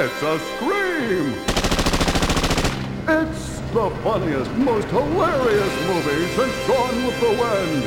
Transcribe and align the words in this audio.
It's 0.00 0.22
a 0.22 0.38
scream! 0.38 1.34
It's 3.08 3.58
the 3.72 3.90
funniest, 4.04 4.48
most 4.52 4.86
hilarious 4.86 5.74
movie 5.88 6.24
since 6.36 6.66
Gone 6.68 7.04
with 7.04 7.18
the 7.18 7.30
Wind. 7.42 7.84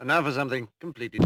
And 0.00 0.08
now 0.08 0.22
for 0.22 0.32
something 0.32 0.68
completely. 0.80 1.20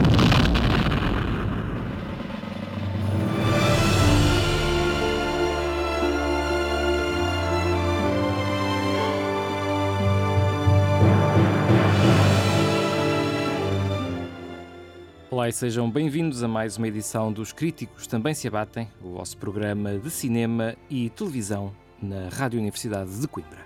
Olá 15.37 15.51
e 15.51 15.53
sejam 15.53 15.91
bem-vindos 15.91 16.43
a 16.43 16.49
mais 16.49 16.79
uma 16.79 16.89
edição 16.89 17.31
dos 17.31 17.53
Críticos 17.53 18.07
Também 18.07 18.33
Se 18.33 18.49
Abatem, 18.49 18.89
o 19.03 19.13
vosso 19.13 19.37
programa 19.37 19.99
de 19.99 20.11
cinema 20.11 20.75
e 20.89 21.11
televisão 21.11 21.77
na 22.01 22.31
Rádio 22.31 22.59
Universidade 22.59 23.21
de 23.21 23.29
Coimbra. 23.29 23.66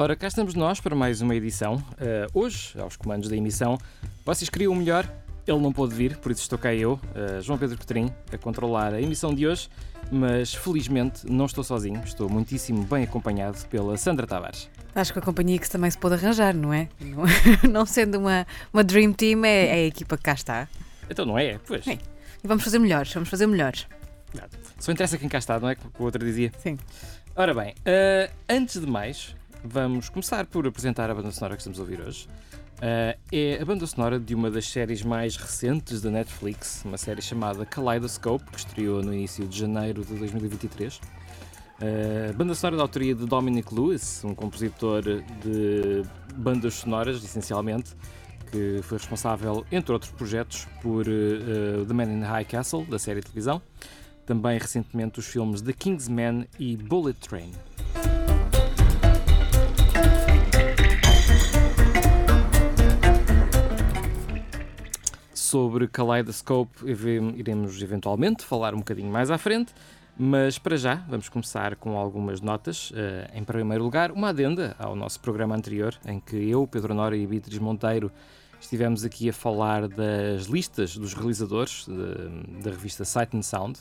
Ora, 0.00 0.16
cá 0.16 0.28
estamos 0.28 0.54
nós 0.54 0.80
para 0.80 0.96
mais 0.96 1.20
uma 1.20 1.36
edição. 1.36 1.74
Uh, 1.74 2.26
hoje, 2.32 2.72
aos 2.80 2.96
comandos 2.96 3.28
da 3.28 3.36
emissão, 3.36 3.76
vocês 4.24 4.48
queriam 4.48 4.72
o 4.72 4.74
melhor, 4.76 5.06
ele 5.46 5.58
não 5.58 5.74
pôde 5.74 5.94
vir, 5.94 6.16
por 6.16 6.32
isso 6.32 6.40
estou 6.40 6.58
cá 6.58 6.74
eu, 6.74 6.92
uh, 6.94 7.42
João 7.42 7.58
Pedro 7.58 7.76
Cotrim, 7.76 8.10
a 8.32 8.38
controlar 8.38 8.94
a 8.94 9.02
emissão 9.02 9.34
de 9.34 9.46
hoje, 9.46 9.68
mas 10.10 10.54
felizmente 10.54 11.30
não 11.30 11.44
estou 11.44 11.62
sozinho, 11.62 12.00
estou 12.02 12.30
muitíssimo 12.30 12.82
bem 12.84 13.04
acompanhado 13.04 13.58
pela 13.66 13.94
Sandra 13.98 14.26
Tavares. 14.26 14.70
Acho 14.94 15.12
que 15.12 15.18
a 15.18 15.22
companhia 15.22 15.58
que 15.58 15.68
também 15.68 15.90
se 15.90 15.98
pode 15.98 16.14
arranjar, 16.14 16.54
não 16.54 16.72
é? 16.72 16.88
Não, 16.98 17.24
não 17.70 17.84
sendo 17.84 18.18
uma, 18.18 18.46
uma 18.72 18.82
Dream 18.82 19.12
Team, 19.12 19.44
é, 19.44 19.66
é, 19.66 19.74
a 19.84 19.86
equipa 19.86 20.16
que 20.16 20.22
cá 20.22 20.32
está. 20.32 20.66
Então 21.10 21.26
não 21.26 21.38
é? 21.38 21.60
Pois. 21.66 21.84
Sim. 21.84 21.98
E 22.42 22.48
vamos 22.48 22.64
fazer 22.64 22.78
melhores, 22.78 23.12
vamos 23.12 23.28
fazer 23.28 23.46
melhores. 23.46 23.86
Só 24.78 24.92
interessa 24.92 25.18
quem 25.18 25.28
cá 25.28 25.36
está, 25.36 25.60
não 25.60 25.68
é? 25.68 25.74
Como 25.74 25.92
o 25.98 26.04
outro 26.04 26.24
dizia. 26.24 26.50
Sim. 26.56 26.78
Ora 27.36 27.52
bem, 27.52 27.72
uh, 27.72 28.32
antes 28.48 28.80
de 28.80 28.86
mais, 28.86 29.34
Vamos 29.62 30.08
começar 30.08 30.46
por 30.46 30.66
apresentar 30.66 31.10
a 31.10 31.14
banda 31.14 31.30
sonora 31.30 31.54
que 31.54 31.60
estamos 31.60 31.78
a 31.78 31.82
ouvir 31.82 32.00
hoje. 32.00 32.26
Uh, 32.78 33.18
é 33.30 33.58
a 33.60 33.64
banda 33.64 33.86
sonora 33.86 34.18
de 34.18 34.34
uma 34.34 34.50
das 34.50 34.66
séries 34.66 35.02
mais 35.02 35.36
recentes 35.36 36.00
da 36.00 36.10
Netflix, 36.10 36.82
uma 36.82 36.96
série 36.96 37.20
chamada 37.20 37.66
Kaleidoscope, 37.66 38.42
que 38.50 38.58
estreou 38.58 39.02
no 39.02 39.12
início 39.12 39.46
de 39.46 39.58
janeiro 39.58 40.02
de 40.02 40.14
2023. 40.14 40.96
Uh, 40.96 41.00
ah, 41.82 42.32
banda 42.32 42.54
sonora 42.54 42.78
da 42.78 42.82
autoria 42.82 43.14
de 43.14 43.26
Dominic 43.26 43.74
Lewis, 43.74 44.24
um 44.24 44.34
compositor 44.34 45.02
de 45.02 46.02
bandas 46.34 46.74
sonoras, 46.74 47.22
essencialmente, 47.22 47.94
que 48.50 48.80
foi 48.82 48.96
responsável, 48.96 49.66
entre 49.70 49.92
outros 49.92 50.10
projetos, 50.10 50.66
por 50.80 51.06
uh, 51.06 51.84
The 51.86 51.92
Man 51.92 52.04
in 52.04 52.20
the 52.20 52.26
High 52.26 52.46
Castle, 52.46 52.86
da 52.86 52.98
série 52.98 53.20
de 53.20 53.26
televisão, 53.26 53.60
também 54.24 54.58
recentemente 54.58 55.18
os 55.18 55.26
filmes 55.26 55.60
The 55.60 55.74
Kingsman 55.74 56.46
e 56.58 56.78
Bullet 56.78 57.20
Train. 57.20 57.52
Sobre 65.50 65.88
Kaleidoscope 65.88 66.78
iremos 67.36 67.82
eventualmente 67.82 68.44
falar 68.44 68.72
um 68.72 68.78
bocadinho 68.78 69.10
mais 69.10 69.32
à 69.32 69.36
frente, 69.36 69.74
mas 70.16 70.60
para 70.60 70.76
já 70.76 70.94
vamos 71.08 71.28
começar 71.28 71.74
com 71.74 71.98
algumas 71.98 72.40
notas. 72.40 72.92
Uh, 72.92 72.94
em 73.34 73.42
primeiro 73.42 73.82
lugar, 73.82 74.12
uma 74.12 74.28
adenda 74.28 74.76
ao 74.78 74.94
nosso 74.94 75.18
programa 75.18 75.56
anterior, 75.56 75.92
em 76.06 76.20
que 76.20 76.36
eu, 76.36 76.68
Pedro 76.68 76.94
Nora 76.94 77.16
e 77.16 77.26
Beatriz 77.26 77.58
Monteiro 77.58 78.12
estivemos 78.60 79.04
aqui 79.04 79.28
a 79.28 79.32
falar 79.32 79.88
das 79.88 80.44
listas 80.44 80.96
dos 80.96 81.14
realizadores 81.14 81.84
da 82.62 82.70
revista 82.70 83.04
Sight 83.04 83.36
and 83.36 83.42
Sound, 83.42 83.80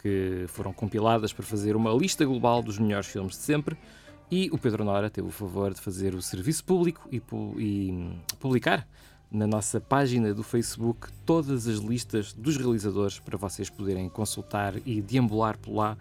que 0.00 0.46
foram 0.48 0.72
compiladas 0.72 1.34
para 1.34 1.44
fazer 1.44 1.76
uma 1.76 1.92
lista 1.92 2.24
global 2.24 2.62
dos 2.62 2.78
melhores 2.78 3.08
filmes 3.08 3.36
de 3.36 3.42
sempre. 3.42 3.76
E 4.30 4.48
o 4.50 4.56
Pedro 4.56 4.84
Nora 4.84 5.10
teve 5.10 5.28
o 5.28 5.30
favor 5.30 5.74
de 5.74 5.82
fazer 5.82 6.14
o 6.14 6.22
serviço 6.22 6.64
público 6.64 7.06
e, 7.12 7.22
e 7.58 8.18
publicar 8.40 8.88
na 9.30 9.46
nossa 9.46 9.80
página 9.80 10.32
do 10.32 10.42
Facebook 10.42 11.08
todas 11.26 11.66
as 11.66 11.78
listas 11.78 12.32
dos 12.32 12.56
realizadores 12.56 13.18
para 13.18 13.36
vocês 13.36 13.68
poderem 13.68 14.08
consultar 14.08 14.74
e 14.86 15.00
deambular 15.02 15.58
por 15.58 15.74
lá 15.74 15.96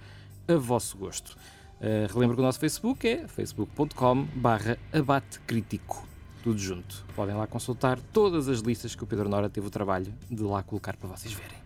a 0.47 0.55
vosso 0.55 0.97
gosto. 0.97 1.37
Uh, 1.79 2.11
relembro 2.13 2.35
que 2.35 2.41
o 2.41 2.45
nosso 2.45 2.59
Facebook 2.59 3.07
é 3.07 3.27
facebook.com 3.27 4.23
barra 4.35 4.77
abatecrítico. 4.91 6.07
Tudo 6.43 6.57
junto. 6.57 7.05
Podem 7.15 7.35
lá 7.35 7.47
consultar 7.47 7.99
todas 8.11 8.47
as 8.47 8.59
listas 8.59 8.95
que 8.95 9.03
o 9.03 9.07
Pedro 9.07 9.27
Nora 9.29 9.49
teve 9.49 9.67
o 9.67 9.69
trabalho 9.69 10.13
de 10.29 10.43
lá 10.43 10.61
colocar 10.61 10.95
para 10.95 11.09
vocês 11.09 11.33
verem. 11.33 11.57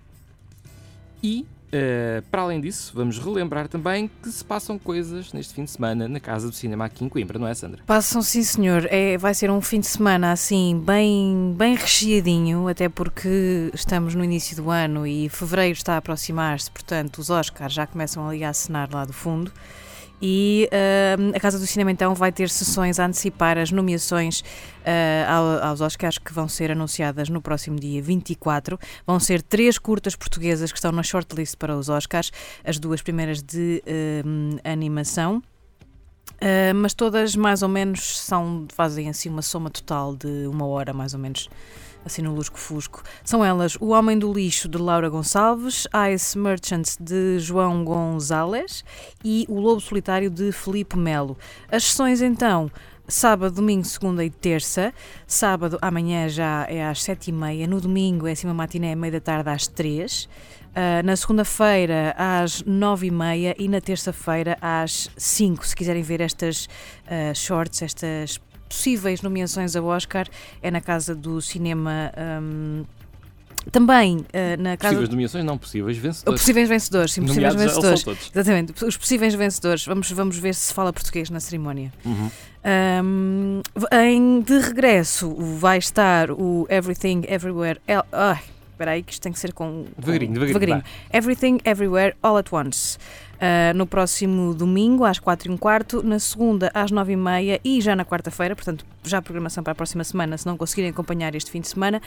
E 1.22 1.46
Uh, 1.68 2.22
para 2.32 2.44
além 2.44 2.62
disso, 2.62 2.94
vamos 2.96 3.20
relembrar 3.20 3.68
também 3.68 4.10
que 4.24 4.30
se 4.30 4.44
passam 4.44 4.80
coisas 4.80 5.34
neste 5.34 5.54
fim 5.54 5.66
de 5.66 5.72
semana 5.72 6.08
na 6.08 6.20
Casa 6.20 6.48
do 6.48 6.56
Cinema 6.56 6.86
aqui 6.86 7.04
em 7.04 7.10
Coimbra, 7.10 7.38
não 7.38 7.48
é, 7.48 7.54
Sandra? 7.54 7.82
Passam, 7.86 8.22
sim, 8.22 8.42
senhor. 8.42 8.88
É, 8.90 9.18
vai 9.18 9.34
ser 9.34 9.52
um 9.52 9.60
fim 9.60 9.82
de 9.82 9.88
semana 9.88 10.32
assim, 10.32 10.82
bem, 10.86 11.54
bem 11.58 11.76
recheadinho, 11.76 12.70
até 12.70 12.88
porque 12.88 13.70
estamos 13.74 14.16
no 14.16 14.24
início 14.24 14.56
do 14.56 14.70
ano 14.70 15.06
e 15.06 15.28
fevereiro 15.28 15.78
está 15.78 15.96
a 15.96 15.98
aproximar-se, 15.98 16.72
portanto, 16.72 17.18
os 17.18 17.30
Oscars 17.30 17.74
já 17.74 17.86
começam 17.86 18.28
ali 18.28 18.44
a 18.44 18.50
acenar 18.50 18.90
lá 18.92 19.04
do 19.04 19.14
fundo. 19.14 19.52
E 20.22 20.68
uh, 20.72 21.36
a 21.36 21.40
Casa 21.40 21.60
do 21.60 21.68
Cinema 21.68 21.92
então 21.92 22.16
vai 22.16 22.32
ter 22.32 22.50
sessões 22.50 23.00
a 23.00 23.06
antecipar 23.06 23.58
as 23.58 23.72
nomeações 23.72 24.40
uh, 24.40 25.64
aos 25.64 25.82
Oscars 25.82 26.18
que 26.18 26.34
vão 26.34 26.48
ser 26.48 26.72
anunciadas 26.72 27.30
no 27.30 27.42
próximo 27.42 27.80
dia 27.80 28.02
24. 28.02 28.80
Vão 29.06 29.20
ser 29.20 29.42
três 29.42 29.78
curtas 29.78 30.16
portuguesas 30.16 30.72
que 30.72 30.78
estão 30.78 30.92
na 30.92 31.04
shortlist 31.04 31.56
para 31.56 31.76
os 31.78 31.90
Oscars, 31.90 32.32
as 32.64 32.80
duas 32.80 33.02
primeiras 33.02 33.42
de 33.44 33.84
uh, 33.86 34.60
animação. 34.64 35.42
Uh, 36.36 36.74
mas 36.76 36.94
todas 36.94 37.36
mais 37.36 37.64
ou 37.64 37.70
menos 37.70 38.20
são, 38.20 38.68
fazem 38.70 39.10
assim 39.10 39.30
uma 39.30 39.42
soma 39.42 39.72
total 39.72 40.16
de 40.16 40.46
uma 40.48 40.68
hora 40.68 40.94
mais 40.94 41.14
ou 41.14 41.20
menos 41.20 41.50
assim 42.08 42.22
no 42.22 42.34
lusco-fusco. 42.34 43.04
São 43.24 43.46
elas 43.46 43.78
O 43.80 43.90
Homem 43.90 44.18
do 44.18 44.34
Lixo, 44.34 44.68
de 44.68 44.78
Laura 44.78 45.08
Gonçalves, 45.10 45.88
Ice 46.14 46.38
Merchants, 46.38 46.98
de 47.00 47.38
João 47.40 47.86
Gonzalez 47.86 48.84
e 49.24 49.46
O 49.48 49.60
Lobo 49.60 49.80
Solitário, 49.80 50.30
de 50.30 50.52
Felipe 50.52 50.98
Melo. 50.98 51.38
As 51.72 51.84
sessões, 51.84 52.22
então, 52.22 52.72
sábado, 53.08 53.56
domingo, 53.56 53.86
segunda 53.86 54.26
e 54.26 54.30
terça. 54.30 54.94
Sábado, 55.26 55.78
amanhã 55.82 56.28
já 56.28 56.66
é 56.70 56.86
às 56.86 57.04
sete 57.04 57.30
e 57.30 57.32
meia. 57.34 57.68
No 57.68 57.80
domingo 57.80 58.28
é 58.28 58.32
assim 58.32 58.48
uma 58.48 58.54
matiné, 58.54 58.96
meia 58.96 59.12
da 59.12 59.20
tarde 59.20 59.50
às 59.50 59.68
três. 59.68 60.28
Uh, 60.68 61.02
na 61.04 61.16
segunda-feira 61.16 62.14
às 62.16 62.62
nove 62.64 63.08
e 63.08 63.12
meia 63.12 63.56
e 63.58 63.68
na 63.68 63.82
terça-feira 63.82 64.58
às 64.62 65.10
cinco. 65.18 65.66
Se 65.66 65.76
quiserem 65.76 66.04
ver 66.04 66.22
estas 66.22 66.66
uh, 67.06 67.34
shorts, 67.34 67.82
estas 67.82 68.40
possíveis 68.68 69.22
nomeações 69.22 69.76
ao 69.76 69.86
Oscar 69.86 70.28
é 70.62 70.70
na 70.72 70.82
Casa 70.82 71.16
do 71.16 71.42
Cinema. 71.42 72.12
Um, 72.42 72.86
também 73.72 74.18
uh, 74.18 74.62
na 74.62 74.78
casa. 74.78 74.94
Possíveis 74.94 75.10
nomeações, 75.10 75.44
não 75.44 75.58
possíveis 75.58 75.98
vencedores. 75.98 76.40
Possíveis 76.40 76.70
vencedores, 76.70 77.14
sim, 77.14 77.22
possíveis 77.22 77.56
vencedores. 77.56 78.06
Exatamente, 78.34 78.86
os 78.86 78.98
possíveis 78.98 79.34
vencedores. 79.34 79.86
Vamos, 79.86 80.10
vamos 80.12 80.38
ver 80.38 80.56
se 80.56 80.68
se 80.68 80.74
fala 80.74 80.94
português 80.94 81.30
na 81.30 81.40
cerimónia. 81.40 81.92
Uhum. 82.06 82.30
Um, 83.04 83.62
em, 83.92 84.42
de 84.42 84.60
regresso 84.60 85.34
vai 85.36 85.78
estar 85.78 86.32
o 86.32 86.66
Everything 86.70 87.24
Everywhere. 87.28 87.80
El, 87.88 88.04
Espera 88.78 88.92
aí, 88.92 89.02
que 89.02 89.12
isto 89.12 89.24
tem 89.24 89.32
que 89.32 89.40
ser 89.40 89.54
com. 89.54 89.86
com- 89.86 90.02
Devagarinho, 90.02 90.40
devagarinho, 90.40 90.84
Everything, 91.12 91.58
Everywhere, 91.66 92.16
All 92.22 92.38
at 92.38 92.54
Once. 92.54 93.00
Uh, 93.38 93.78
no 93.78 93.86
próximo 93.86 94.54
domingo, 94.56 95.04
às 95.04 95.20
4 95.20 95.50
e 95.50 95.54
um 95.54 95.58
quarto, 95.58 96.02
na 96.02 96.18
segunda, 96.18 96.72
às 96.74 96.90
9 96.90 97.14
e 97.14 97.16
meia 97.16 97.62
e 97.64 97.80
já 97.80 97.96
na 97.96 98.04
quarta-feira, 98.04 98.56
portanto, 98.56 98.84
já 99.04 99.20
a 99.20 99.22
programação 99.22 99.64
para 99.64 99.74
a 99.74 99.76
próxima 99.76 100.04
semana, 100.04 100.36
se 100.38 100.46
não 100.48 100.58
conseguirem 100.58 100.90
acompanhar 100.90 101.36
este 101.36 101.52
fim 101.52 101.62
de 101.62 101.68
semana, 101.68 102.02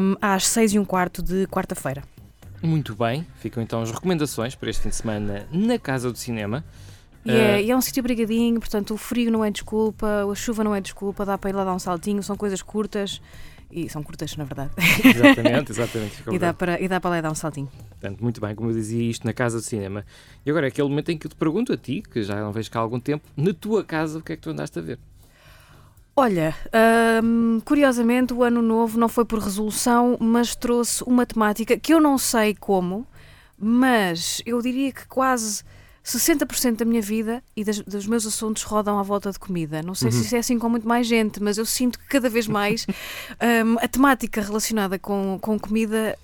um, 0.00 0.16
às 0.20 0.46
6 0.46 0.72
e 0.72 0.78
um 0.78 0.84
quarto 0.84 1.22
de 1.22 1.46
quarta-feira. 1.48 2.02
Muito 2.62 2.94
bem, 2.94 3.26
ficam 3.36 3.62
então 3.62 3.82
as 3.82 3.90
recomendações 3.90 4.54
para 4.54 4.70
este 4.70 4.82
fim 4.82 4.88
de 4.88 4.96
semana 4.96 5.46
na 5.52 5.78
Casa 5.78 6.10
do 6.10 6.16
Cinema. 6.16 6.64
E 7.22 7.30
é, 7.30 7.62
e 7.62 7.70
é 7.70 7.76
um 7.76 7.80
sítio 7.80 8.02
brigadinho, 8.02 8.58
portanto, 8.60 8.94
o 8.94 8.96
frio 8.96 9.30
não 9.30 9.44
é 9.44 9.50
desculpa, 9.50 10.24
a 10.30 10.34
chuva 10.34 10.62
não 10.62 10.74
é 10.74 10.80
desculpa, 10.80 11.24
dá 11.26 11.36
para 11.36 11.50
ir 11.50 11.52
lá 11.54 11.64
dar 11.64 11.74
um 11.74 11.78
saltinho, 11.78 12.22
são 12.22 12.36
coisas 12.36 12.62
curtas. 12.62 13.20
E 13.70 13.88
são 13.88 14.02
curtas, 14.02 14.36
na 14.36 14.44
verdade. 14.44 14.70
Exatamente, 15.04 15.72
exatamente. 15.72 16.22
E 16.30 16.38
dá, 16.38 16.54
para, 16.54 16.80
e 16.80 16.88
dá 16.88 17.00
para 17.00 17.10
lá 17.10 17.20
dar 17.20 17.30
um 17.30 17.34
saltinho. 17.34 17.68
Portanto, 17.90 18.22
muito 18.22 18.40
bem, 18.40 18.54
como 18.54 18.70
eu 18.70 18.74
dizia 18.74 19.02
isto 19.02 19.26
na 19.26 19.32
Casa 19.32 19.58
do 19.58 19.62
Cinema. 19.62 20.04
E 20.44 20.50
agora 20.50 20.66
é 20.66 20.68
aquele 20.68 20.88
momento 20.88 21.10
em 21.10 21.18
que 21.18 21.26
eu 21.26 21.30
te 21.30 21.36
pergunto 21.36 21.72
a 21.72 21.76
ti, 21.76 22.02
que 22.02 22.22
já 22.22 22.36
não 22.36 22.52
vejo 22.52 22.70
cá 22.70 22.78
há 22.78 22.82
algum 22.82 23.00
tempo, 23.00 23.28
na 23.36 23.52
tua 23.52 23.84
casa, 23.84 24.18
o 24.18 24.22
que 24.22 24.32
é 24.32 24.36
que 24.36 24.42
tu 24.42 24.50
andaste 24.50 24.78
a 24.78 24.82
ver? 24.82 24.98
Olha, 26.18 26.54
hum, 27.22 27.60
curiosamente 27.62 28.32
o 28.32 28.42
ano 28.42 28.62
novo 28.62 28.98
não 28.98 29.08
foi 29.08 29.24
por 29.26 29.38
resolução, 29.38 30.16
mas 30.18 30.56
trouxe 30.56 31.04
uma 31.04 31.26
temática 31.26 31.76
que 31.76 31.92
eu 31.92 32.00
não 32.00 32.16
sei 32.16 32.54
como, 32.54 33.06
mas 33.58 34.40
eu 34.46 34.62
diria 34.62 34.92
que 34.92 35.06
quase 35.06 35.62
60% 36.06 36.76
da 36.76 36.84
minha 36.84 37.02
vida 37.02 37.42
e 37.56 37.64
das- 37.64 37.80
dos 37.80 38.06
meus 38.06 38.24
assuntos 38.26 38.62
rodam 38.62 38.98
à 38.98 39.02
volta 39.02 39.30
de 39.32 39.38
comida. 39.38 39.82
Não 39.82 39.94
sei 39.94 40.12
se 40.12 40.22
isso 40.22 40.36
é 40.36 40.38
assim 40.38 40.56
com 40.58 40.68
muito 40.68 40.86
mais 40.86 41.06
gente, 41.06 41.42
mas 41.42 41.58
eu 41.58 41.66
sinto 41.66 41.98
que 41.98 42.06
cada 42.06 42.30
vez 42.30 42.46
mais 42.46 42.86
hum, 43.66 43.76
a 43.80 43.88
temática 43.88 44.40
relacionada 44.40 44.98
com, 44.98 45.36
com 45.40 45.58
comida 45.58 46.16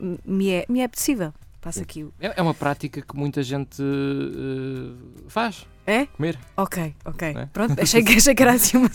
hum, 0.00 0.18
me, 0.24 0.50
é, 0.50 0.66
me 0.68 0.80
é 0.80 0.84
apetecível. 0.84 1.32
Passa 1.62 1.80
aqui. 1.82 2.04
É, 2.20 2.34
é 2.36 2.42
uma 2.42 2.52
prática 2.52 3.00
que 3.00 3.16
muita 3.16 3.40
gente 3.40 3.80
eh, 3.80 4.96
faz, 5.28 5.64
É? 5.86 6.06
comer, 6.06 6.36
Ok, 6.56 6.92
ok. 7.04 7.28
É? 7.28 7.46
Pronto, 7.52 7.76
achei 7.80 8.02
que, 8.02 8.14
achei 8.16 8.34
que 8.34 8.42
era 8.42 8.52
assim 8.54 8.76
uma, 8.78 8.90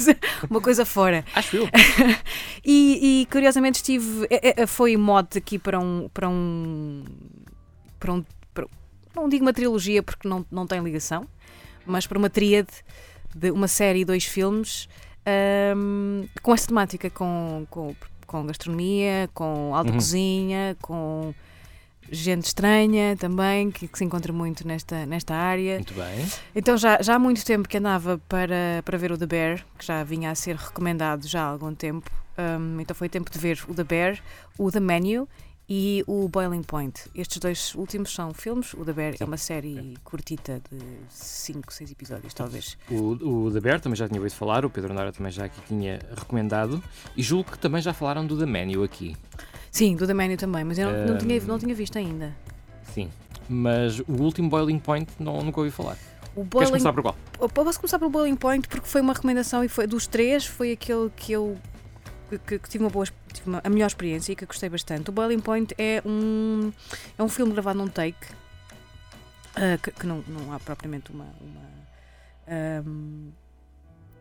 uma 0.49 0.59
coisa 0.61 0.85
fora. 0.85 1.23
acho 1.33 1.55
eu. 1.55 1.69
E, 2.65 3.21
e, 3.21 3.25
curiosamente 3.27 3.75
estive. 3.77 4.27
é- 4.29 4.63
é- 4.63 4.67
Foi 4.67 4.97
mote 4.97 5.37
aqui 5.37 5.57
para 5.57 5.79
um. 5.79 6.09
Para 6.13 6.27
um, 6.27 7.05
para 7.97 8.11
um 8.13 8.25
não 9.21 9.29
digo 9.29 9.43
uma 9.45 9.53
trilogia 9.53 10.01
porque 10.03 10.27
não, 10.27 10.45
não 10.51 10.65
tem 10.67 10.81
ligação, 10.81 11.27
mas 11.85 12.05
para 12.07 12.17
uma 12.17 12.29
tríade 12.29 12.69
de 13.35 13.51
uma 13.51 13.67
série 13.67 13.99
e 14.01 14.05
dois 14.05 14.25
filmes 14.25 14.87
ahm, 15.25 16.25
com 16.41 16.53
esta 16.53 16.67
temática, 16.67 17.09
com, 17.09 17.65
com, 17.69 17.95
com 18.25 18.45
gastronomia, 18.45 19.29
com 19.33 19.73
alta 19.75 19.89
Uhum. 19.91 19.95
cozinha, 19.97 20.77
com 20.81 21.33
gente 22.09 22.45
estranha 22.45 23.17
também, 23.17 23.69
que, 23.69 23.85
que 23.87 23.97
se 23.97 24.03
encontra 24.05 24.31
muito 24.31 24.65
nesta, 24.65 25.05
nesta 25.05 25.35
área. 25.35 25.75
Muito 25.75 25.93
bem. 25.93 26.25
Então 26.55 26.77
já, 26.77 27.01
já 27.01 27.15
há 27.15 27.19
muito 27.19 27.43
tempo 27.45 27.67
que 27.67 27.77
andava 27.77 28.17
para, 28.29 28.81
para 28.85 28.97
ver 28.97 29.11
o 29.11 29.17
The 29.17 29.25
Bear, 29.25 29.65
que 29.77 29.85
já 29.85 30.03
vinha 30.03 30.31
a 30.31 30.35
ser 30.35 30.55
recomendado 30.55 31.27
já 31.27 31.41
há 31.43 31.47
algum 31.47 31.73
tempo. 31.75 32.09
Um, 32.37 32.79
então 32.79 32.95
foi 32.95 33.09
tempo 33.09 33.29
de 33.31 33.37
ver 33.39 33.59
o 33.67 33.73
The 33.73 33.83
Bear, 33.83 34.19
o 34.57 34.71
The 34.71 34.79
Menu 34.79 35.27
e 35.69 36.03
o 36.07 36.29
Boiling 36.29 36.63
Point. 36.63 37.01
Estes 37.13 37.39
dois 37.39 37.75
últimos 37.75 38.13
são 38.13 38.33
filmes. 38.33 38.73
O 38.73 38.85
The 38.85 38.93
Bear 38.93 39.17
Sim. 39.17 39.23
é 39.23 39.25
uma 39.25 39.37
série 39.37 39.97
curtita 40.03 40.61
de 40.71 40.79
5, 41.09 41.73
6 41.73 41.91
episódios, 41.91 42.33
talvez. 42.33 42.77
O, 42.89 43.45
o 43.45 43.51
The 43.51 43.59
Bear 43.59 43.81
também 43.81 43.97
já 43.97 44.07
tinha 44.07 44.19
ouvido 44.19 44.33
falar, 44.33 44.65
o 44.65 44.69
Pedro 44.69 44.93
Nora 44.93 45.11
também 45.11 45.31
já 45.31 45.45
aqui 45.45 45.59
tinha 45.67 45.99
recomendado, 46.15 46.81
e 47.15 47.21
julgo 47.21 47.51
que 47.51 47.59
também 47.59 47.81
já 47.81 47.93
falaram 47.93 48.25
do 48.25 48.37
The 48.37 48.45
Menu 48.45 48.83
aqui. 48.83 49.15
Sim, 49.69 49.95
do 49.95 50.07
The 50.07 50.13
Menu 50.13 50.37
também, 50.37 50.63
mas 50.63 50.77
eu 50.79 50.91
não, 50.91 51.07
não, 51.13 51.17
tinha, 51.17 51.41
Um, 51.41 51.45
não 51.45 51.59
tinha 51.59 51.75
visto 51.75 51.97
ainda. 51.97 52.33
Sim. 52.93 53.09
Mas 53.49 53.99
o 53.99 54.13
último 54.21 54.49
Boiling 54.49 54.79
Point 54.79 55.11
não, 55.19 55.41
nunca 55.41 55.59
ouvi 55.59 55.71
falar. 55.71 55.97
O 56.35 56.41
Queres 56.41 56.49
Boiling 56.49 56.67
começar 56.69 56.93
por 56.93 57.01
qual? 57.01 57.15
Eu 57.39 57.49
Posso 57.49 57.79
começar 57.79 57.99
pelo 57.99 58.11
Boiling 58.11 58.35
Point 58.35 58.67
porque 58.67 58.87
foi 58.87 59.01
uma 59.01 59.13
recomendação 59.13 59.63
e 59.63 59.67
foi 59.67 59.87
dos 59.87 60.07
três, 60.07 60.45
foi 60.45 60.71
aquele 60.71 61.09
que 61.15 61.31
eu 61.31 61.57
que, 62.29 62.59
que- 62.59 62.69
tive 62.69 62.83
uma 62.83 62.89
boa 62.89 63.05
tive 63.33 63.47
uma- 63.49 63.61
a 63.63 63.69
melhor 63.69 63.87
experiência 63.87 64.31
e 64.33 64.35
que 64.35 64.45
gostei 64.45 64.69
bastante. 64.69 65.09
O 65.09 65.13
Boiling 65.13 65.39
Point 65.39 65.73
é 65.77 66.01
um 66.05 66.71
é 67.17 67.23
um 67.23 67.29
filme 67.29 67.51
gravado 67.53 67.77
num 67.79 67.87
take 67.87 68.27
ah, 69.55 69.77
que, 69.81 69.91
que 69.91 70.05
não, 70.05 70.23
não 70.27 70.53
há 70.53 70.59
propriamente 70.59 71.11
uma, 71.11 71.25
uma, 71.41 71.61
ahm, 72.47 73.29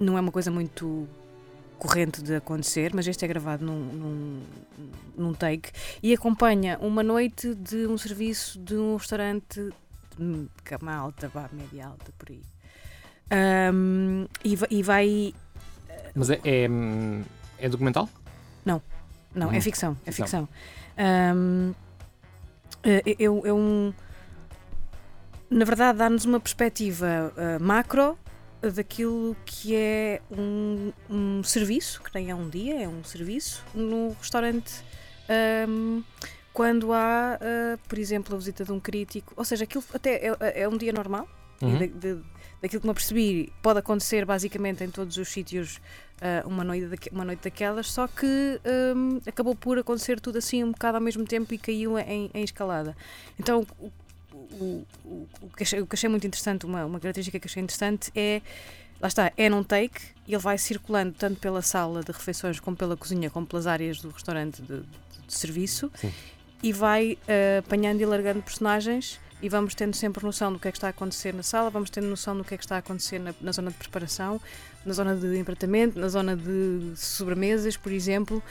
não 0.00 0.16
é 0.16 0.20
uma 0.20 0.32
coisa 0.32 0.50
muito 0.50 1.06
corrente 1.78 2.22
de 2.22 2.34
acontecer, 2.36 2.92
mas 2.94 3.06
este 3.06 3.24
é 3.24 3.28
gravado 3.28 3.62
num, 3.64 3.78
num, 3.78 4.42
num 5.16 5.34
take 5.34 5.70
e 6.02 6.14
acompanha 6.14 6.78
uma 6.80 7.02
noite 7.02 7.54
de 7.54 7.86
um 7.86 7.98
serviço 7.98 8.58
de 8.58 8.74
um 8.76 8.96
restaurante 8.96 9.60
de 10.18 10.48
cama 10.64 10.94
alta, 10.94 11.28
vá, 11.28 11.50
média 11.52 11.86
alta, 11.88 12.10
por 12.16 12.30
aí. 12.30 12.40
Ahm, 13.30 14.26
e, 14.42 14.56
e 14.70 14.82
vai. 14.82 15.34
Mas 16.14 16.30
é, 16.30 16.40
é, 16.44 16.66
é 17.58 17.68
documental? 17.68 18.08
Não, 18.64 19.48
Uhum. 19.48 19.52
é 19.52 19.60
ficção. 19.60 19.94
É 20.06 20.12
Ficção. 20.12 20.46
ficção. 20.46 20.48
Ahm, 20.96 21.72
é, 22.82 23.24
é 23.24 23.28
um- 23.30 23.46
é 23.46 23.52
um. 23.52 23.92
Na 25.50 25.64
verdade, 25.66 25.98
dá-nos 25.98 26.24
uma 26.24 26.40
perspectiva 26.40 27.32
ah, 27.36 27.58
macro 27.60 28.18
daquilo 28.74 29.36
que 29.44 29.76
é 29.76 30.22
um, 30.30 30.90
um 31.10 31.42
serviço, 31.44 32.02
que 32.02 32.10
nem 32.14 32.30
é 32.30 32.34
um 32.34 32.48
dia, 32.48 32.82
é 32.82 32.88
um 32.88 33.04
serviço, 33.04 33.62
no 33.74 34.16
restaurante. 34.20 34.82
ahm, 35.28 36.00
quando 36.52 36.92
há, 36.94 37.34
ah, 37.38 37.78
por 37.86 37.98
exemplo, 37.98 38.34
a 38.34 38.38
visita 38.38 38.64
de 38.64 38.72
um 38.72 38.80
crítico, 38.80 39.34
ou 39.36 39.44
seja, 39.44 39.64
aquilo 39.64 39.84
até 39.92 40.28
é, 40.28 40.62
é 40.62 40.68
um 40.68 40.78
dia 40.78 40.92
normal, 40.94 41.28
Uhum. 41.60 41.76
e 41.82 41.88
da- 41.88 42.14
de- 42.14 42.22
daquilo 42.62 42.80
que 42.80 42.86
me 42.86 42.90
apercebi, 42.92 43.52
pode 43.60 43.78
acontecer 43.80 44.24
basicamente 44.24 44.82
em 44.82 44.88
todos 44.90 45.16
os 45.18 45.28
sítios 45.28 45.78
ah, 46.20 46.42
uma, 46.46 46.64
noite 46.64 46.86
daque- 46.86 47.10
uma 47.12 47.24
noite 47.24 47.40
daquelas, 47.44 47.90
só 47.90 48.06
que 48.08 48.60
hum, 48.96 49.20
acabou 49.26 49.54
por 49.54 49.78
acontecer 49.78 50.20
tudo 50.20 50.38
assim 50.38 50.62
um 50.64 50.72
bocado 50.72 50.96
ao 50.96 51.02
mesmo 51.02 51.24
tempo 51.24 51.52
e 51.54 51.58
caiu 51.58 51.98
em, 51.98 52.30
em 52.32 52.42
escalada. 52.44 52.96
Então, 53.38 53.66
o, 53.78 53.90
o, 54.32 54.86
o, 55.04 55.28
o 55.42 55.48
que 55.56 55.62
achei, 55.62 55.80
o 55.80 55.86
que 55.86 55.94
achei 55.94 56.08
muito 56.08 56.26
interessante, 56.26 56.64
uma, 56.66 56.84
uma 56.84 57.00
característica 57.00 57.38
que 57.38 57.46
achei 57.46 57.62
interessante 57.62 58.10
é. 58.14 58.40
Lá 58.98 59.08
está, 59.08 59.30
é 59.36 59.50
num 59.50 59.62
take 59.62 60.00
ele 60.26 60.38
vai 60.38 60.56
circulando 60.56 61.12
tanto 61.12 61.38
pela 61.38 61.60
sala 61.60 62.02
de 62.02 62.10
refeições 62.10 62.58
como 62.58 62.74
pela 62.74 62.96
cozinha, 62.96 63.28
como 63.28 63.46
pelas 63.46 63.66
áreas 63.66 64.00
do 64.00 64.08
restaurante 64.08 64.62
de, 64.62 64.78
de- 64.80 64.86
de 65.26 65.34
serviço 65.34 65.92
Sim. 65.96 66.10
e 66.62 66.72
vai 66.72 67.18
ah, 67.28 67.58
apanhando 67.58 68.00
e 68.00 68.06
largando 68.06 68.40
personagens 68.40 69.20
e 69.42 69.50
vamos 69.50 69.74
tendo 69.74 69.94
sempre 69.94 70.24
noção 70.24 70.50
do 70.50 70.58
que 70.58 70.66
é 70.66 70.72
que 70.72 70.78
está 70.78 70.86
a 70.86 70.90
acontecer 70.90 71.34
na 71.34 71.42
sala, 71.42 71.68
vamos 71.68 71.90
tendo 71.90 72.06
noção 72.06 72.38
do 72.38 72.42
que 72.42 72.54
é 72.54 72.56
que 72.56 72.64
está 72.64 72.76
a 72.76 72.78
acontecer 72.78 73.18
na, 73.18 73.34
na 73.38 73.52
zona 73.52 73.70
de 73.70 73.76
preparação, 73.76 74.40
na 74.86 74.92
zona 74.94 75.16
de 75.16 75.36
empratamento, 75.38 75.98
na 75.98 76.08
zona 76.08 76.36
de 76.36 76.92
sobremesas, 76.96 77.76
por 77.76 77.92
exemplo. 77.92 78.42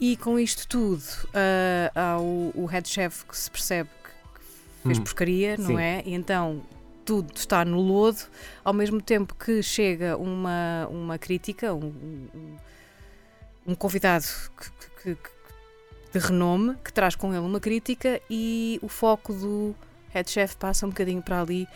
E 0.00 0.16
com 0.16 0.38
isto 0.38 0.66
tudo, 0.66 1.02
ah, 1.32 1.92
há 1.94 2.18
o, 2.18 2.50
o 2.54 2.64
head 2.66 2.88
chef 2.88 3.24
que 3.24 3.36
se 3.36 3.50
percebe 3.50 3.88
que, 4.02 4.10
que 4.40 4.86
fez 4.88 4.98
Hum, 4.98 5.04
porcaria, 5.04 5.56
não 5.56 5.66
sim. 5.66 5.78
é? 5.80 6.02
E 6.04 6.14
então 6.14 6.62
tudo 7.04 7.30
está 7.36 7.64
no 7.64 7.80
lodo, 7.80 8.18
ao 8.64 8.72
mesmo 8.72 9.00
tempo 9.00 9.34
que 9.34 9.62
chega 9.62 10.16
uma, 10.16 10.88
uma 10.90 11.18
crítica, 11.18 11.72
um, 11.74 11.86
um, 12.34 12.56
um 13.68 13.74
convidado 13.74 14.24
que- 14.58 14.70
que- 15.02 15.14
que- 15.14 15.34
de 16.12 16.18
renome 16.26 16.76
que 16.84 16.92
traz 16.92 17.14
com 17.14 17.30
ele 17.34 17.44
uma 17.44 17.60
crítica 17.60 18.20
e 18.30 18.78
o 18.82 18.88
foco 18.88 19.32
do 19.34 19.74
head 20.10 20.30
chef 20.30 20.56
passa 20.56 20.86
um 20.86 20.90
bocadinho 20.90 21.20
para 21.22 21.40
ali, 21.40 21.66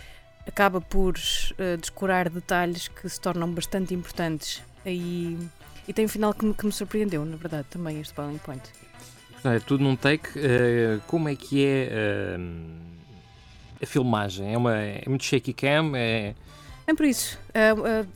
acaba 0.49 0.81
por 0.81 1.14
eh, 1.59 1.76
descurar 1.76 2.31
detalhes 2.31 2.88
que 2.88 3.07
se 3.09 3.21
tornam 3.21 3.52
bastante 3.52 3.95
importantes. 3.95 4.62
E, 4.85 5.37
e 5.87 5.93
tem 5.93 6.07
um 6.07 6.09
final 6.09 6.33
que 6.33 6.45
me, 6.45 6.55
que 6.55 6.64
me 6.64 6.73
surpreendeu, 6.73 7.25
na 7.25 7.37
verdade, 7.37 7.67
também 7.71 8.00
este 8.00 8.14
Boiling 8.14 8.38
Point. 8.38 8.62
É 9.45 9.61
tudo 9.61 9.85
num 9.85 9.95
take. 9.95 10.31
eh, 10.37 10.99
como 11.07 11.28
é 11.28 11.37
que 11.37 11.64
é 11.64 11.88
eh, 11.90 12.38
a 13.83 13.87
filmagem? 13.87 14.52
É, 14.52 14.57
uma, 14.57 14.75
é 14.75 15.05
muito 15.07 15.25
shaky 15.25 15.52
cam? 15.52 15.93
É... 15.95 16.35
Nem 16.87 16.97
por 16.97 17.05
isso. 17.05 17.38
ah, 17.55 18.07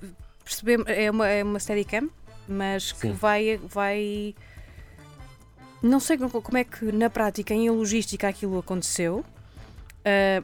percebemos, 0.42 0.86
é 0.88 1.10
uma, 1.10 1.28
é 1.28 1.44
uma 1.44 1.60
Steadicam, 1.60 2.08
mas 2.48 2.92
que 2.92 3.02
Sim. 3.02 3.12
vai, 3.12 3.58
vai. 3.58 4.34
Não 5.82 6.00
sei 6.00 6.16
como 6.16 6.56
é 6.56 6.64
que 6.64 6.90
na 6.90 7.10
prática, 7.10 7.52
em 7.52 7.68
logística, 7.68 8.26
aquilo 8.26 8.58
aconteceu, 8.58 9.22
ah, 10.04 10.42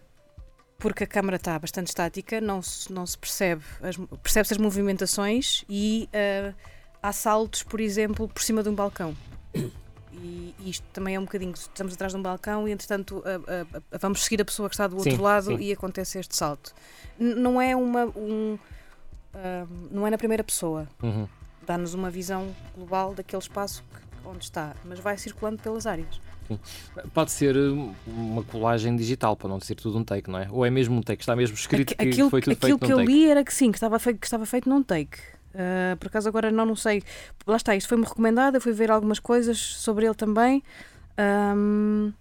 porque 0.79 1.03
a 1.05 1.07
câmara 1.07 1.37
está 1.37 1.59
bastante 1.59 1.89
estática, 1.89 2.41
não 2.41 2.63
se, 2.63 2.91
não 2.93 3.05
se 3.05 3.19
percebe, 3.19 3.65
as- 3.83 3.97
percebe-se 4.23 4.55
as 4.55 4.59
movimentações 4.59 5.65
e 5.69 6.09
ah, 6.15 6.55
há 7.03 7.13
saltos, 7.13 7.65
por 7.65 7.81
exemplo, 7.81 8.29
por 8.29 8.41
cima 8.41 8.63
de 8.63 8.69
um 8.69 8.75
balcão. 8.75 9.15
E 10.13 10.55
isto 10.61 10.85
também 10.93 11.17
é 11.17 11.21
um 11.21 11.25
bocadinho. 11.25 11.53
Estamos 11.53 11.95
atrás 11.95 12.13
de 12.13 12.19
um 12.19 12.23
balcão 12.23 12.67
e, 12.69 12.73
entretanto, 12.73 13.23
vamos 14.01 14.25
seguir 14.25 14.41
a 14.41 14.45
pessoa 14.45 14.69
que 14.69 14.75
está 14.75 14.87
do 14.89 14.97
outro 14.97 15.11
Sim, 15.13 15.21
lado 15.21 15.47
sim. 15.47 15.57
e 15.59 15.73
acontece 15.73 16.19
este 16.19 16.35
salto. 16.37 16.73
N- 17.21 17.35
não 17.37 17.61
é 17.61 17.75
uma. 17.77 18.07
Um, 18.17 18.59
ah, 19.35 19.67
não 19.91 20.07
é 20.07 20.11
na 20.11 20.19
primeira 20.19 20.43
pessoa. 20.43 20.89
Uhum. 21.03 21.29
Dá-nos 21.65 21.93
uma 21.95 22.11
visão 22.11 22.53
global 22.75 23.15
daquele 23.15 23.43
espaço 23.43 23.83
que- 23.93 24.29
onde 24.29 24.45
está, 24.45 24.75
mas 24.85 24.99
vai 24.99 25.17
circulando 25.19 25.63
pelas 25.63 25.87
áreas. 25.87 26.21
Pode 27.15 27.31
ser 27.31 27.55
uma 28.07 28.43
colagem 28.45 28.97
digital, 28.97 29.37
para 29.37 29.49
não 29.49 29.61
ser 29.61 29.75
tudo 29.75 29.99
um 29.99 30.05
take, 30.05 30.31
não 30.31 30.39
é? 30.39 30.49
Ou 30.51 30.65
é 30.65 30.71
mesmo 30.71 30.97
um 30.97 31.03
take? 31.03 31.23
Está 31.23 31.35
mesmo 31.37 31.55
escrito 31.57 31.93
Aqu- 31.93 32.11
que 32.11 32.29
foi 32.31 32.41
tudo 32.41 32.53
aquilo 32.55 32.57
feito 32.57 32.79
que 32.79 32.87
num 32.89 33.01
eu 33.01 33.07
take? 33.07 33.13
li 33.13 33.31
era 33.31 33.45
que 33.45 33.53
sim, 33.55 33.71
que 33.71 33.77
estava 33.77 33.99
feito, 33.99 34.19
que 34.19 34.27
estava 34.27 34.47
feito 34.47 34.69
num 34.69 34.83
take. 34.83 35.19
Ah, 35.55 35.97
por 35.99 36.07
acaso 36.09 36.29
agora 36.29 36.51
não, 36.51 36.65
não 36.67 36.77
sei. 36.77 37.03
Lá 37.47 37.57
está, 37.57 37.75
isto 37.77 37.89
foi-me 37.89 38.05
recomendado, 38.05 38.55
eu 38.57 38.61
fui 38.61 38.73
ver 38.73 38.91
algumas 38.91 39.19
coisas 39.19 39.59
sobre 39.59 40.05
ele 40.07 40.15
também. 40.15 40.63
Ahm, 41.17 42.13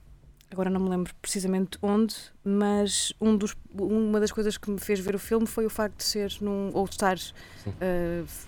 agora 0.49 0.69
não 0.69 0.79
me 0.79 0.89
lembro 0.89 1.13
precisamente 1.21 1.77
onde, 1.81 2.15
mas 2.43 3.13
um 3.21 3.35
dos, 3.37 3.55
uma 3.77 4.19
das 4.19 4.31
coisas 4.31 4.57
que 4.57 4.71
me 4.71 4.79
fez 4.79 4.99
ver 4.99 5.13
o 5.15 5.19
filme 5.19 5.45
foi 5.45 5.65
o 5.65 5.69
facto 5.69 5.97
de 5.97 6.03
ser 6.03 6.33
num, 6.41 6.71
ou 6.73 6.85
de 6.85 6.91
estar 6.95 7.17
f- 7.17 8.47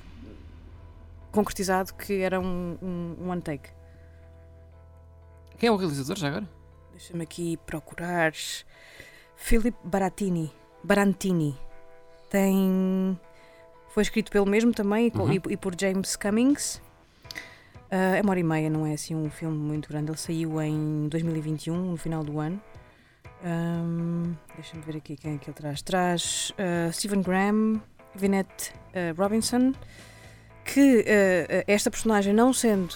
concretizado 1.31 1.93
que 1.93 2.21
era 2.21 2.39
um, 2.39 2.77
um, 2.81 3.15
um 3.21 3.29
one 3.29 3.41
take. 3.41 3.69
Quem 5.59 5.67
é 5.67 5.71
o 5.71 5.75
realizador 5.75 6.15
já 6.17 6.29
agora? 6.29 6.49
Deixa-me 6.91 7.23
aqui 7.23 7.57
procurar. 7.65 8.31
Philip 9.35 9.77
Baratini. 9.83 10.51
Barantini. 10.83 11.57
Tem. 12.29 13.19
Foi 13.89 14.03
escrito 14.03 14.31
pelo 14.31 14.45
mesmo 14.45 14.71
também 14.73 15.07
e 15.07 15.17
Uhum. 15.17 15.33
e, 15.33 15.41
e 15.49 15.57
por 15.57 15.73
James 15.79 16.15
Cummings. 16.15 16.81
Ah, 17.91 18.17
é 18.17 18.21
uma 18.21 18.31
hora 18.31 18.39
e 18.39 18.43
meia, 18.43 18.69
não 18.69 18.85
é 18.85 18.93
assim 18.93 19.15
um 19.15 19.29
filme 19.29 19.57
muito 19.57 19.89
grande. 19.89 20.11
Ele 20.11 20.17
saiu 20.17 20.61
em 20.61 21.07
2021, 21.09 21.91
no 21.91 21.97
final 21.97 22.23
do 22.23 22.39
ano. 22.39 22.61
Ahm, 23.43 24.33
Deixa-me 24.55 24.81
ver 24.83 24.97
aqui 24.97 25.15
quem 25.17 25.35
é 25.35 25.37
que 25.37 25.49
ele 25.49 25.55
traz. 25.55 25.81
Traz 25.81 26.53
ah, 26.57 26.91
Stephen 26.91 27.21
Graham, 27.21 27.81
Vinette 28.15 28.73
ah, 28.93 29.13
Robinson, 29.17 29.73
que 30.63 31.03
esta 31.65 31.89
personagem, 31.89 32.31
não 32.31 32.53
sendo 32.53 32.95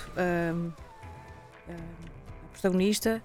protagonista, 2.53 3.21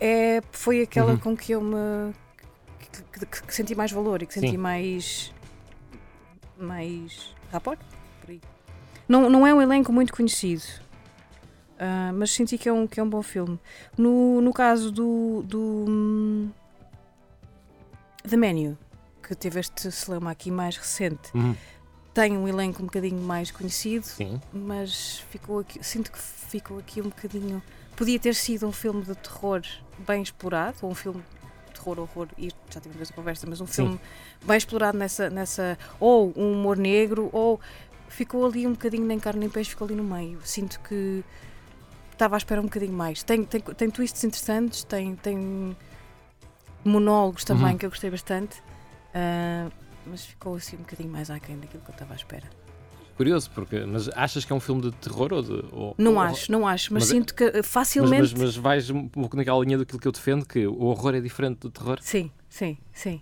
é, 0.00 0.42
foi 0.52 0.82
aquela 0.82 1.12
Uhum. 1.12 1.18
com 1.18 1.36
que 1.36 1.52
eu 1.52 1.60
me 1.60 2.12
que, 2.78 3.26
que- 3.26 3.42
que 3.42 3.54
senti 3.54 3.74
mais 3.74 3.90
valor 3.90 4.22
e 4.22 4.26
que 4.26 4.34
senti 4.34 4.50
Sim. 4.50 4.56
mais 4.56 5.32
mais 6.58 7.34
rapport. 7.52 7.78
Não, 9.08 9.30
não 9.30 9.46
é 9.46 9.54
um 9.54 9.62
elenco 9.62 9.90
muito 9.92 10.12
conhecido 10.12 10.62
ah, 11.80 12.12
mas 12.14 12.30
senti 12.30 12.58
que 12.58 12.68
é 12.68 12.72
um, 12.72 12.86
que 12.86 13.00
é 13.00 13.02
um 13.02 13.08
bom 13.08 13.22
filme 13.22 13.58
no, 13.96 14.40
no 14.42 14.52
caso 14.52 14.90
do, 14.92 15.42
do 15.46 16.48
The 18.28 18.36
Menu 18.36 18.76
que 19.22 19.34
teve 19.34 19.60
este 19.60 19.90
cinema 19.90 20.30
aqui 20.30 20.50
mais 20.50 20.76
recente 20.76 21.30
Uhum. 21.34 21.56
tem 22.12 22.36
um 22.36 22.46
elenco 22.46 22.82
um 22.82 22.86
bocadinho 22.86 23.20
mais 23.22 23.50
conhecido 23.50 24.04
Sim. 24.04 24.38
mas 24.52 25.20
ficou 25.30 25.60
aqui, 25.60 25.82
sinto 25.82 26.12
que 26.12 26.18
ficou 26.18 26.78
aqui 26.78 27.00
um 27.00 27.04
bocadinho. 27.08 27.62
Podia 27.98 28.18
ter 28.18 28.34
sido 28.34 28.66
um 28.66 28.72
filme 28.72 29.02
de 29.02 29.14
terror 29.16 29.60
bem 30.06 30.22
explorado, 30.22 30.76
ou 30.82 30.90
um 30.90 30.94
filme 30.94 31.20
de 31.66 31.72
terror, 31.74 31.98
horror, 31.98 32.28
e 32.38 32.48
já 32.70 32.80
tivemos 32.80 33.02
essa 33.02 33.12
conversa, 33.12 33.44
mas 33.48 33.60
um 33.60 33.66
Sim. 33.66 33.72
filme 33.72 34.00
bem 34.44 34.56
explorado 34.56 34.96
nessa, 34.96 35.28
nessa. 35.28 35.76
ou 35.98 36.32
um 36.36 36.52
humor 36.52 36.76
negro, 36.76 37.28
ou 37.32 37.60
ficou 38.08 38.46
ali 38.46 38.66
um 38.68 38.72
bocadinho 38.72 39.04
nem 39.04 39.18
carne 39.18 39.40
nem 39.40 39.48
peixe, 39.50 39.70
ficou 39.70 39.84
ali 39.86 39.96
no 39.96 40.04
meio. 40.04 40.38
Sinto 40.44 40.78
que 40.80 41.24
estava 42.12 42.36
à 42.36 42.38
espera 42.38 42.60
um 42.60 42.64
bocadinho 42.64 42.92
mais. 42.92 43.24
Tem, 43.24 43.42
tem, 43.44 43.60
tem 43.60 43.90
twists 43.90 44.22
interessantes, 44.22 44.84
tem, 44.84 45.16
tem 45.16 45.76
monólogos 46.84 47.42
também 47.44 47.72
Uhum. 47.72 47.78
que 47.78 47.86
eu 47.86 47.90
gostei 47.90 48.10
bastante. 48.10 48.62
ah, 49.14 49.68
mas 50.06 50.24
ficou 50.24 50.54
assim 50.54 50.76
um 50.76 50.80
bocadinho 50.80 51.10
mais 51.10 51.28
aquém 51.30 51.58
daquilo 51.58 51.82
que 51.82 51.90
eu 51.90 51.92
estava 51.92 52.12
à 52.14 52.16
espera. 52.16 52.44
Curioso, 53.18 53.50
porque. 53.50 53.80
Mas 53.80 54.08
achas 54.14 54.44
que 54.44 54.52
é 54.52 54.56
um 54.56 54.60
filme 54.60 54.80
de 54.80 54.92
terror 54.92 55.32
ou 55.34 55.42
de. 55.42 55.52
ou- 55.72 55.94
Não 55.98 56.14
ou- 56.14 56.20
acho, 56.20 56.50
não 56.50 56.66
acho, 56.66 56.94
mas, 56.94 57.02
mas 57.02 57.10
é- 57.10 57.14
sinto 57.14 57.34
que 57.34 57.44
eh, 57.44 57.52
Mas, 57.56 57.66
facilmente. 57.66 58.20
mas, 58.20 58.32
mas 58.32 58.56
vais 58.56 58.88
um 58.90 59.06
pouco 59.08 59.36
naquela 59.36 59.58
linha 59.62 59.76
daquilo 59.76 59.98
que 59.98 60.06
eu 60.08 60.12
defendo, 60.12 60.46
que 60.46 60.66
o 60.66 60.84
horror 60.84 61.14
é 61.16 61.20
diferente 61.20 61.58
do 61.58 61.70
terror. 61.70 61.98
Sim, 62.00 62.30
sim, 62.48 62.78
sim. 62.94 63.20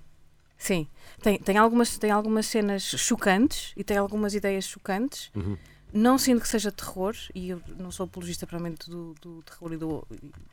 Sim. 0.59 0.87
Tem, 1.23 1.39
tem, 1.39 1.57
algumas, 1.59 1.97
tem 1.99 2.11
algumas 2.11 2.47
cenas 2.47 2.83
chocantes 2.83 3.73
e 3.77 3.83
tem 3.83 3.97
algumas 3.97 4.35
ideias 4.35 4.67
chocantes. 4.67 5.31
Uhum. 5.35 5.57
Não 5.93 6.19
sinto 6.19 6.43
que 6.43 6.49
seja 6.49 6.71
terror, 6.71 7.15
e 7.35 7.49
eu 7.51 7.63
não 7.79 7.91
sou 7.91 8.05
apologista 8.05 8.47
propriamente 8.47 8.89
do, 8.91 9.15
do 9.23 9.43
terror 9.43 9.73
e 9.73 9.77
do, 9.79 10.07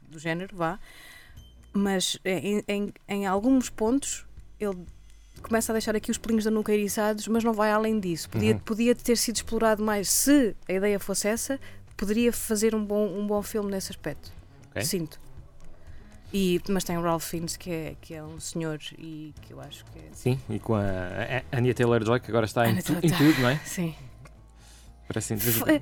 do 0.09 0.19
género, 0.19 0.55
vá. 0.55 0.79
Mas 1.73 2.17
é, 2.23 2.37
em, 2.39 2.63
em, 2.67 2.93
em 3.09 3.25
alguns 3.25 3.69
pontos 3.69 4.25
ele 4.59 4.85
começa 5.43 5.71
a 5.71 5.73
deixar 5.73 5.95
aqui 5.95 6.09
os 6.09 6.17
pelinhos 6.17 6.45
da 6.45 6.51
nuca 6.51 6.71
eriçados, 6.73 7.27
mas 7.27 7.43
não 7.43 7.53
vai 7.53 7.71
além 7.71 7.99
disso. 7.99 8.29
Podia, 8.29 8.53
Uhum. 8.53 8.59
podia 8.59 8.95
ter 8.95 9.15
sido 9.17 9.35
explorado 9.35 9.83
mais 9.83 10.09
se 10.09 10.55
a 10.67 10.73
ideia 10.73 10.99
fosse 10.99 11.27
essa, 11.27 11.59
poderia 11.95 12.31
fazer 12.33 12.73
um 12.73 12.83
bom, 12.83 13.07
um 13.07 13.27
bom 13.27 13.41
filme 13.41 13.69
nesse 13.71 13.91
aspecto. 13.91 14.31
Ok. 14.71 14.83
Sinto. 14.83 15.21
E, 16.33 16.59
mas 16.67 16.83
tem 16.83 16.97
o 16.97 17.01
Ralph 17.01 17.23
Fiennes, 17.23 17.55
que 17.55 17.69
é, 17.69 17.95
que 18.01 18.13
é 18.15 18.23
um 18.23 18.39
senhor 18.39 18.79
e 18.97 19.35
que 19.43 19.53
eu 19.53 19.61
acho 19.61 19.85
que 19.85 19.99
é. 19.99 20.09
Sim, 20.13 20.39
e 20.49 20.57
com 20.57 20.73
a, 20.73 20.81
a 21.51 21.57
Anya 21.57 21.75
Taylor-Joy, 21.75 22.19
que 22.21 22.31
agora 22.31 22.45
está 22.47 22.67
em, 22.67 22.81
tu- 22.81 22.93
em 22.93 23.09
tudo, 23.11 23.39
não 23.41 23.49
é? 23.49 23.57
Sim. 23.65 23.93
Parece. 25.07 25.37
Foi- 25.37 25.79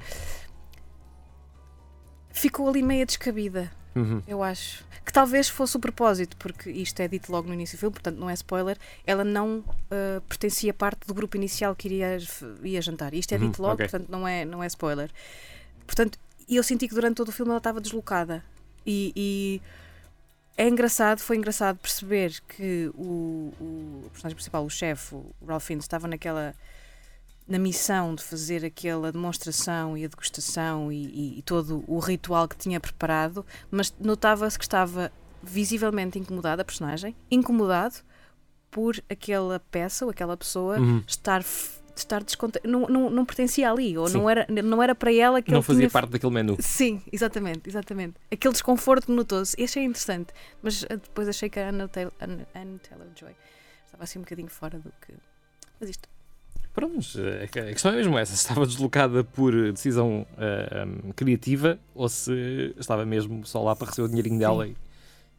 Ficou 2.33 2.67
ali 2.69 2.81
meia 2.81 3.05
descabida, 3.05 3.71
Uhum. 3.95 4.21
eu 4.27 4.41
acho. 4.41 4.83
Que 5.05 5.11
talvez 5.11 5.49
fosse 5.49 5.75
o 5.75 5.79
propósito, 5.79 6.37
porque 6.37 6.69
isto 6.69 6.99
é 7.01 7.07
dito 7.07 7.31
logo 7.31 7.47
no 7.47 7.53
início 7.53 7.77
do 7.77 7.79
filme, 7.79 7.93
portanto 7.93 8.17
não 8.17 8.29
é 8.29 8.33
spoiler. 8.33 8.77
Ela 9.05 9.23
não 9.23 9.63
ah, 9.89 10.21
pertencia 10.27 10.73
parte 10.73 11.05
do 11.07 11.13
grupo 11.13 11.35
inicial 11.37 11.75
que 11.75 11.87
iria, 11.87 12.17
ia 12.63 12.81
jantar. 12.81 13.13
Isto 13.13 13.33
é 13.33 13.37
Uhum, 13.37 13.47
dito 13.47 13.61
logo, 13.61 13.73
ok. 13.75 13.87
portanto 13.87 14.09
não 14.09 14.27
é, 14.27 14.45
não 14.45 14.63
é 14.63 14.67
spoiler. 14.67 15.09
Portanto, 15.85 16.17
eu 16.47 16.63
senti 16.63 16.87
que 16.87 16.93
durante 16.93 17.15
todo 17.15 17.29
o 17.29 17.31
filme 17.31 17.49
ela 17.49 17.57
estava 17.57 17.81
deslocada. 17.81 18.43
E, 18.85 19.11
e 19.15 19.61
é 20.57 20.67
engraçado, 20.67 21.19
foi 21.19 21.37
engraçado 21.37 21.77
perceber 21.77 22.39
que 22.47 22.91
o, 22.95 23.53
o 23.59 24.09
personagem 24.11 24.35
principal, 24.35 24.65
o 24.65 24.69
chefe, 24.69 25.15
o 25.15 25.33
Ralph 25.47 25.65
Fiennes, 25.65 25.85
estava 25.85 26.07
naquela 26.07 26.53
na 27.51 27.59
missão 27.59 28.15
de 28.15 28.23
fazer 28.23 28.63
aquela 28.65 29.11
demonstração 29.11 29.97
e 29.97 30.05
a 30.05 30.07
degustação 30.07 30.91
e, 30.91 31.05
e- 31.05 31.39
e 31.39 31.41
todo 31.41 31.83
o 31.87 31.99
ritual 31.99 32.47
que 32.47 32.55
tinha 32.55 32.79
preparado, 32.79 33.45
mas 33.69 33.93
notava-se 33.99 34.57
que 34.57 34.63
estava 34.63 35.11
visivelmente 35.43 36.17
incomodado, 36.17 36.61
a 36.61 36.65
personagem, 36.65 37.15
incomodado 37.29 37.95
por 38.69 38.95
aquela 39.09 39.59
peça 39.71 40.05
ou 40.05 40.11
aquela 40.11 40.37
pessoa 40.37 40.79
Uhum. 40.79 41.03
estar, 41.05 41.43
estar 41.95 42.23
descontente, 42.23 42.65
não, 42.65 42.87
não, 42.87 43.09
não 43.09 43.25
pertencia 43.25 43.69
ali, 43.69 43.97
ou 43.97 44.07
Sim. 44.07 44.17
não 44.19 44.29
era, 44.29 44.47
não 44.49 44.81
era 44.81 44.95
para 44.95 45.13
ela 45.13 45.41
que 45.41 45.51
Não 45.51 45.61
fazia 45.61 45.81
tinha 45.81 45.89
parte 45.91 46.11
daquele 46.11 46.33
menu. 46.33 46.55
Sim, 46.59 47.01
exatamente, 47.11 47.67
exatamente. 47.69 48.15
Aquele 48.31 48.53
desconforto 48.53 49.11
notou-se. 49.11 49.59
E 49.59 49.65
achei 49.65 49.83
interessante. 49.83 50.31
Mas 50.63 50.83
eh, 50.83 50.95
depois 50.95 51.27
achei 51.27 51.49
que 51.49 51.59
a 51.59 51.67
Anna 51.69 51.87
Taylor, 51.89 52.13
Anna, 52.21 52.47
Anna 52.55 52.79
Taylor-Joy 52.79 53.35
estava 53.85 54.03
assim 54.05 54.19
um 54.19 54.21
bocadinho 54.21 54.47
fora 54.47 54.79
do 54.79 54.89
que... 55.05 55.13
Mas 55.81 55.89
isto... 55.89 56.07
Pronto, 56.73 57.05
a 57.43 57.47
questão 57.47 57.91
é 57.91 57.95
mesmo 57.95 58.17
essa: 58.17 58.33
se 58.33 58.37
estava 58.37 58.65
deslocada 58.65 59.23
por 59.23 59.53
decisão 59.71 60.25
eh, 60.37 60.85
um, 61.05 61.11
criativa 61.11 61.77
ou 61.93 62.07
se 62.07 62.73
estava 62.77 63.05
mesmo 63.05 63.45
só 63.45 63.61
lá 63.61 63.75
para 63.75 63.87
receber 63.87 64.05
o 64.05 64.09
dinheirinho 64.09 64.39
dela 64.39 64.67
e 64.67 64.75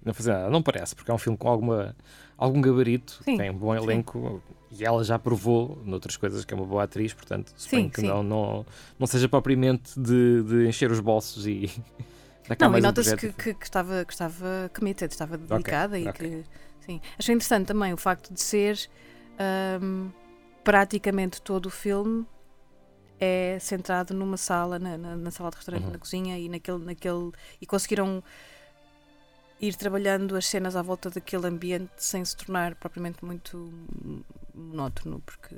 não 0.05 0.13
fazer 0.13 0.33
nada. 0.33 0.51
Não 0.51 0.63
parece, 0.63 0.95
porque 0.95 1.11
é 1.11 1.15
um 1.15 1.19
filme 1.19 1.39
com 1.39 1.49
alguma, 1.49 1.97
algum 2.37 2.61
gabarito, 2.61 3.21
Sim, 3.25 3.39
tem 3.39 3.51
um 3.51 3.57
bom 3.57 3.75
sim. 3.75 3.83
elenco 3.83 4.43
e 4.71 4.85
ela 4.85 5.05
já 5.05 5.19
provou 5.19 5.81
noutras 5.85 6.17
coisas 6.17 6.45
que 6.45 6.53
é 6.53 6.57
uma 6.57 6.67
boa 6.67 6.85
atriz, 6.85 7.13
portanto, 7.13 7.53
suponho 7.57 7.85
Sim, 7.85 7.89
que 7.91 8.01
sim. 8.01 8.07
Não, 8.07 8.23
não, 8.23 8.67
não 8.99 9.07
seja 9.07 9.29
propriamente 9.29 9.99
de, 9.99 10.43
de 10.43 10.67
encher 10.67 10.91
os 10.91 11.01
bolsos 11.01 11.47
e. 11.47 11.71
Não, 12.59 12.77
e 12.77 12.81
um 12.81 12.83
nota-se 12.83 13.17
que, 13.17 13.33
que, 13.33 13.55
que 13.55 13.65
estava, 13.65 14.05
que 14.05 14.13
estava 14.13 14.69
committed, 14.77 15.11
estava 15.13 15.39
dedicada 15.39 15.97
e 15.97 16.09
ok. 16.09 16.29
que... 16.29 16.45
Sim. 16.81 17.01
Achei 17.17 17.35
interessante 17.37 17.67
também 17.67 17.93
o 17.93 17.97
facto 17.97 18.35
de 18.35 18.41
ser 18.41 18.77
ahm, 19.39 20.09
praticamente 20.65 21.41
todo 21.43 21.67
o 21.67 21.71
filme 21.71 22.27
é 23.21 23.59
centrado 23.61 24.13
numa 24.15 24.37
sala, 24.37 24.79
na, 24.79 24.97
na- 24.99 25.17
na 25.17 25.31
sala 25.31 25.51
de 25.51 25.57
restaurante, 25.57 25.85
Uhum. 25.85 25.91
na 25.93 25.99
cozinha 25.99 26.39
e 26.39 26.49
naquele, 26.49 26.85
naquele 26.85 27.31
e 27.61 27.67
conseguiram 27.67 28.23
ir 29.61 29.77
trabalhando 29.77 30.35
as 30.37 30.47
cenas 30.47 30.75
à 30.75 30.83
volta 30.83 31.09
daquele 31.09 31.47
ambiente 31.47 31.93
sem 31.97 32.25
se 32.25 32.37
tornar 32.37 32.75
propriamente 32.75 33.25
muito 33.25 33.73
monótono, 34.53 35.21
porque 35.25 35.55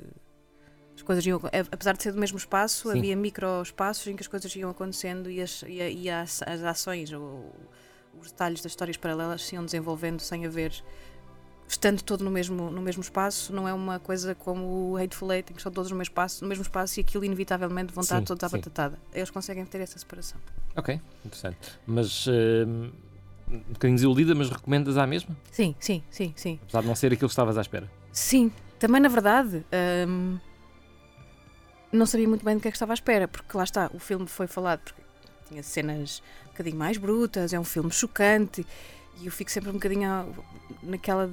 as 0.95 1.01
coisas 1.01 1.25
iam, 1.25 1.41
apesar 1.71 1.93
de 1.97 2.03
ser 2.03 2.11
do 2.11 2.19
mesmo 2.19 2.37
espaço, 2.37 2.91
Sim. 2.91 2.99
havia 2.99 3.15
micro 3.15 3.61
espaços 3.63 4.05
em 4.07 4.15
que 4.15 4.21
as 4.21 4.27
coisas 4.27 4.55
iam 4.55 4.69
acontecendo 4.69 5.29
e 5.29 5.41
as, 5.41 5.63
e 5.63 5.79
e 6.03 6.09
as, 6.09 6.41
as 6.43 6.63
ações 6.63 7.11
ou 7.11 7.51
os 8.21 8.31
detalhes 8.31 8.61
das 8.61 8.71
histórias 8.71 8.95
paralelas 8.95 9.43
se 9.43 9.55
iam 9.55 9.65
desenvolvendo 9.65 10.19
sem 10.19 10.45
haver 10.45 10.71
estando 11.67 12.01
todo 12.01 12.23
no 12.23 12.31
mesmo, 12.31 12.69
no 12.69 12.81
mesmo 12.81 13.01
espaço, 13.01 13.51
não 13.53 13.67
é 13.67 13.73
uma 13.73 13.99
coisa 13.99 14.35
como 14.35 14.91
o 14.91 14.97
Hateful 14.97 15.31
Eight, 15.33 15.51
em 15.51 15.55
que 15.55 15.59
estão 15.59 15.71
todos 15.71 15.89
no 15.89 15.97
mesmo 15.97 16.11
espaço, 16.11 16.43
no 16.43 16.47
mesmo 16.47 16.61
espaço 16.61 16.99
e 16.99 17.01
aquilo 17.01 17.25
inevitavelmente 17.25 17.93
vão 17.93 18.03
estar 18.03 18.19
Sim, 18.19 18.25
todos 18.25 18.43
à 18.43 18.49
sim. 18.49 18.57
batatada. 18.57 18.99
Eles 19.13 19.29
conseguem 19.29 19.65
ter 19.65 19.79
essa 19.81 19.97
separação. 19.97 20.39
Ok, 20.75 20.99
interessante. 21.25 21.57
Mas. 21.85 22.25
eh, 22.27 22.65
um 23.47 23.59
bocadinho 23.73 23.95
desiludida, 23.95 24.33
mas 24.33 24.49
recomendas 24.49 24.97
à 24.97 25.05
mesma? 25.05 25.35
Sim, 25.51 25.75
sim, 25.79 26.03
sim, 26.09 26.33
sim. 26.35 26.59
Apesar 26.63 26.81
de 26.81 26.87
não 26.87 26.95
ser 26.95 27.13
aquilo 27.13 27.29
que 27.29 27.33
estavas 27.33 27.57
à 27.57 27.61
espera. 27.61 27.89
Sim, 28.11 28.51
também 28.79 28.99
na 28.99 29.07
verdade 29.07 29.63
hum, 30.07 30.39
não 31.91 32.07
sabia 32.07 32.27
muito 32.27 32.43
bem 32.43 32.55
do 32.55 32.61
que 32.61 32.67
é 32.67 32.71
que 32.71 32.75
estava 32.75 32.93
à 32.93 32.95
espera, 32.95 33.27
porque 33.27 33.55
lá 33.55 33.63
está, 33.63 33.89
o 33.93 33.99
filme 33.99 34.25
foi 34.25 34.47
falado 34.47 34.79
porque 34.79 35.01
tinha 35.47 35.61
cenas 35.61 36.23
bocadinho 36.55 36.77
mais 36.77 36.97
brutas, 36.97 37.53
é 37.53 37.59
um 37.59 37.63
filme 37.63 37.91
chocante 37.91 38.65
e 39.21 39.25
eu 39.25 39.31
fico 39.31 39.49
sempre 39.51 39.69
um 39.69 39.73
bocadinho 39.73 40.09
ah, 40.09 40.25
naquela 40.83 41.31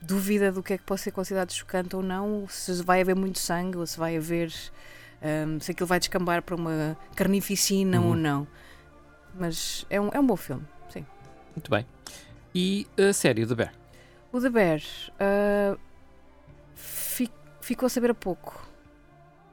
dúvida 0.00 0.52
do 0.52 0.62
que 0.62 0.74
é 0.74 0.78
que 0.78 0.84
pode 0.84 1.00
ser 1.00 1.10
considerado 1.10 1.52
chocante 1.52 1.94
ou 1.96 2.02
não, 2.02 2.46
se 2.48 2.82
vai 2.82 3.00
haver 3.00 3.16
muito 3.16 3.38
sangue 3.38 3.76
ou 3.78 3.86
se 3.86 3.98
vai 3.98 4.16
haver. 4.16 4.52
Um, 5.20 5.58
se 5.58 5.72
aquilo 5.72 5.86
vai 5.88 5.98
descambar 5.98 6.42
para 6.42 6.54
uma 6.54 6.96
carnificina 7.16 8.00
Uhum. 8.00 8.08
ou 8.10 8.14
não. 8.14 8.46
Mas 9.34 9.84
é 9.90 10.00
um, 10.00 10.08
é 10.12 10.20
um 10.20 10.26
bom 10.26 10.36
filme, 10.36 10.62
sim. 10.92 11.04
Muito 11.56 11.68
bem. 11.70 11.84
E 12.54 12.86
a 12.96 13.12
série 13.12 13.44
The 13.44 13.54
Bear? 13.54 13.72
O 14.32 14.40
The 14.40 14.48
Bear 14.48 14.80
fi- 16.74 17.30
ficou 17.60 17.86
a 17.86 17.90
saber 17.90 18.10
a 18.10 18.14
pouco. 18.14 18.67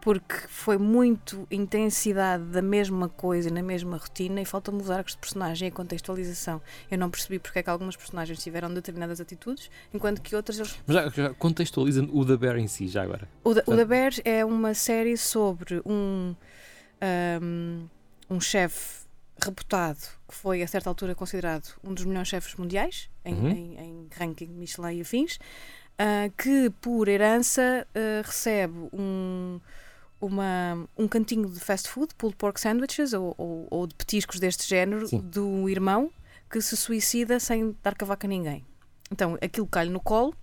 Porque 0.05 0.35
foi 0.47 0.77
muito 0.77 1.47
intensidade 1.49 2.43
da 2.43 2.61
mesma 2.61 3.09
coisa, 3.09 3.49
na 3.49 3.63
mesma 3.63 3.97
rotina, 3.97 4.39
e 4.39 4.45
falta 4.45 4.71
mudar 4.71 4.97
arcos 4.97 5.13
de 5.13 5.17
personagem 5.17 5.67
e 5.67 5.71
a 5.71 5.73
contextualização. 5.73 6.61
Eu 6.91 6.99
não 6.99 7.09
percebi 7.09 7.39
porque 7.39 7.57
é 7.57 7.63
que 7.63 7.69
algumas 7.71 7.95
personagens 7.95 8.37
tiveram 8.43 8.71
determinadas 8.71 9.19
atitudes, 9.19 9.67
enquanto 9.91 10.21
que 10.21 10.35
outras 10.35 10.59
eles 10.59 10.77
Mas 10.85 10.95
já, 10.95 11.09
já 11.09 11.33
contextualiza 11.33 12.03
o 12.03 12.23
The 12.23 12.37
Bear 12.37 12.57
em 12.57 12.67
si, 12.67 12.87
já 12.87 13.01
agora. 13.01 13.27
O, 13.43 13.55
da, 13.55 13.63
o 13.65 13.75
The 13.75 13.83
Bear 13.85 14.11
é 14.23 14.45
uma 14.45 14.75
série 14.75 15.17
sobre 15.17 15.81
um, 15.83 16.35
um, 17.41 17.89
um 18.29 18.39
chefe 18.39 19.05
reputado 19.43 19.97
que 20.27 20.35
foi 20.35 20.61
a 20.61 20.67
certa 20.67 20.87
altura 20.89 21.13
considerado 21.15 21.67
um 21.83 21.93
dos 21.95 22.05
melhores 22.05 22.29
chefes 22.29 22.53
mundiais 22.55 23.09
em, 23.25 23.33
Uhum. 23.33 23.49
em- 23.49 23.79
em 23.79 24.07
ranking 24.15 24.47
Michelin 24.47 24.97
e 24.97 25.01
afins, 25.01 25.39
ah, 25.97 26.29
que 26.37 26.69
por 26.79 27.07
herança 27.07 27.87
ah, 27.95 28.21
recebe 28.23 28.87
um, 28.93 29.59
uma, 30.19 30.87
um 30.97 31.07
cantinho 31.07 31.49
de 31.49 31.59
fast 31.59 31.89
food, 31.89 32.13
pulled 32.15 32.37
pork 32.37 32.59
sandwiches 32.59 33.13
ou, 33.13 33.35
ou, 33.37 33.67
ou 33.69 33.87
de 33.87 33.95
petiscos 33.95 34.39
deste 34.39 34.67
género 34.67 35.07
Sim. 35.07 35.19
do 35.19 35.69
irmão 35.69 36.11
que 36.49 36.61
se 36.61 36.77
suicida 36.77 37.39
sem 37.39 37.75
dar 37.83 37.95
cavaco 37.95 38.25
a 38.25 38.29
ninguém. 38.29 38.65
Então 39.11 39.37
aquilo 39.41 39.67
cai 39.67 39.89
no 39.89 39.99
colo 39.99 40.35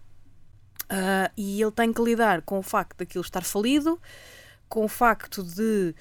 ah, 0.89 1.31
e 1.37 1.61
ele 1.61 1.71
tem 1.71 1.93
que 1.93 2.03
lidar 2.03 2.43
com 2.43 2.59
o 2.59 2.63
facto 2.63 2.99
daquilo 2.99 3.23
estar 3.23 3.43
falido, 3.43 4.01
com 4.69 4.85
o 4.85 4.89
facto 4.89 5.43
de 5.43 5.95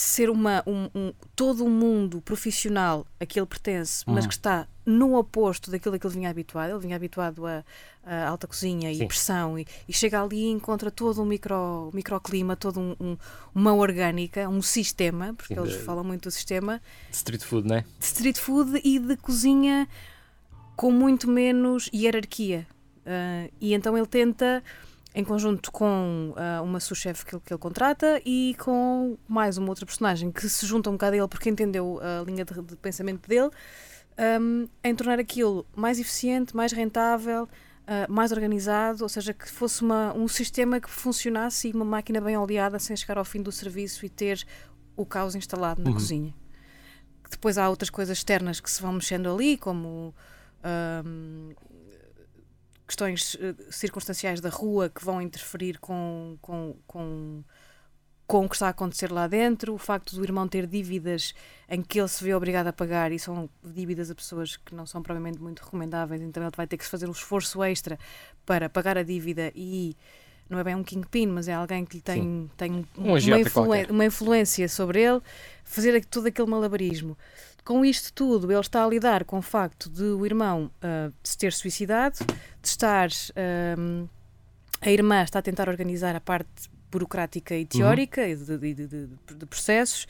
ser 0.00 0.30
uma, 0.30 0.62
um, 0.64 0.88
um- 0.94 1.12
todo 1.34 1.64
um 1.64 1.70
mundo 1.70 2.20
profissional 2.20 3.04
a 3.18 3.26
que 3.26 3.38
ele 3.38 3.46
pertence, 3.46 4.04
mas 4.06 4.24
Hum. 4.24 4.28
que 4.28 4.34
está 4.34 4.66
no 4.86 5.16
oposto 5.18 5.70
daquilo 5.72 5.96
a 5.96 5.98
que 5.98 6.06
ele 6.06 6.14
vinha 6.14 6.30
habituado. 6.30 6.70
Ele 6.70 6.78
vinha 6.78 6.94
habituado 6.94 7.44
a, 7.44 7.64
a 8.06 8.28
alta 8.28 8.46
cozinha 8.46 8.94
Sim. 8.94 9.02
e 9.02 9.06
pressão, 9.08 9.58
e, 9.58 9.66
e 9.88 9.92
chega 9.92 10.22
ali 10.22 10.36
e 10.44 10.50
encontra 10.50 10.88
todo 10.90 11.20
um 11.20 11.24
micro, 11.24 11.90
microclima, 11.92 12.54
todo 12.54 12.78
um, 12.78 12.94
um- 13.00 13.16
uma 13.52 13.74
orgânica, 13.74 14.48
um 14.48 14.62
sistema, 14.62 15.34
porque 15.34 15.52
Sim, 15.54 15.60
eles 15.60 15.72
de- 15.72 15.82
falam 15.82 16.04
muito 16.04 16.28
do 16.28 16.30
sistema, 16.30 16.80
De 17.10 17.16
street 17.16 17.42
food, 17.42 17.66
né? 17.68 17.84
de 17.98 18.04
street 18.04 18.38
food 18.38 18.80
e 18.84 18.98
de 19.00 19.16
cozinha 19.16 19.88
com 20.76 20.92
muito 20.92 21.28
menos 21.28 21.90
hierarquia. 21.92 22.64
Ah, 23.04 23.48
e 23.60 23.74
então 23.74 23.96
ele 23.98 24.06
tenta, 24.06 24.62
em 25.18 25.24
conjunto 25.24 25.72
com 25.72 26.32
ah, 26.36 26.62
uma 26.62 26.78
sous-chefe 26.78 27.24
que, 27.26 27.40
que 27.40 27.52
ele 27.52 27.58
contrata 27.58 28.22
e 28.24 28.54
com 28.58 29.18
mais 29.26 29.58
uma 29.58 29.68
outra 29.68 29.84
personagem 29.84 30.30
que 30.30 30.48
se 30.48 30.64
junta 30.64 30.88
um 30.90 30.92
bocado 30.92 31.14
a 31.14 31.18
ele 31.18 31.28
porque 31.28 31.50
entendeu 31.50 31.98
a 32.00 32.22
linha 32.24 32.44
de, 32.44 32.54
de 32.62 32.76
pensamento 32.76 33.28
dele, 33.28 33.50
ahm, 34.16 34.66
em 34.84 34.94
tornar 34.94 35.18
aquilo 35.18 35.66
mais 35.74 35.98
eficiente, 35.98 36.54
mais 36.54 36.70
rentável. 36.72 37.48
ah, 37.90 38.06
mais 38.08 38.30
organizado, 38.32 39.02
ou 39.02 39.08
seja, 39.08 39.32
que 39.32 39.48
fosse 39.48 39.82
uma, 39.82 40.12
um 40.14 40.28
sistema 40.28 40.78
que 40.78 40.90
funcionasse 40.90 41.68
e 41.68 41.72
uma 41.72 41.86
máquina 41.86 42.20
bem 42.20 42.36
oleada 42.36 42.78
sem 42.78 42.94
chegar 42.94 43.16
ao 43.18 43.24
fim 43.24 43.42
do 43.42 43.50
serviço 43.50 44.04
e 44.04 44.10
ter 44.10 44.44
o 44.94 45.06
caos 45.06 45.34
instalado 45.34 45.82
na 45.82 45.88
Uhum. 45.88 45.94
cozinha. 45.94 46.34
Depois 47.30 47.56
há 47.58 47.68
outras 47.68 47.88
coisas 47.90 48.18
externas 48.18 48.60
que 48.60 48.70
se 48.70 48.80
vão 48.82 48.92
mexendo 48.92 49.28
ali, 49.32 49.56
como 49.56 50.14
ahm, 50.62 51.52
questões 52.88 53.36
eh, 53.40 53.54
circunstanciais 53.70 54.40
da 54.40 54.48
rua 54.48 54.88
que 54.88 55.04
vão 55.04 55.22
interferir 55.22 55.78
com, 55.78 56.36
com, 56.42 56.74
com, 56.86 57.44
com 58.26 58.44
o 58.44 58.48
que 58.48 58.56
está 58.56 58.66
a 58.66 58.70
acontecer 58.70 59.12
lá 59.12 59.26
dentro, 59.28 59.74
o 59.74 59.78
facto 59.78 60.16
do 60.16 60.24
irmão 60.24 60.48
ter 60.48 60.66
dívidas 60.66 61.34
em 61.68 61.82
que 61.82 62.00
ele 62.00 62.08
se 62.08 62.24
vê 62.24 62.34
obrigado 62.34 62.66
a 62.66 62.72
pagar 62.72 63.12
e 63.12 63.18
são 63.18 63.48
dívidas 63.62 64.10
a 64.10 64.14
pessoas 64.14 64.56
que 64.56 64.74
não 64.74 64.86
são 64.86 65.02
provavelmente 65.02 65.40
muito 65.40 65.62
recomendáveis, 65.62 66.20
então 66.22 66.42
ele 66.42 66.52
vai 66.56 66.66
ter 66.66 66.76
que 66.78 66.84
fazer 66.84 67.06
um 67.08 67.12
esforço 67.12 67.62
extra 67.62 67.98
para 68.44 68.68
pagar 68.68 68.96
a 68.98 69.02
dívida 69.02 69.52
e 69.54 69.94
não 70.48 70.58
é 70.58 70.64
bem 70.64 70.74
um 70.74 70.82
kingpin, 70.82 71.26
mas 71.26 71.46
é 71.46 71.52
alguém 71.52 71.84
que 71.84 71.96
lhe 71.96 72.02
tem, 72.02 72.50
tem 72.56 72.72
um- 72.72 72.84
Um 72.96 73.04
uma, 73.04 73.18
influen- 73.18 73.44
qualquer. 73.50 73.90
uma 73.90 74.04
influência 74.06 74.66
sobre 74.66 75.02
ele, 75.02 75.20
fazer 75.62 76.02
todo 76.06 76.26
aquele 76.26 76.48
malabarismo. 76.50 77.18
Com 77.64 77.84
isto 77.84 78.12
tudo, 78.14 78.50
ele 78.50 78.60
está 78.60 78.82
a 78.84 78.88
lidar 78.88 79.24
com 79.24 79.38
o 79.38 79.42
facto 79.42 79.90
de 79.90 80.02
o 80.04 80.24
irmão 80.24 80.70
ah, 80.80 81.10
se 81.22 81.36
ter 81.36 81.52
suicidado, 81.52 82.16
de 82.62 82.68
estar. 82.68 83.08
ahm, 83.36 84.06
a 84.80 84.90
irmã 84.90 85.22
está 85.22 85.40
a 85.40 85.42
tentar 85.42 85.68
organizar 85.68 86.14
a 86.14 86.20
parte 86.20 86.48
burocrática 86.90 87.54
e 87.56 87.66
teórica 87.66 88.26
e 88.26 88.36
de, 88.36 88.56
de- 88.58 88.74
de- 88.74 89.06
de- 89.34 89.46
processos. 89.46 90.06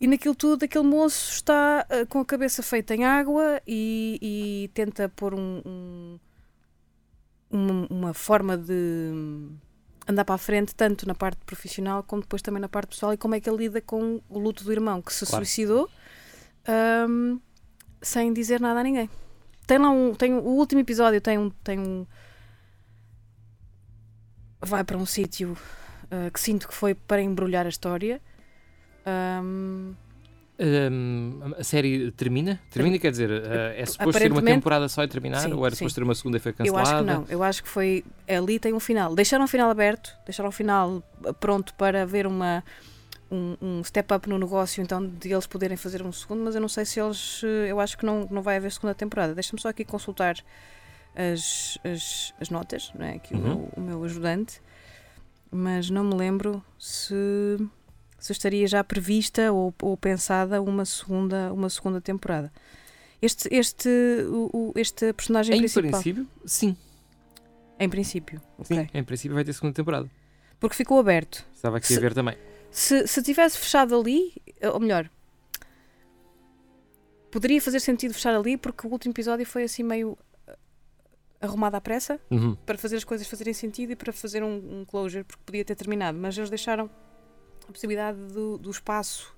E 0.00 0.06
naquilo 0.06 0.34
tudo, 0.34 0.64
aquele 0.64 0.84
moço 0.86 1.32
está 1.32 1.86
ah, 1.88 2.06
com 2.08 2.20
a 2.20 2.24
cabeça 2.24 2.62
feita 2.62 2.94
em 2.94 3.04
água 3.04 3.60
e, 3.66 4.18
e 4.22 4.70
tenta 4.74 5.08
pôr 5.08 5.34
um- 5.34 5.62
um- 5.64 6.18
uma, 7.50 7.86
uma 7.90 8.14
forma 8.14 8.56
de 8.56 9.10
andar 10.06 10.24
para 10.24 10.34
a 10.34 10.38
frente, 10.38 10.74
tanto 10.74 11.06
na 11.08 11.14
parte 11.14 11.38
profissional 11.46 12.02
como 12.02 12.20
depois 12.22 12.42
também 12.42 12.60
na 12.60 12.68
parte 12.68 12.90
pessoal, 12.90 13.14
e 13.14 13.16
como 13.16 13.34
é 13.34 13.40
que 13.40 13.48
ele 13.48 13.56
lida 13.64 13.80
com 13.80 14.20
o 14.28 14.38
luto 14.38 14.62
do 14.62 14.70
irmão 14.72 15.00
que 15.00 15.12
se 15.12 15.24
Claro. 15.24 15.44
suicidou 15.44 15.88
ahm, 16.66 17.38
sem 18.02 18.32
dizer 18.32 18.60
nada 18.60 18.80
a 18.80 18.82
ninguém. 18.82 19.08
Tem 19.66 19.78
lá 19.78 19.90
um. 19.90 20.14
Tem, 20.14 20.32
o 20.32 20.42
último 20.42 20.80
episódio 20.80 21.20
tem 21.20 21.38
um. 21.38 21.50
Tem 21.50 21.78
um 21.78 22.06
vai 24.60 24.82
para 24.82 24.96
um 24.96 25.04
sítio 25.04 25.56
ah, 26.10 26.30
que 26.30 26.40
sinto 26.40 26.66
que 26.68 26.74
foi 26.74 26.94
para 26.94 27.20
embrulhar 27.22 27.66
a 27.66 27.68
história. 27.68 28.20
Ahm, 29.06 29.94
Hum, 30.56 31.52
a 31.58 31.64
série 31.64 32.12
termina? 32.12 32.60
Termina 32.70 32.96
quer 32.96 33.10
dizer, 33.10 33.28
eh, 33.28 33.74
é 33.76 33.86
suposto 33.86 34.20
ser 34.20 34.30
uma 34.30 34.40
temporada 34.40 34.88
só 34.88 35.02
e 35.02 35.08
terminar? 35.08 35.40
Sim, 35.40 35.52
ou 35.52 35.66
era 35.66 35.74
sim. 35.74 35.80
suposto 35.80 35.96
ter 35.96 36.04
uma 36.04 36.14
segunda 36.14 36.36
e 36.36 36.40
foi 36.40 36.52
eu 36.52 36.54
cancelada? 36.54 36.90
acho 36.90 36.98
que 36.98 37.04
não. 37.04 37.24
Eu 37.28 37.42
acho 37.42 37.62
que 37.64 37.68
foi. 37.68 38.04
Ali 38.28 38.60
tem 38.60 38.72
um 38.72 38.78
final. 38.78 39.16
Deixaram 39.16 39.46
o 39.46 39.48
final 39.48 39.68
aberto, 39.68 40.16
deixaram 40.24 40.50
o 40.50 40.52
final 40.52 41.02
ah, 41.24 41.32
pronto 41.32 41.74
para 41.74 42.02
haver 42.02 42.24
uma. 42.24 42.62
Um, 43.30 43.56
um 43.60 43.82
step 43.84 44.12
up 44.14 44.28
no 44.28 44.38
negócio, 44.38 44.82
então 44.82 45.04
de 45.08 45.32
eles 45.32 45.46
poderem 45.46 45.76
fazer 45.76 46.02
um 46.02 46.12
segundo, 46.12 46.44
mas 46.44 46.54
eu 46.54 46.60
não 46.60 46.68
sei 46.68 46.84
se 46.84 47.00
eles. 47.00 47.40
eh, 47.42 47.70
Eu 47.70 47.80
acho 47.80 47.96
que 47.98 48.04
não, 48.06 48.28
não 48.30 48.42
vai 48.42 48.56
haver 48.58 48.70
segunda 48.70 48.94
temporada. 48.94 49.34
Deixa-me 49.34 49.60
só 49.60 49.68
aqui 49.70 49.84
consultar 49.84 50.36
as, 51.16 51.78
as, 51.82 52.34
as 52.40 52.50
notas, 52.50 52.92
não 52.94 53.04
é? 53.06 53.14
Aqui 53.14 53.34
o 53.34 53.38
Uhum. 53.38 53.42
meu- 53.42 53.68
o 53.76 53.80
meu 53.80 54.04
ajudante, 54.04 54.60
mas 55.50 55.88
não 55.90 56.04
me 56.04 56.14
lembro 56.14 56.62
se, 56.78 57.14
se 58.18 58.32
estaria 58.32 58.66
já 58.68 58.84
prevista 58.84 59.50
ou, 59.52 59.74
ou 59.82 59.96
pensada 59.96 60.60
uma 60.60 60.84
segunda, 60.84 61.52
uma 61.52 61.70
segunda 61.70 62.00
temporada. 62.00 62.52
Este, 63.22 63.48
este, 63.50 63.88
o, 64.28 64.50
o- 64.52 64.72
este 64.76 65.12
personagem 65.14 65.54
Em 65.56 65.58
principal. 65.60 65.90
princípio, 65.90 66.26
sim. 66.44 66.76
Em 67.80 67.88
princípio, 67.88 68.40
ok. 68.58 68.76
Sim, 68.76 68.88
em 68.92 69.02
princípio 69.02 69.34
vai 69.34 69.44
ter 69.44 69.52
segunda 69.54 69.74
temporada. 69.74 70.08
Porque 70.60 70.76
ficou 70.76 71.00
aberto. 71.00 71.44
Estava 71.54 71.78
aqui 71.78 71.86
Se- 71.86 71.96
a 71.96 72.00
ver 72.00 72.12
também. 72.14 72.36
Se, 72.74 73.06
se 73.06 73.22
tivesse 73.22 73.56
fechado 73.56 73.96
ali, 73.96 74.34
ou 74.72 74.80
melhor, 74.80 75.08
poderia 77.30 77.60
fazer 77.62 77.78
sentido 77.78 78.12
fechar 78.12 78.34
ali 78.34 78.56
porque 78.56 78.84
o 78.84 78.90
último 78.90 79.12
episódio 79.12 79.46
foi 79.46 79.62
assim 79.62 79.84
meio 79.84 80.18
ah, 80.48 80.56
arrumado 81.40 81.76
à 81.76 81.80
pressa 81.80 82.18
Uhum. 82.28 82.56
para 82.66 82.76
fazer 82.76 82.96
as 82.96 83.04
coisas 83.04 83.28
fazerem 83.28 83.54
sentido 83.54 83.92
e 83.92 83.96
para 83.96 84.12
fazer 84.12 84.42
um, 84.42 84.80
um 84.80 84.84
closure 84.84 85.22
porque 85.22 85.40
podia 85.46 85.64
ter 85.64 85.76
terminado, 85.76 86.18
mas 86.18 86.36
eles 86.36 86.50
deixaram 86.50 86.90
a 87.68 87.72
possibilidade 87.72 88.18
do, 88.18 88.58
do 88.58 88.72
espaço 88.72 89.32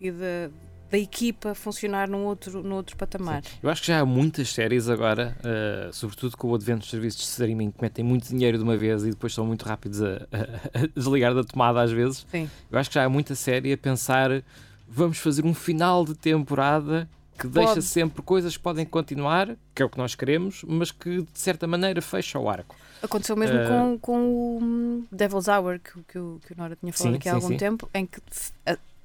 e 0.00 0.10
da, 0.10 0.50
da 0.90 0.98
equipa 0.98 1.54
funcionar 1.54 2.08
num 2.08 2.24
outro, 2.24 2.62
num 2.62 2.74
outro 2.74 2.96
patamar. 2.96 3.42
Eu 3.62 3.70
acho 3.70 3.80
que 3.82 3.86
já 3.88 4.00
há 4.00 4.04
muitas 4.04 4.52
séries 4.52 4.88
agora, 4.88 5.36
eh, 5.44 5.90
sobretudo 5.92 6.36
com 6.36 6.48
o 6.48 6.54
advento 6.54 6.80
dos 6.80 6.90
serviços 6.90 7.20
de 7.22 7.26
streaming, 7.28 7.70
que 7.70 7.80
metem 7.80 8.04
muito 8.04 8.28
dinheiro 8.28 8.58
de 8.58 8.64
uma 8.64 8.76
vez 8.76 9.04
e 9.04 9.10
depois 9.10 9.32
são 9.32 9.46
muito 9.46 9.64
rápidos 9.64 10.02
a, 10.02 10.14
a- 10.32 10.82
a 10.82 10.86
desligar 10.94 11.34
da 11.34 11.44
tomada 11.44 11.80
às 11.80 11.92
vezes. 11.92 12.26
Sim. 12.30 12.50
Eu 12.70 12.78
acho 12.78 12.90
que 12.90 12.94
já 12.94 13.04
há 13.04 13.08
muita 13.08 13.34
série 13.34 13.72
a 13.72 13.78
pensar 13.78 14.42
vamos 14.88 15.18
fazer 15.18 15.44
um 15.46 15.54
final 15.54 16.04
de 16.04 16.14
temporada 16.14 17.08
que 17.38 17.46
deixa 17.46 17.74
Pode. 17.74 17.82
sempre 17.82 18.20
coisas 18.22 18.56
que 18.56 18.62
podem 18.62 18.84
continuar, 18.84 19.56
que 19.74 19.80
é 19.82 19.84
o 19.84 19.88
que 19.88 19.96
nós 19.96 20.14
queremos, 20.14 20.62
mas 20.66 20.90
que 20.90 21.22
de 21.22 21.28
certa 21.38 21.66
maneira 21.66 22.02
fecha 22.02 22.38
o 22.38 22.50
arco. 22.50 22.76
Aconteceu 23.02 23.34
mesmo 23.36 23.56
Eh, 23.56 23.66
com, 23.66 23.98
com 23.98 24.18
o 24.28 24.58
hum, 24.60 25.04
Devil's 25.10 25.48
Hour, 25.48 25.78
que, 25.78 26.02
que, 26.08 26.18
o- 26.18 26.38
que 26.46 26.52
o 26.52 26.56
Nora 26.56 26.76
tinha 26.76 26.92
falado 26.92 27.12
Sim, 27.12 27.16
aqui 27.18 27.28
há 27.28 27.32
sim, 27.32 27.36
algum 27.36 27.48
sim. 27.48 27.56
tempo, 27.56 27.88
em 27.94 28.04
que 28.04 28.20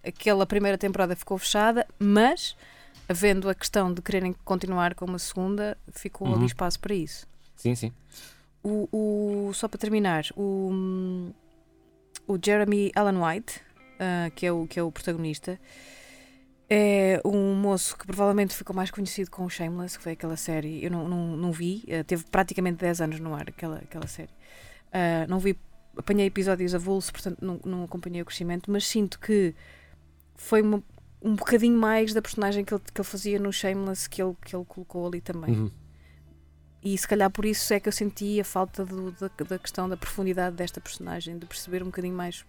aquela 0.05 0.45
primeira 0.45 0.77
temporada 0.77 1.15
ficou 1.15 1.37
fechada, 1.37 1.85
mas 1.99 2.55
havendo 3.07 3.49
a 3.49 3.55
questão 3.55 3.93
de 3.93 4.01
quererem 4.01 4.33
continuar 4.43 4.95
com 4.95 5.05
uma 5.05 5.19
segunda, 5.19 5.77
ficou 5.91 6.27
Uhum. 6.27 6.35
ali 6.35 6.45
espaço 6.45 6.79
para 6.79 6.93
isso. 6.93 7.27
Sim, 7.55 7.75
sim. 7.75 7.91
O, 8.63 8.87
o- 9.49 9.53
só 9.53 9.67
para 9.67 9.77
terminar, 9.79 10.25
o, 10.35 11.31
o 12.27 12.37
Jeremy 12.43 12.91
Allen 12.95 13.17
White, 13.21 13.61
ah, 13.99 14.31
que, 14.35 14.45
é 14.45 14.51
o, 14.51 14.65
que 14.67 14.79
é 14.79 14.83
o 14.83 14.91
protagonista, 14.91 15.59
É 16.67 17.21
um 17.23 17.53
moço 17.53 17.95
que 17.95 18.07
provavelmente 18.07 18.55
ficou 18.55 18.75
mais 18.75 18.89
conhecido 18.89 19.29
com 19.29 19.45
o 19.45 19.49
Shameless, 19.49 19.97
que 19.97 20.03
foi 20.03 20.13
aquela 20.13 20.35
série. 20.35 20.83
Eu 20.83 20.89
não, 20.89 21.07
não, 21.07 21.37
não 21.37 21.51
vi, 21.51 21.83
eh, 21.87 22.01
teve 22.01 22.23
praticamente 22.31 22.77
10 22.77 23.01
anos 23.01 23.19
no 23.19 23.35
ar 23.35 23.47
aquela, 23.49 23.77
aquela 23.77 24.07
série. 24.07 24.31
Uh, 24.87 25.29
não 25.29 25.37
vi, 25.37 25.55
apanhei 25.95 26.25
episódios 26.25 26.73
avulso, 26.73 27.11
portanto 27.13 27.37
não, 27.39 27.59
não 27.63 27.83
acompanhei 27.83 28.19
o 28.23 28.25
crescimento, 28.25 28.71
mas 28.71 28.87
sinto 28.87 29.19
que 29.19 29.53
foi 30.35 30.61
uma, 30.61 30.83
um 31.21 31.35
bocadinho 31.35 31.77
mais 31.77 32.13
da 32.13 32.21
personagem 32.21 32.63
que 32.63 32.73
ele, 32.73 32.83
que 32.93 32.99
ele 33.01 33.07
fazia 33.07 33.39
no 33.39 33.51
Shameless 33.51 34.09
que 34.09 34.21
ele, 34.21 34.35
que 34.45 34.55
ele 34.55 34.65
colocou 34.65 35.07
ali 35.07 35.21
também. 35.21 35.51
Uhum. 35.55 35.71
E 36.83 36.95
se 36.97 37.07
calhar 37.07 37.31
por 37.31 37.45
isso 37.45 37.73
é 37.73 37.79
que 37.79 37.87
eu 37.89 37.93
senti 37.93 38.39
a 38.39 38.43
falta 38.45 38.85
do, 38.85 39.11
da, 39.13 39.27
da 39.47 39.57
questão 39.57 39.89
da 39.89 39.97
profundidade 39.97 40.55
desta 40.55 40.79
personagem, 40.79 41.37
de 41.39 41.45
perceber 41.47 41.81
um 41.81 41.87
bocadinho 41.87 42.15
mais 42.15 42.45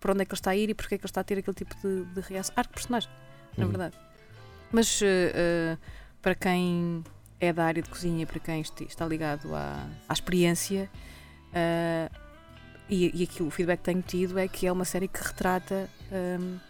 para 0.00 0.12
onde 0.12 0.22
é 0.22 0.24
que 0.24 0.32
ele 0.32 0.38
está 0.38 0.50
a 0.52 0.56
ir 0.56 0.70
e 0.70 0.74
porque 0.74 0.94
é 0.94 0.98
que 0.98 1.04
ele 1.04 1.10
está 1.10 1.20
a 1.20 1.24
ter 1.24 1.38
aquele 1.38 1.54
tipo 1.54 1.74
de, 1.76 2.04
de 2.14 2.20
reação. 2.22 2.54
Arco 2.56 2.72
personagem, 2.72 3.10
na 3.56 3.64
Uhum. 3.66 3.70
verdade. 3.70 3.96
Mas 4.72 5.00
uh, 5.02 5.04
uh, 5.04 5.78
para 6.22 6.34
quem 6.34 7.04
é 7.38 7.52
da 7.52 7.64
área 7.66 7.82
de 7.82 7.90
cozinha, 7.90 8.26
para 8.26 8.40
quem 8.40 8.62
está 8.62 9.06
ligado 9.06 9.54
à, 9.54 9.86
à 10.08 10.12
experiência, 10.14 10.88
uh, 11.50 12.22
e, 12.88 13.20
e 13.20 13.22
aqui 13.24 13.42
o 13.42 13.50
feedback 13.50 13.78
que 13.80 13.84
tenho 13.84 14.02
tido 14.02 14.38
é 14.38 14.48
que 14.48 14.66
é 14.66 14.72
uma 14.72 14.84
série 14.86 15.08
que 15.08 15.22
retrata. 15.22 15.90
um, 16.10 16.14
n- 16.42 16.60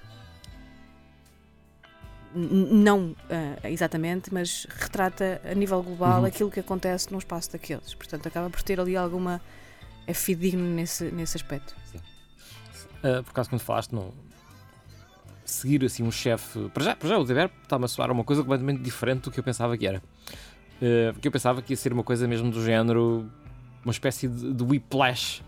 não 2.35 3.15
ah, 3.31 3.71
exatamente, 3.71 4.33
mas 4.33 4.67
retrata 4.69 5.41
a 5.45 5.55
nível 5.55 5.83
global 5.83 6.21
Uhum. 6.21 6.27
aquilo 6.27 6.51
que 6.51 6.61
acontece 6.61 7.11
num 7.13 7.19
espaço 7.19 7.53
daqueles. 7.53 7.95
Portanto, 7.95 8.27
acaba 8.27 8.49
por 8.51 8.63
ter 8.63 8.81
ali 8.81 8.97
alguma. 8.97 9.41
É 10.07 10.13
fidedigno 10.13 10.65
nesse, 10.65 11.05
nesse 11.13 11.37
aspecto. 11.37 11.75
Uh, 13.05 13.23
por 13.23 13.31
acaso, 13.31 13.51
quando 13.51 13.61
falaste, 13.61 13.93
não. 13.93 14.13
Seguir 15.45 15.85
assim 15.85 16.03
um 16.03 16.11
chefe. 16.11 16.69
Para 16.73 16.85
já, 16.85 16.97
para 16.97 17.09
já 17.09 17.19
o 17.19 17.25
dever 17.25 17.51
está-me 17.63 17.85
a 17.85 17.89
soar 17.89 18.11
uma 18.11 18.25
coisa 18.25 18.43
completamente 18.43 18.81
diferente 18.81 19.23
do 19.23 19.31
que 19.31 19.39
eu 19.39 19.45
pensava 19.45 19.77
que 19.77 19.87
era. 19.87 19.99
Uh, 20.81 21.13
porque 21.13 21.29
eu 21.29 21.33
pensava 21.33 21.61
que 21.63 21.73
ia 21.73 21.77
ser 21.77 21.93
uma 21.93 22.03
coisa 22.03 22.27
mesmo 22.27 22.51
do 22.51 22.65
género. 22.65 23.29
Uma 23.85 23.93
espécie 23.93 24.29
de, 24.29 24.53
de 24.53 24.63
whiplash. 24.63 25.43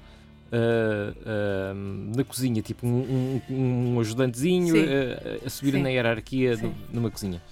Uh, 0.52 1.72
uh, 1.72 2.16
na 2.16 2.24
cozinha, 2.24 2.62
tipo 2.62 2.86
um, 2.86 3.40
um- 3.50 3.94
um 3.94 4.00
ajudantezinho 4.00 4.74
uh, 4.76 5.46
a 5.46 5.50
subir 5.50 5.72
Sim. 5.72 5.82
na 5.82 5.88
hierarquia 5.88 6.58
numa 6.92 7.10
cozinha, 7.10 7.42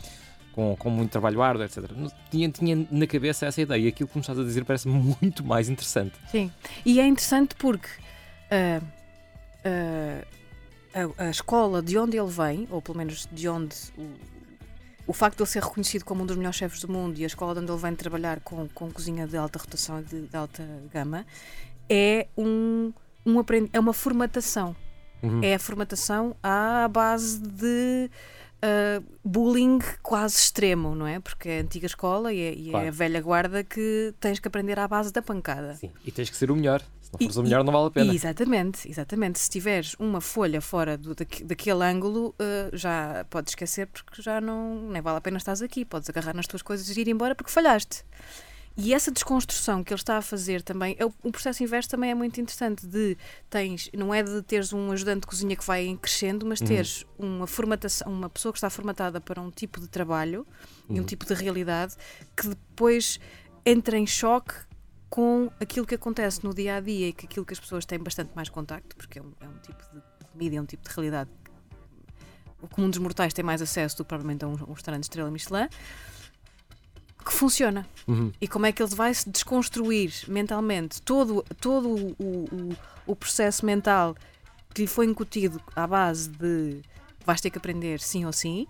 com, 0.53 0.77
com 0.77 0.91
muito 0.91 1.11
trabalho 1.11 1.43
árduo, 1.43 1.65
etc. 1.65 1.85
Tinha, 2.31 2.49
tinha 2.51 2.87
na 2.91 3.07
cabeça 3.07 3.47
essa 3.47 3.61
ideia 3.61 3.81
e 3.83 3.89
aquilo 3.89 4.09
que 4.09 4.17
me 4.17 4.21
estás 4.21 4.39
a 4.39 4.43
dizer 4.45 4.65
parece 4.65 4.89
muito 4.89 5.45
mais 5.45 5.69
interessante. 5.69 6.15
Sim. 6.31 6.51
E 6.85 7.01
é 7.01 7.07
interessante 7.07 7.55
porque 7.57 7.89
ah, 8.51 8.81
ah, 9.65 10.25
a, 11.19 11.25
a 11.27 11.31
escola 11.31 11.81
de 11.83 11.97
onde 11.99 12.19
ele 12.19 12.31
vem, 12.31 12.69
ou 12.71 12.83
pelo 12.83 12.99
menos 12.99 13.27
de 13.33 13.49
onde 13.49 13.75
o, 13.97 14.11
o 15.07 15.13
facto 15.13 15.39
de 15.39 15.43
ele 15.43 15.51
ser 15.51 15.63
reconhecido 15.63 16.05
como 16.05 16.23
um 16.23 16.27
dos 16.27 16.37
melhores 16.37 16.57
chefes 16.57 16.81
do 16.81 16.89
mundo 16.93 17.19
e 17.19 17.25
a 17.25 17.27
escola 17.27 17.55
de 17.55 17.61
onde 17.61 17.73
ele 17.73 17.81
vem 17.81 17.95
trabalhar 17.95 18.41
com, 18.41 18.69
com 18.69 18.91
cozinha 18.91 19.27
de 19.27 19.37
alta 19.37 19.59
rotação 19.59 20.01
e 20.01 20.03
de, 20.05 20.21
de 20.29 20.37
alta 20.37 20.63
gama, 20.93 21.25
é 21.89 22.27
um, 22.37 22.93
um 23.27 23.39
aprend... 23.39 23.69
é 23.73 23.81
uma 23.81 23.93
formatação. 23.93 24.75
Uhum. 25.23 25.41
É 25.43 25.55
a 25.55 25.59
formatação 25.59 26.35
à 26.43 26.89
base 26.89 27.41
de 27.41 28.11
ah, 28.61 29.01
bullying 29.25 29.79
quase 30.03 30.37
extremo, 30.37 30.95
não 30.95 31.07
é? 31.07 31.21
Porque 31.21 31.49
é 31.49 31.59
a 31.59 31.63
antiga 31.63 31.87
escola 31.87 32.33
e 32.33 32.41
é, 32.41 32.55
e 32.55 32.69
é 32.69 32.71
Claro. 32.73 32.89
a 32.89 32.91
velha 32.91 33.21
guarda 33.21 33.63
que 33.65 34.13
tens 34.19 34.39
que 34.41 34.49
aprender 34.49 34.79
à 34.79 34.89
base 34.89 35.13
da 35.13 35.23
pancada. 35.23 35.75
Sim. 35.75 35.91
E 36.05 36.11
tens 36.11 36.29
que 36.31 36.37
ser 36.37 36.51
o 36.51 36.57
melhor. 36.57 36.81
Se 37.01 37.11
não 37.13 37.19
E- 37.21 37.25
fores 37.25 37.37
o 37.37 37.43
melhor, 37.45 37.63
não 37.63 37.73
vale 37.73 37.87
a 37.87 37.91
pena. 37.91 38.13
Exatamente, 38.15 38.89
exatamente. 38.89 39.39
Se 39.39 39.49
tiveres 39.51 39.95
uma 39.99 40.21
folha 40.21 40.61
fora 40.61 40.97
do, 40.99 41.15
daque- 41.15 41.45
daquele 41.45 41.85
ângulo, 41.85 42.35
eh, 42.39 42.71
já 42.73 43.25
podes 43.31 43.53
esquecer 43.53 43.87
porque 43.89 44.21
já 44.23 44.41
não 44.41 44.89
nem 44.91 45.01
vale 45.03 45.19
a 45.19 45.21
pena 45.21 45.37
estás 45.37 45.61
aqui. 45.63 45.85
Podes 45.85 46.09
agarrar 46.09 46.35
nas 46.35 46.47
tuas 46.47 46.63
coisas 46.63 46.89
e 46.89 47.01
ir 47.01 47.09
embora 47.09 47.35
porque 47.35 47.51
falhaste. 47.53 48.03
E 48.77 48.95
essa 48.95 49.11
desconstrução 49.11 49.85
que 49.85 49.93
ele 49.93 50.01
está 50.01 50.17
a 50.17 50.23
fazer 50.23 50.63
também, 50.63 50.97
é 50.99 51.05
o, 51.05 51.11
processo 51.31 51.63
inverso 51.63 51.91
também 51.91 52.11
é 52.11 52.15
muito 52.15 52.41
interessante. 52.41 52.87
De 52.87 53.17
tens, 53.51 53.91
não 53.93 54.13
é 54.15 54.23
de 54.23 54.43
teres 54.43 54.73
um 54.73 54.91
ajudante 54.93 55.21
de 55.21 55.27
cozinha 55.27 55.55
que 55.55 55.65
vai 55.65 55.97
crescendo, 56.01 56.47
mas 56.47 56.61
Uhum. 56.61 56.67
teres 56.67 57.05
uma 57.19 57.47
formatação, 57.47 58.11
uma 58.11 58.31
pessoa 58.31 58.53
que 58.53 58.59
está 58.59 58.71
formatada 58.71 59.21
para 59.21 59.41
um 59.41 59.51
tipo 59.51 59.81
de 59.81 59.89
trabalho 59.89 60.47
e 60.89 60.95
um 60.95 60.97
Uhum. 60.99 61.05
tipo 61.05 61.27
de 61.27 61.35
realidade 61.35 61.95
que 62.37 62.49
depois 62.49 63.21
entra 63.65 63.99
em 63.99 64.07
choque 64.07 64.55
com 65.11 65.51
aquilo 65.61 65.87
que 65.87 65.95
acontece 65.95 66.43
no 66.43 66.55
dia 66.55 66.77
a 66.77 66.81
dia 66.81 67.09
e 67.09 67.13
que 67.13 67.27
aquilo 67.27 67.45
que 67.45 67.53
as 67.53 67.61
pessoas 67.61 67.85
têm 67.85 67.99
bastante 67.99 68.31
mais 68.35 68.49
contacto, 68.49 68.97
porque 68.97 69.19
é 69.19 69.23
um, 69.23 69.33
é 69.41 69.47
um 69.47 69.59
tipo 69.59 69.83
de 69.93 70.27
comida, 70.33 70.57
é 70.57 70.61
um 70.61 70.65
tipo 70.65 70.89
de 70.89 70.95
realidade 70.95 71.31
o 72.63 72.69
comum 72.69 72.89
dos 72.89 72.99
mortais 73.01 73.33
tem 73.35 73.45
mais 73.45 73.61
acesso 73.61 73.97
do 73.97 74.05
que 74.05 74.09
provavelmente 74.09 74.45
a 74.45 74.49
um, 74.49 74.53
um 74.53 74.73
restaurante 74.73 75.03
de 75.03 75.07
estrela 75.07 75.31
Michelin, 75.31 75.69
que 77.23 77.33
funciona. 77.33 77.87
Uhum. 78.07 78.33
E 78.41 78.49
como 78.49 78.67
é 78.67 78.73
que 78.73 78.83
ele 78.83 78.95
vai 78.95 79.13
se 79.15 79.29
desconstruir 79.31 80.13
mentalmente 80.29 81.01
todo, 81.03 81.45
todo 81.61 81.89
o, 81.89 82.17
o, 82.19 82.77
o 83.07 83.17
processo 83.17 83.65
mental 83.65 84.15
que 84.75 84.83
lhe 84.83 84.87
foi 84.89 85.07
incutido 85.07 85.61
à 85.77 85.87
base 85.87 86.29
de 86.31 86.81
vais 87.25 87.41
ter 87.41 87.51
que 87.51 87.59
aprender 87.59 88.01
sim 88.01 88.25
ou 88.25 88.33
sim 88.33 88.67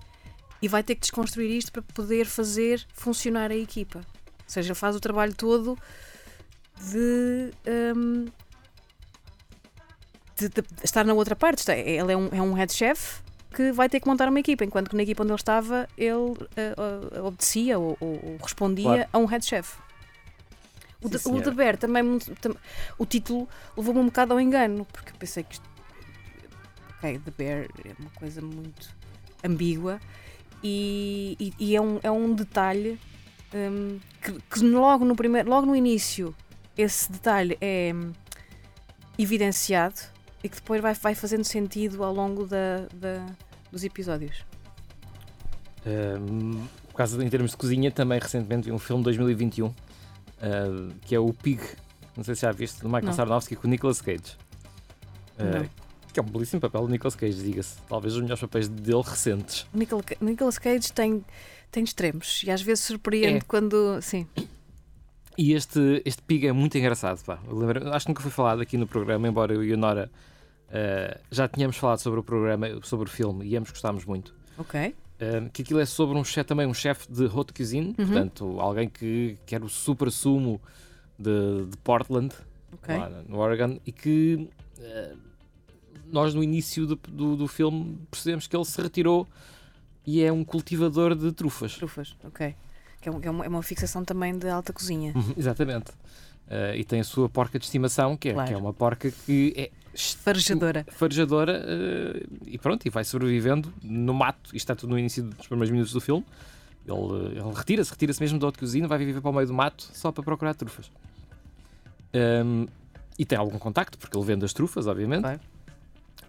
e 0.61 0.69
vai 0.69 0.83
ter 0.83 0.95
que 0.95 1.01
desconstruir 1.01 1.51
isto 1.51 1.73
para 1.73 1.83
poder 1.83 2.27
fazer 2.27 2.85
funcionar 2.93 3.51
a 3.51 3.57
equipa. 3.57 3.99
Ou 4.01 4.05
seja, 4.47 4.69
ele 4.69 4.75
faz 4.75 4.95
o 4.95 5.01
trabalho 5.01 5.35
todo 5.35 5.79
de, 6.91 7.51
hum, 7.97 8.27
de- 10.37 10.49
de 10.49 10.63
estar 10.85 11.05
na 11.05 11.15
outra 11.15 11.35
parte. 11.37 11.71
É, 11.71 11.81
Ele 11.97 12.13
é 12.13 12.17
um, 12.17 12.29
é 12.33 12.43
um 12.43 12.53
head 12.53 12.73
chef 12.73 13.21
que 13.53 13.71
vai 13.73 13.89
ter 13.89 14.01
que 14.01 14.09
montar 14.09 14.29
uma 14.29 14.41
equipa, 14.41 14.65
enquanto 14.65 14.91
que 14.91 14.97
na 14.97 15.03
equipa 15.03 15.23
onde 15.23 15.33
ele 15.33 15.37
estava 15.41 15.89
ele 15.97 16.35
eh, 16.57 16.75
obedecia 17.21 17.79
ou, 17.79 17.97
ou- 18.01 18.21
respondia 18.43 18.85
Claro. 18.85 19.09
a 19.13 19.19
um 19.19 19.25
head 19.27 19.45
chef. 19.45 19.77
O, 21.03 21.09
de, 21.09 21.17
o 21.17 21.41
também, 21.77 22.19
tam- 22.41 22.57
o 22.97 23.05
título 23.05 23.49
levou-me 23.77 24.01
um 24.01 24.07
bocado 24.07 24.33
ao 24.33 24.41
engano, 24.41 24.87
porque 24.93 25.13
pensei 25.19 25.43
que 25.43 25.55
isto, 25.55 25.69
ok, 26.99 27.19
The 27.19 27.31
Bear 27.37 27.67
é 27.85 27.93
uma 27.99 28.11
coisa 28.11 28.41
muito 28.41 28.95
ambígua 29.45 30.01
e, 30.63 31.37
e- 31.41 31.53
e 31.59 31.77
é, 31.77 31.81
um, 31.81 31.99
é 32.05 32.11
um 32.11 32.33
detalhe 32.35 33.01
hum, 33.53 33.99
que, 34.23 34.33
que 34.33 34.61
logo 34.65 35.05
no 35.05 35.17
primeiro, 35.17 35.49
logo 35.51 35.67
no 35.67 35.75
início 35.75 36.33
esse 36.79 37.11
detalhe 37.11 37.59
é 37.61 37.93
hum, 37.93 38.13
evidenciado 39.19 40.12
e 40.43 40.49
que 40.49 40.57
depois 40.57 40.81
vai, 40.81 40.95
vai 40.95 41.15
fazendo 41.15 41.45
sentido 41.45 42.03
ao 42.03 42.13
longo 42.13 42.47
da, 42.47 42.87
da- 42.95 43.27
dos 43.71 43.85
episódios. 43.85 44.45
Um, 45.87 46.65
por 46.89 46.95
causa 46.97 47.23
em 47.25 47.29
termos 47.29 47.51
de 47.53 47.57
cozinha, 47.57 47.91
também 47.91 48.19
recentemente 48.21 48.67
vi 48.67 48.73
um 48.73 48.79
filme 48.79 49.01
de 49.03 49.05
2021 49.05 49.67
uh, 49.67 49.75
que 51.03 51.15
é 51.15 51.19
o 51.19 51.33
Pig. 51.33 51.61
Não 52.17 52.23
sei 52.23 52.35
se 52.35 52.43
já 52.43 52.53
viste, 52.53 52.81
do 52.83 52.87
Michael 52.89 53.07
Não. 53.07 53.13
Sarnowski 53.15 53.57
com 53.57 53.67
o 53.67 53.71
Nicolas 53.71 54.01
Cage. 54.01 54.37
Uh. 55.39 55.69
Que 56.13 56.21
é 56.21 56.23
um 56.23 56.27
belíssimo 56.27 56.61
papel 56.61 56.83
do 56.83 56.89
Nicolas 56.89 57.15
Cage, 57.17 57.43
diga-se. 57.43 57.77
Talvez 57.89 58.15
os 58.15 58.21
melhores 58.21 58.41
papéis 58.43 58.69
dele 58.69 59.01
recentes. 59.03 59.67
Nicolas, 59.73 60.05
Ca- 60.05 60.17
Nicolas 60.21 60.59
Cage 60.59 60.93
tem, 60.93 61.25
tem 61.71 61.83
extremos 61.83 62.43
e 62.45 62.51
às 62.51 62.61
vezes 62.61 62.85
surpreende 62.85 63.39
É. 63.39 63.41
quando. 63.41 63.99
Sim, 64.03 64.27
E 65.39 65.55
este, 65.55 66.03
este 66.05 66.21
Pig 66.23 66.47
é 66.47 66.53
muito 66.53 66.77
engraçado. 66.77 67.25
Pá. 67.25 67.39
Eu 67.49 67.57
lembro- 67.57 67.91
acho 67.95 68.05
que 68.05 68.11
nunca 68.11 68.21
foi 68.23 68.31
falado 68.31 68.61
aqui 68.61 68.77
no 68.77 68.87
programa, 68.87 69.27
embora 69.27 69.55
eu 69.55 69.65
e 69.65 69.73
a 69.73 69.77
Nora 69.77 70.11
uh, 70.73 71.21
já 71.31 71.47
tínhamos 71.49 71.77
falado 71.77 71.99
sobre 71.99 72.21
o 72.21 72.23
programa, 72.23 72.67
sobre 72.83 73.09
o 73.09 73.11
filme 73.13 73.47
e 73.47 73.57
ambos 73.57 73.71
gostámos 73.71 74.05
muito. 74.05 74.35
ok. 74.59 74.95
Um, 75.21 75.49
que 75.51 75.63
aquilo 75.63 75.79
é 75.79 75.87
sobre 75.87 76.19
um 76.19 76.25
chefe 76.25 76.49
também, 76.49 76.67
um 76.67 76.75
chefe 76.75 77.07
de 77.13 77.27
haute 77.27 77.53
cuisine, 77.53 77.95
Uhum. 77.97 78.07
portanto, 78.07 78.61
alguém 78.61 78.89
que 78.89 79.39
quer 79.47 79.63
o 79.63 79.69
super 79.69 80.11
sumo 80.11 80.61
de, 81.17 81.67
de 81.67 81.77
Portland, 81.77 82.35
ok. 82.73 82.97
lá 82.99 83.09
no 83.29 83.39
Oregon, 83.39 83.79
e 83.87 83.93
que 83.93 84.49
eh, 84.81 85.15
nós 86.11 86.35
no 86.35 86.43
início 86.43 86.87
do, 86.89 86.97
do, 87.09 87.37
do 87.37 87.47
filme 87.47 87.97
percebemos 88.11 88.49
que 88.49 88.57
ele 88.57 88.65
se 88.65 88.83
retirou 88.83 89.29
e 90.05 90.21
é 90.25 90.33
um 90.33 90.43
cultivador 90.43 91.15
de 91.15 91.31
trufas. 91.31 91.77
Trufas, 91.77 92.17
ok. 92.25 92.57
Que 93.01 93.09
é, 93.09 93.13
é 93.23 93.31
uma, 93.31 93.45
é 93.45 93.49
uma 93.49 93.63
fixação 93.63 94.05
também 94.05 94.37
de 94.37 94.49
alta 94.49 94.73
cozinha. 94.73 95.13
Uhum, 95.15 95.35
Exatamente. 95.37 95.93
Eh, 96.49 96.79
e 96.79 96.85
tem 96.85 96.99
a 96.99 97.05
sua 97.05 97.29
porca 97.29 97.61
de 97.61 97.65
estimação, 97.65 98.17
que 98.17 98.31
é, 98.31 98.33
Claro. 98.33 98.49
que 98.49 98.55
é 98.55 98.57
uma 98.59 98.73
porca 98.73 99.09
que 99.09 99.53
é 99.57 99.71
Farejadora. 99.95 100.87
farejadora 100.91 101.65
eh, 101.67 102.27
e 102.47 102.59
pronto, 102.59 102.87
e 102.87 102.91
vai 102.91 103.05
sobrevivendo 103.05 103.73
no 103.83 104.15
mato. 104.15 104.47
Isto 104.47 104.57
está 104.57 104.75
tudo 104.75 104.91
no 104.91 104.99
início 104.99 105.23
dos 105.23 105.47
primeiros 105.47 105.71
minutos 105.71 105.93
do 105.93 106.01
filme. 106.01 106.25
Ele, 106.87 107.37
eh, 107.37 107.41
ele 107.41 107.55
retira-se, 107.55 107.91
retira-se 107.91 108.21
mesmo 108.21 108.39
da 108.39 108.47
outra 108.47 108.61
cozinha, 108.61 108.89
vai 108.89 108.99
viver 108.99 109.21
para 109.21 109.31
o 109.31 109.35
meio 109.35 109.47
do 109.47 109.55
mato 109.55 109.89
só 109.93 110.11
para 110.11 110.23
procurar 110.25 110.55
trufas. 110.55 110.91
Ahm, 112.15 112.67
e 113.19 113.25
tem 113.25 113.39
algum 113.39 113.59
contacto, 113.59 113.99
porque 113.99 114.17
ele 114.17 114.25
vende 114.25 114.45
as 114.45 114.53
trufas, 114.53 114.87
obviamente. 114.87 115.23
Claro. 115.23 115.41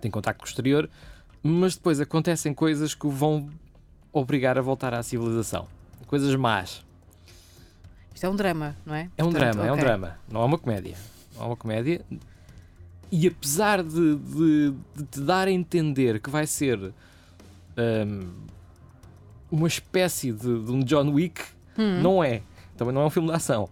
Tem 0.02 0.12
contacto 0.12 0.40
com 0.40 0.46
o 0.46 0.50
exterior, 0.50 0.90
mas 1.42 1.76
depois 1.76 2.00
acontecem 2.00 2.54
coisas 2.54 2.94
que 2.94 3.08
o 3.08 3.10
vão 3.10 3.50
obrigar 4.12 4.58
a 4.58 4.62
voltar 4.62 4.94
à 4.94 5.02
civilização. 5.02 5.68
Coisas 6.06 6.36
más. 6.36 6.84
Isto 8.14 8.26
é 8.26 8.30
um 8.30 8.36
drama, 8.36 8.76
não 8.86 8.94
é? 8.94 9.10
É 9.18 9.24
um 9.24 9.32
Portanto, 9.32 9.54
drama, 9.54 9.68
é 9.68 9.72
um 9.72 9.78
drama. 9.78 10.18
Não 10.30 10.42
é 10.42 10.46
uma 10.46 10.58
comédia. 10.58 10.96
Não 11.36 11.44
é 11.44 11.46
uma 11.48 11.56
comédia. 11.56 12.02
E 13.16 13.28
apesar 13.28 13.84
de, 13.84 14.16
de, 14.16 14.74
de 14.96 15.04
te 15.04 15.22
dar 15.22 15.48
a 15.48 15.52
entender 15.52 16.20
que 16.20 16.32
vai 16.32 16.48
ser 16.48 16.80
hum, 17.78 18.30
uma 19.52 19.68
espécie 19.68 20.32
de, 20.32 20.40
de 20.66 20.72
um 20.72 20.80
John 20.84 21.10
Wick, 21.12 21.40
Hum. 21.78 22.02
não 22.02 22.24
é. 22.24 22.42
Também 22.76 22.92
não 22.94 23.02
é 23.02 23.06
um 23.06 23.10
filme 23.12 23.30
de 23.30 23.36
ação. 23.36 23.70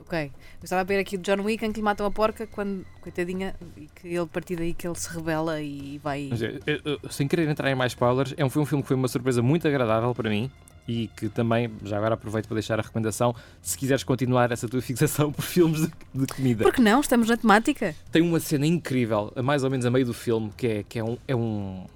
Ok. 0.00 0.24
Eu 0.24 0.64
estava 0.64 0.80
a 0.82 0.84
ver 0.84 0.98
aqui 0.98 1.16
o 1.16 1.18
John 1.18 1.42
Wick 1.42 1.64
em 1.64 1.72
que 1.72 1.80
lhe 1.80 1.82
matam 1.82 2.06
a 2.06 2.10
porca 2.10 2.46
quando, 2.46 2.84
coitadinha, 3.00 3.54
e 3.78 3.88
que 3.94 4.08
ele, 4.08 4.18
a 4.18 4.26
partir 4.26 4.56
daí 4.56 4.74
que 4.74 4.86
ele 4.86 4.94
se 4.94 5.08
rebela 5.10 5.60
e 5.62 5.98
vai. 6.02 6.28
Mas, 6.30 6.42
eh, 6.42 6.60
eh, 6.66 6.80
eh, 6.84 6.98
sem 7.10 7.26
querer 7.26 7.48
entrar 7.48 7.70
em 7.70 7.74
mais 7.74 7.92
spoilers, 7.92 8.34
é 8.36 8.44
um, 8.44 8.50
foi 8.50 8.60
um 8.62 8.66
filme 8.66 8.82
que 8.82 8.88
foi 8.88 8.96
uma 8.96 9.08
surpresa 9.08 9.42
muito 9.42 9.66
agradável 9.66 10.14
para 10.14 10.28
mim 10.30 10.50
e 10.86 11.08
que 11.16 11.28
também, 11.28 11.70
já 11.82 11.96
agora 11.96 12.14
aproveito 12.14 12.46
para 12.46 12.54
deixar 12.56 12.78
a 12.78 12.82
recomendação, 12.82 13.34
se 13.62 13.76
quiseres 13.78 14.04
continuar 14.04 14.52
essa 14.52 14.68
tua 14.68 14.80
fixação 14.82 15.32
por 15.32 15.42
filmes 15.42 15.80
de, 15.80 15.92
de 16.14 16.26
comida. 16.26 16.62
Por 16.64 16.72
que 16.74 16.80
não? 16.82 17.00
Estamos 17.00 17.28
na 17.28 17.36
temática. 17.36 17.94
Tem 18.12 18.20
uma 18.22 18.38
cena 18.40 18.66
incrível, 18.66 19.32
a 19.34 19.42
mais 19.42 19.64
ou 19.64 19.70
menos 19.70 19.86
a 19.86 19.90
meio 19.90 20.04
do 20.06 20.14
filme, 20.14 20.50
que 20.56 20.66
é, 20.66 20.82
que 20.82 20.98
é, 20.98 21.04
um, 21.04 21.16
é 21.26 21.34
um- 21.34 21.86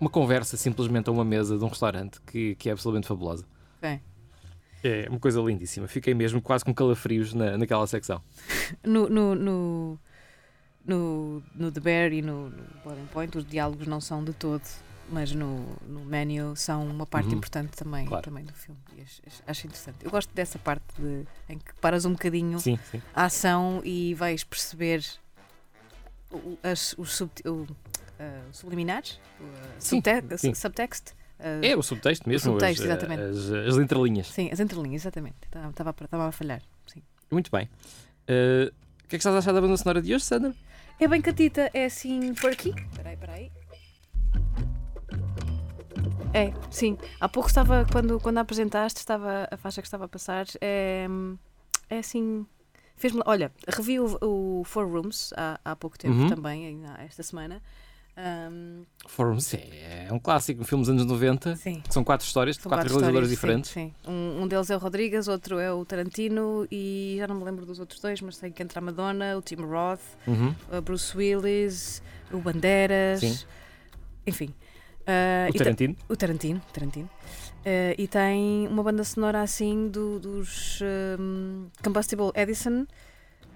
uma 0.00 0.08
conversa 0.10 0.56
simplesmente 0.56 1.08
a 1.08 1.12
uma 1.12 1.24
mesa 1.24 1.58
de 1.58 1.64
um 1.64 1.68
restaurante 1.68 2.20
que, 2.26 2.54
que 2.56 2.68
é 2.68 2.72
absolutamente 2.72 3.06
fabulosa. 3.08 3.44
Ok. 3.78 4.00
É 4.82 5.06
uma 5.10 5.18
coisa 5.20 5.40
lindíssima. 5.42 5.86
Fiquei 5.86 6.14
mesmo 6.14 6.40
quase 6.40 6.64
com 6.64 6.72
calafrios 6.72 7.34
na, 7.34 7.56
naquela 7.58 7.86
secção. 7.86 8.20
No, 8.82 9.08
no, 9.10 9.34
no, 9.34 9.98
no, 10.86 11.42
no 11.54 11.72
The 11.72 11.80
Bear 11.80 12.12
e 12.12 12.22
no, 12.22 12.48
no 12.50 12.64
Boiling 12.84 13.06
Point, 13.12 13.36
os 13.38 13.44
diálogos 13.46 13.86
não 13.86 14.00
são 14.00 14.22
de 14.24 14.32
todo, 14.32 14.62
mas 15.10 15.32
no, 15.32 15.66
no 15.86 16.04
menu 16.04 16.54
são 16.56 16.86
uma 16.86 17.04
parte 17.06 17.28
Uhum. 17.30 17.34
importante 17.36 17.70
também, 17.76 18.06
Claro. 18.06 18.22
também 18.24 18.44
do 18.44 18.52
filme. 18.52 18.80
E 18.96 19.02
acho, 19.02 19.20
acho- 19.46 19.66
interessante. 19.66 19.98
Eu 20.04 20.10
gosto 20.10 20.32
dessa 20.34 20.58
parte 20.58 20.84
de, 20.98 21.26
em 21.48 21.58
que 21.58 21.74
paras 21.80 22.04
um 22.04 22.12
bocadinho 22.12 22.58
Sim, 22.60 22.78
sim. 22.90 23.02
a 23.14 23.24
ação 23.24 23.80
e 23.84 24.14
vais 24.14 24.44
perceber 24.44 25.04
o- 26.30 26.56
as, 26.62 26.94
os 26.96 27.14
subti- 27.16 27.46
o, 27.48 27.66
ah, 28.18 28.42
subliminares, 28.52 29.18
o, 29.40 29.44
ah, 29.44 29.74
Sim, 29.78 30.00
subte- 30.02 30.38
sim. 30.38 30.54
subtext. 30.54 31.12
ah, 31.38 31.60
É 31.62 31.76
o 31.76 31.82
subtexto 31.82 32.28
mesmo, 32.28 32.52
subtexto, 32.52 32.84
as, 32.84 32.92
as, 32.92 33.50
as 33.68 33.76
entrelinhas. 33.76 34.28
Sim, 34.28 34.48
as 34.52 34.60
entrelinhas, 34.60 35.02
exatamente. 35.02 35.36
Estava 35.44 35.90
a- 35.90 36.04
Estava 36.04 36.28
a 36.28 36.32
falhar. 36.32 36.62
Sim. 36.86 37.02
Muito 37.30 37.50
bem. 37.50 37.68
Uh, 38.28 38.68
o 39.04 39.08
que 39.08 39.16
é 39.16 39.18
que 39.18 39.22
estás 39.22 39.34
a 39.34 39.38
achar 39.38 39.52
da 39.52 39.60
banda 39.60 39.76
sonora 39.76 40.00
de 40.00 40.14
hoje, 40.14 40.24
Sandra? 40.24 40.54
É 41.00 41.08
bem 41.08 41.20
catita, 41.20 41.68
é 41.74 41.86
assim 41.86 42.32
por 42.34 42.50
aqui. 42.52 42.72
Peraí, 42.94 43.16
peraí. 43.16 43.50
É, 46.32 46.52
sim. 46.70 46.96
Há 47.20 47.28
pouco 47.28 47.48
estava, 47.48 47.84
quando, 47.90 48.20
quando 48.20 48.38
a 48.38 48.40
apresentaste, 48.42 48.98
estava 49.00 49.48
a 49.50 49.56
faixa 49.56 49.80
que 49.82 49.86
estava 49.86 50.04
a 50.04 50.08
passar. 50.08 50.46
É, 50.60 51.06
é 51.88 51.98
assim. 51.98 52.46
Fez-me. 52.96 53.22
Olha, 53.26 53.50
revi 53.68 53.98
o, 53.98 54.16
o 54.22 54.62
Four 54.64 54.86
Rooms 54.88 55.32
há, 55.36 55.58
há 55.64 55.74
pouco 55.76 55.98
tempo 55.98 56.14
Uhum. 56.14 56.28
também, 56.28 56.66
ainda 56.66 56.94
esta 57.02 57.22
semana. 57.22 57.60
Ahm, 58.16 58.82
Forms 59.06 59.54
é 59.54 60.08
um 60.12 60.18
clássico, 60.18 60.60
um 60.60 60.64
filme 60.64 60.82
dos 60.82 60.90
anos 60.90 61.06
90. 61.06 61.56
sim. 61.56 61.82
São 61.88 62.04
quatro 62.04 62.26
histórias 62.26 62.56
de 62.56 62.62
quatro, 62.62 62.86
realizadores 62.88 63.30
diferentes. 63.30 63.70
Sim, 63.70 63.94
sim. 64.04 64.10
Um, 64.10 64.42
um 64.42 64.48
deles 64.48 64.68
é 64.68 64.76
o 64.76 64.78
Rodrigues, 64.78 65.26
outro 65.26 65.58
é 65.58 65.72
o 65.72 65.84
Tarantino 65.86 66.66
e 66.70 67.14
já 67.18 67.26
não 67.26 67.36
me 67.36 67.44
lembro 67.44 67.64
dos 67.64 67.78
outros 67.78 67.98
dois, 68.00 68.20
mas 68.20 68.36
sei 68.36 68.50
que 68.50 68.62
entra 68.62 68.80
a 68.80 68.82
Madonna, 68.82 69.36
o 69.38 69.40
Tim 69.42 69.54
Roth, 69.56 70.00
Uhum. 70.26 70.54
o 70.70 70.82
Bruce 70.82 71.16
Willis, 71.16 72.02
o 72.30 72.38
Bandeiras, 72.38 73.20
Sim. 73.20 73.38
enfim. 74.26 74.52
Ah, 75.06 75.48
O 75.48 75.52
ta- 75.52 75.58
Tarantino. 75.64 75.96
o 76.08 76.16
Tarantino, 76.16 76.62
Tarantino. 76.72 77.10
Ah, 77.64 77.94
e 77.98 78.06
tem 78.08 78.66
uma 78.68 78.82
banda 78.82 79.02
sonora 79.04 79.42
assim 79.42 79.88
do- 79.88 80.18
dos 80.20 80.80
hum, 81.18 81.68
Combustible 81.82 82.30
Edison, 82.34 82.86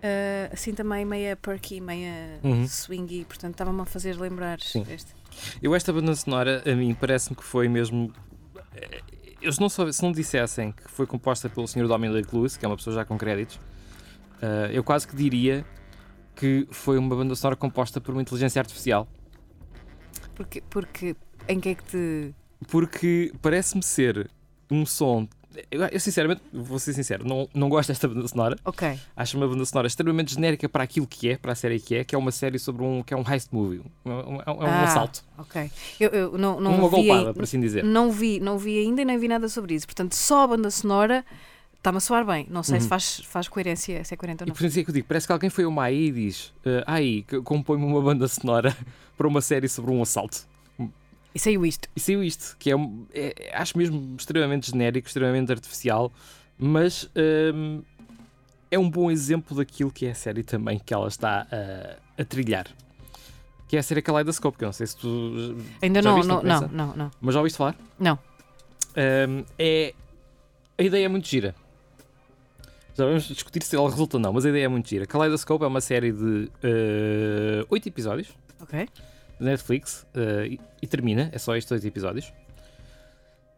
ah, 0.03 0.51
assim 0.53 0.75
também 0.75 1.05
meia 1.05 1.37
perky, 1.37 1.81
meia 1.81 2.41
Uhum. 2.43 2.67
swingy, 2.67 3.25
portanto 3.25 3.53
estava-me 3.53 3.81
a 3.83 3.85
fazer 3.85 4.17
lembrar 4.19 4.61
Sim. 4.61 4.85
este. 4.91 5.15
Eu, 5.63 5.75
esta 5.75 5.93
banda 5.93 6.15
sonora, 6.15 6.63
a 6.67 6.75
mim, 6.75 6.95
parece-me 6.95 7.37
que 7.37 7.45
foi 7.45 7.69
mesmo. 7.69 8.13
eh, 8.77 9.01
Eles 9.43 9.59
não, 9.59 9.69
se 9.69 10.03
não 10.03 10.11
dissessem 10.11 10.73
que 10.73 10.91
foi 10.91 11.07
composta 11.07 11.51
pelo 11.51 11.69
Sr. 11.69 11.87
Dominic 11.87 12.35
Lewis, 12.35 12.57
que 12.57 12.65
é 12.65 12.69
uma 12.69 12.77
pessoa 12.77 12.95
já 12.97 13.05
com 13.05 13.19
créditos, 13.19 13.61
eh, 14.41 14.71
eu 14.73 14.83
quase 14.83 15.07
que 15.07 15.15
diria 15.15 15.67
que 16.35 16.67
foi 16.71 16.97
uma 16.97 17.15
banda 17.15 17.35
sonora 17.35 17.55
composta 17.55 18.01
por 18.01 18.13
uma 18.13 18.23
inteligência 18.23 18.59
artificial. 18.59 19.07
Porque, 20.35 20.63
porque 20.71 21.15
em 21.49 21.61
que 21.61 21.69
é 21.71 21.75
que 21.75 21.85
te. 21.85 22.35
Porque 22.69 23.33
parece-me 23.43 23.83
ser 23.83 24.31
um 24.71 24.85
som. 24.87 25.29
Eu, 25.71 26.01
sinceramente, 26.01 26.43
vou 26.53 26.81
ser 26.81 26.93
sincero, 26.95 27.25
não, 27.25 27.49
não 27.55 27.69
gosto 27.69 27.87
desta 27.89 28.09
banda 28.09 28.27
sonora. 28.27 28.59
Ok. 28.65 28.99
Acho 29.17 29.37
uma 29.37 29.47
banda 29.47 29.65
sonora 29.65 29.87
extremamente 29.87 30.35
genérica 30.35 30.69
para 30.69 30.83
aquilo 30.83 31.07
que 31.07 31.29
é, 31.31 31.37
para 31.37 31.53
a 31.53 31.55
série 31.55 31.79
que 31.79 31.95
é, 31.95 32.03
que 32.05 32.13
é 32.13 32.19
uma 32.19 32.33
série 32.33 32.59
sobre 32.59 32.83
um, 32.83 33.05
que 33.05 33.15
é 33.15 33.17
um 33.17 33.23
heist 33.29 33.51
movie. 33.53 33.81
Um- 34.05 34.11
um- 34.11 34.41
É 34.43 34.51
um, 34.51 34.61
Ah, 34.63 34.83
assalto. 34.83 35.23
Ok. 35.39 35.71
Eu, 36.01 36.11
eu 36.11 36.39
não, 36.39 36.61
não 36.61 36.75
uma 36.77 36.89
vi. 36.89 37.07
golpada, 37.07 37.33
por 37.33 37.45
assim 37.45 37.61
dizer. 37.61 37.85
Não 37.85 38.11
vi, 38.11 38.41
não 38.41 38.59
vi 38.59 38.79
ainda 38.81 39.03
e 39.03 39.05
nem 39.05 39.17
vi 39.17 39.29
nada 39.29 39.49
sobre 39.49 39.75
isso. 39.77 39.87
Portanto, 39.87 40.15
só 40.17 40.43
a 40.43 40.47
banda 40.49 40.71
sonora 40.73 41.25
está-me 41.77 41.99
a 41.99 42.01
soar 42.01 42.27
bem. 42.27 42.49
Não 42.51 42.65
sei 42.65 42.81
se 42.81 42.87
Uhum. 42.87 42.89
faz, 42.89 43.21
faz 43.25 43.47
coerência, 43.47 44.03
se 44.03 44.13
é 44.13 44.17
coerente 44.17 44.43
ou 44.43 44.49
E 44.49 44.49
não. 44.49 44.57
por 44.57 44.65
isso 44.65 44.81
é 44.81 44.83
que 44.83 44.91
eu 44.91 44.95
digo, 44.95 45.07
parece 45.07 45.25
que 45.29 45.33
alguém 45.33 45.51
foi 45.51 45.65
uma 45.67 45.85
aí 45.85 46.09
e 46.09 46.11
diz 46.11 46.53
"Ah, 46.85 46.95
aí, 46.95 47.23
compõe-me 47.45 47.85
uma 47.85 48.03
banda 48.03 48.27
sonora 48.27 48.77
para 49.17 49.29
uma 49.29 49.41
série 49.41 49.69
sobre 49.69 49.93
um 49.93 50.03
assalto. 50.03 50.53
E 51.35 51.39
saiu 51.39 51.67
isto. 51.67 51.89
E 51.97 52.01
saiu 52.01 52.23
isto, 52.23 52.57
que 52.59 52.71
é, 52.71 52.75
é- 53.13 53.51
acho 53.57 53.77
mesmo 53.77 54.15
extremamente 54.17 54.71
genérico, 54.71 55.07
extremamente 55.09 55.51
artificial, 55.51 56.13
mas 56.57 57.11
hum, 57.55 57.83
é 58.71 58.79
um 58.79 58.89
bom 58.89 59.11
exemplo 59.11 59.57
daquilo 59.57 59.91
que 59.91 60.07
é 60.07 60.11
a 60.13 60.15
série 60.15 60.43
também 60.45 60.79
que 60.79 60.95
ela 60.95 61.09
está 61.09 61.47
a, 61.51 62.23
a 62.23 62.25
trilhar. 62.25 62.67
Que 63.67 63.77
é 63.77 63.81
a 63.81 63.83
série 63.83 64.01
Kaleidoscope, 64.03 64.57
que 64.59 64.65
eu 64.65 64.67
não 64.67 64.73
sei 64.73 64.87
se 64.87 64.97
tu. 64.97 65.57
Ainda 65.83 66.01
Já 66.03 66.11
não, 66.11 66.23
não, 66.23 66.43
Não 66.43 66.69
não, 66.69 66.97
não. 66.97 67.11
Mas 67.21 67.35
já 67.35 67.41
ouviste 67.41 67.57
falar? 67.57 67.77
Não. 67.99 68.19
Hum, 68.97 69.45
é, 69.59 69.93
a 70.79 70.83
ideia 70.83 71.07
é 71.07 71.09
muito 71.09 71.27
gira. 71.27 71.55
Já 72.97 73.07
vamos 73.07 73.25
discutir 73.25 73.61
se 73.65 73.75
ela 73.75 73.91
resulta 73.91 74.19
ou 74.19 74.21
não, 74.23 74.33
mas 74.33 74.47
a 74.47 74.51
ideia 74.51 74.67
é 74.67 74.69
muito 74.69 74.89
gira. 74.89 75.05
Kaleidoscope 75.05 75.65
é 75.65 75.67
uma 75.67 75.81
série 75.81 76.13
de 76.13 76.49
eh, 76.63 77.67
oito 77.69 77.89
episódios 77.89 78.29
Ok. 78.61 78.89
De 79.39 79.45
Netflix 79.45 80.07
eh, 80.15 80.47
e, 80.53 80.61
e 80.83 80.87
termina, 80.87 81.29
é 81.33 81.39
só 81.39 81.57
estes 81.57 81.71
oito 81.73 81.87
episódios. 81.87 82.33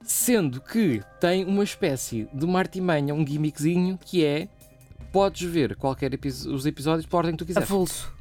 Sendo 0.02 0.60
que 0.60 1.02
tem 1.20 1.44
uma 1.44 1.64
espécie 1.64 2.28
de 2.32 2.44
uma 2.44 2.58
artimanha, 2.60 3.12
um 3.14 3.26
gimmickzinho 3.26 3.98
que 3.98 4.24
é 4.24 4.48
podes 5.10 5.48
ver 5.50 5.74
qualquer 5.76 6.12
episo- 6.14 6.54
os 6.54 6.64
episódios 6.66 7.06
pela 7.06 7.18
ordem 7.20 7.32
que 7.32 7.38
tu 7.38 7.46
quiseres. 7.46 7.68
Avulso. 7.68 8.12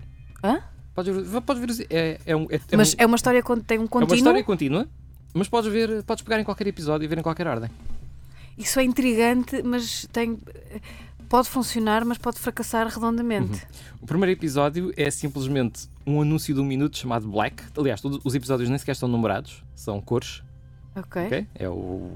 Podes 0.96 1.13
ver, 1.28 1.41
podes 1.41 1.62
ver 1.62 1.70
os- 1.70 1.80
é, 1.91 2.20
é, 2.26 2.36
um, 2.36 2.48
é, 2.50 2.56
é 2.72 2.78
Mas 2.78 2.94
um- 2.94 2.98
é 3.00 3.06
uma 3.06 3.15
história 3.18 3.44
que 3.44 3.60
tem 3.62 3.78
um 3.78 3.82
é 3.82 3.84
uma 3.84 3.89
contínuo. 3.89 4.15
história 4.15 4.44
contínua, 4.44 4.88
mas 5.34 5.48
podes 5.50 5.72
ver, 5.72 6.02
podes 6.04 6.24
pegar 6.24 6.39
em 6.39 6.44
qualquer 6.44 6.68
episódio 6.68 7.06
e 7.06 7.08
ver 7.08 7.18
em 7.20 7.22
qualquer 7.22 7.46
ordem. 7.48 7.70
Isso 8.58 8.80
é 8.80 8.84
intrigante, 8.84 9.62
mas 9.62 10.08
tem. 10.13 10.39
Pode 11.30 11.50
funcionar, 11.50 12.06
mas 12.06 12.18
pode 12.18 12.40
fracassar 12.40 12.88
redondamente. 12.88 13.54
Uhum. 13.54 14.00
O 14.02 14.06
primeiro 14.06 14.32
episódio 14.32 14.94
é 14.96 15.10
simplesmente 15.10 15.90
um 16.06 16.22
anúncio 16.22 16.54
de 16.54 16.62
um 16.62 16.66
minuto 16.66 16.98
chamado 16.98 17.28
Black. 17.28 17.64
Aliás, 17.78 18.02
todos 18.02 18.20
os 18.24 18.36
episódios 18.36 18.70
nem 18.70 18.78
sequer 18.78 18.94
estão 18.94 19.10
numerados, 19.10 19.64
são 19.76 20.00
cores. 20.00 20.44
Ok. 20.96 21.26
ok? 21.26 21.48
É 21.56 21.68
o 21.68 22.12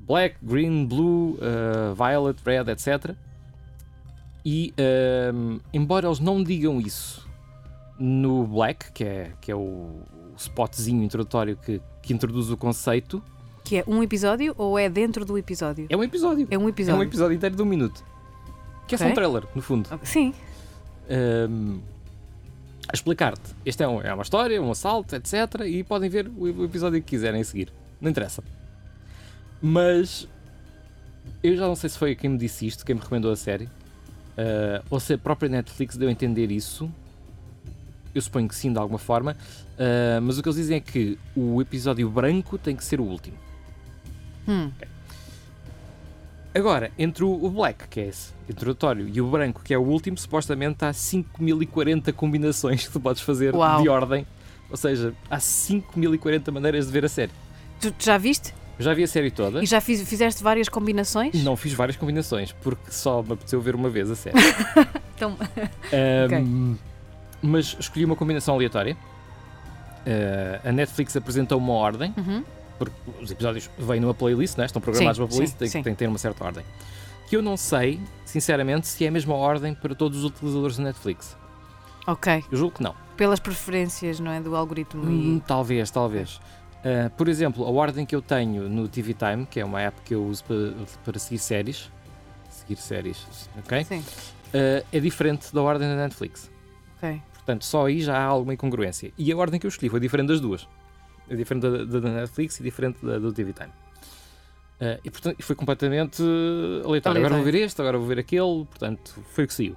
Black, 0.00 0.36
Green, 0.42 0.86
Blue, 0.86 1.38
uh, 1.38 1.94
Violet, 1.94 2.40
Red, 2.44 2.70
etc. 2.72 3.14
E 4.44 4.74
embora 5.72 6.06
eles 6.06 6.18
não 6.18 6.42
digam 6.42 6.80
isso 6.80 7.28
no 7.98 8.46
Black, 8.46 8.90
que 8.92 9.04
é, 9.04 9.32
que 9.40 9.52
é 9.52 9.54
o, 9.54 9.58
o 9.58 10.34
spotzinho 10.36 11.04
introdutório 11.04 11.56
que, 11.56 11.80
que 12.02 12.14
introduz 12.14 12.50
o 12.50 12.56
conceito, 12.56 13.22
Que 13.70 13.76
é 13.76 13.84
um 13.86 14.02
episódio 14.02 14.52
ou 14.58 14.76
é 14.76 14.88
dentro 14.88 15.24
do 15.24 15.38
episódio? 15.38 15.86
é 15.88 15.96
um 15.96 16.02
episódio. 16.02 16.48
É 16.50 16.58
um 16.58 16.62
É 16.62 16.64
um 16.64 16.68
episódio. 16.68 17.02
episódio 17.04 17.36
inteiro 17.36 17.54
de 17.54 17.62
um 17.62 17.64
minuto. 17.64 18.04
Que 18.88 18.96
é 18.96 18.98
só 18.98 19.04
Ok. 19.04 19.12
um 19.12 19.14
trailer, 19.14 19.44
no 19.54 19.62
fundo. 19.62 19.88
Sim. 20.02 20.34
a 22.88 22.92
explicar-te. 22.92 23.54
Este 23.64 23.84
é, 23.84 23.88
um- 23.88 24.00
é 24.02 24.12
uma 24.12 24.24
história, 24.24 24.60
um 24.60 24.72
assalto, 24.72 25.14
etc. 25.14 25.34
E 25.66 25.84
podem 25.84 26.10
ver 26.10 26.26
o, 26.26 26.42
o 26.42 26.64
episódio 26.64 27.00
que 27.00 27.10
quiserem 27.10 27.40
a 27.40 27.44
seguir. 27.44 27.72
Não 28.00 28.10
interessa. 28.10 28.42
Mas 29.62 30.26
eu 31.40 31.54
já 31.56 31.68
não 31.68 31.76
sei 31.76 31.90
se 31.90 31.96
foi 31.96 32.16
quem 32.16 32.30
me 32.30 32.38
disse 32.38 32.66
isto, 32.66 32.84
quem 32.84 32.96
me 32.96 33.00
recomendou 33.00 33.30
a 33.30 33.36
série, 33.36 33.66
uh, 33.66 34.82
ou 34.90 34.98
se 34.98 35.12
a 35.12 35.18
própria 35.18 35.48
Netflix 35.48 35.96
deu 35.96 36.08
a 36.08 36.12
entender 36.12 36.50
isso. 36.50 36.90
Eu 38.12 38.20
suponho 38.20 38.48
que 38.48 38.56
sim, 38.56 38.72
de 38.72 38.78
alguma 38.80 38.98
forma. 38.98 39.36
Uh, 39.78 40.20
mas 40.22 40.38
o 40.38 40.42
que 40.42 40.48
eles 40.48 40.56
dizem 40.56 40.76
é 40.78 40.80
que 40.80 41.16
o 41.36 41.62
episódio 41.62 42.10
branco 42.10 42.58
tem 42.58 42.74
que 42.74 42.84
ser 42.84 42.98
o 43.00 43.04
último. 43.04 43.36
Hum. 44.48 44.70
Agora, 46.52 46.90
entre 46.98 47.22
o 47.22 47.48
Black, 47.50 47.86
que 47.88 48.00
é 48.00 48.06
esse 48.08 48.32
introdutório, 48.48 49.08
e 49.08 49.20
o 49.20 49.30
branco, 49.30 49.62
que 49.62 49.72
é 49.72 49.78
o 49.78 49.82
último, 49.82 50.18
supostamente 50.18 50.84
há 50.84 50.92
5040 50.92 52.12
combinações 52.12 52.84
que 52.86 52.92
tu 52.92 52.98
podes 52.98 53.22
fazer 53.22 53.54
Uau. 53.54 53.82
de 53.82 53.88
ordem. 53.88 54.26
Ou 54.68 54.76
seja, 54.76 55.14
há 55.30 55.38
5040 55.38 56.50
maneiras 56.50 56.86
de 56.86 56.92
ver 56.92 57.04
a 57.04 57.08
série. 57.08 57.30
Tu, 57.80 57.94
já 58.00 58.18
viste? 58.18 58.52
Já 58.80 58.94
vi 58.94 59.02
a 59.04 59.06
série 59.06 59.30
toda, 59.30 59.62
E 59.62 59.66
já 59.66 59.80
fiz- 59.80 60.08
fizeste 60.08 60.42
várias 60.42 60.68
combinações? 60.68 61.34
não 61.44 61.54
fiz 61.56 61.72
várias 61.72 61.96
combinações, 61.96 62.50
porque 62.52 62.90
só 62.90 63.22
me 63.22 63.32
apeteceu 63.34 63.60
ver 63.60 63.74
uma 63.74 63.88
vez 63.90 64.10
a 64.10 64.16
série. 64.16 64.36
Então, 65.20 65.36
Ahm, 65.92 66.76
Mas 67.42 67.76
escolhi 67.78 68.06
uma 68.06 68.16
combinação 68.16 68.54
aleatória 68.54 68.96
Uh, 70.00 70.66
a 70.66 70.72
Netflix 70.72 71.14
apresentou 71.14 71.58
uma 71.58 71.74
ordem, 71.74 72.14
Uhum. 72.16 72.42
Porque 72.80 72.96
os 73.20 73.30
episódios 73.30 73.68
vêm 73.78 74.00
numa 74.00 74.14
playlist, 74.14 74.56
né? 74.56 74.64
estão 74.64 74.80
programados 74.80 75.16
Sim, 75.18 75.20
numa 75.20 75.28
playlist, 75.28 75.52
sim, 75.52 75.58
tem, 75.58 75.68
sim. 75.68 75.82
tem 75.82 75.92
que 75.92 75.98
ter 75.98 76.06
uma 76.08 76.16
certa 76.16 76.42
ordem. 76.42 76.64
Que 77.28 77.36
eu 77.36 77.42
não 77.42 77.56
sei, 77.56 78.00
sinceramente, 78.24 78.88
se 78.88 79.04
é 79.04 79.08
a 79.08 79.10
mesma 79.10 79.34
ordem 79.34 79.74
para 79.74 79.94
todos 79.94 80.18
os 80.18 80.24
utilizadores 80.24 80.78
da 80.78 80.84
Netflix. 80.84 81.36
Ok. 82.06 82.42
Eu 82.50 82.56
julgo 82.58 82.76
que 82.76 82.82
não. 82.82 82.94
Pelas 83.16 83.38
preferências, 83.38 84.18
não 84.18 84.32
é? 84.32 84.40
Do 84.40 84.56
algoritmo 84.56 85.04
Hum, 85.04 85.36
e. 85.36 85.40
talvez, 85.46 85.90
talvez. 85.90 86.40
Uh, 86.78 87.10
por 87.16 87.28
exemplo, 87.28 87.64
a 87.66 87.70
ordem 87.70 88.06
que 88.06 88.16
eu 88.16 88.22
tenho 88.22 88.66
no 88.68 88.88
TV 88.88 89.12
Time, 89.14 89.44
que 89.44 89.60
é 89.60 89.64
uma 89.64 89.80
app 89.82 90.00
que 90.02 90.14
eu 90.14 90.24
uso 90.24 90.42
para, 90.44 90.72
para 91.04 91.18
seguir 91.18 91.38
séries, 91.38 91.90
seguir 92.48 92.76
séries, 92.76 93.26
ok? 93.58 93.84
Sim. 93.84 93.98
Uh, 93.98 94.84
é 94.90 94.98
diferente 94.98 95.54
da 95.54 95.60
ordem 95.60 95.86
da 95.86 95.96
Netflix. 95.96 96.50
Ok. 96.96 97.20
Portanto, 97.34 97.64
só 97.64 97.86
aí 97.86 98.00
já 98.00 98.16
há 98.16 98.24
alguma 98.24 98.54
incongruência. 98.54 99.12
E 99.18 99.30
a 99.30 99.36
ordem 99.36 99.60
que 99.60 99.66
eu 99.66 99.68
escolhi 99.68 99.90
foi 99.90 100.00
diferente 100.00 100.28
das 100.28 100.40
duas. 100.40 100.66
É 101.30 101.36
diferente 101.36 101.62
da, 101.62 101.84
da- 101.84 102.10
Netflix 102.10 102.58
e 102.60 102.62
diferente 102.62 103.04
da 103.06 103.18
do 103.18 103.32
TV 103.32 103.52
Time. 103.52 103.70
Uh, 104.80 104.98
e 105.04 105.10
portanto, 105.10 105.42
foi 105.42 105.54
completamente 105.56 106.22
uh, 106.22 106.86
aleatório. 106.86 107.18
Agora 107.18 107.34
vou 107.34 107.44
ver 107.44 107.54
este, 107.54 107.80
agora 107.80 107.98
vou 107.98 108.06
ver 108.06 108.18
aquele. 108.18 108.64
Portanto, 108.64 109.22
foi 109.30 109.44
o 109.44 109.46
que 109.46 109.54
saiu. 109.54 109.76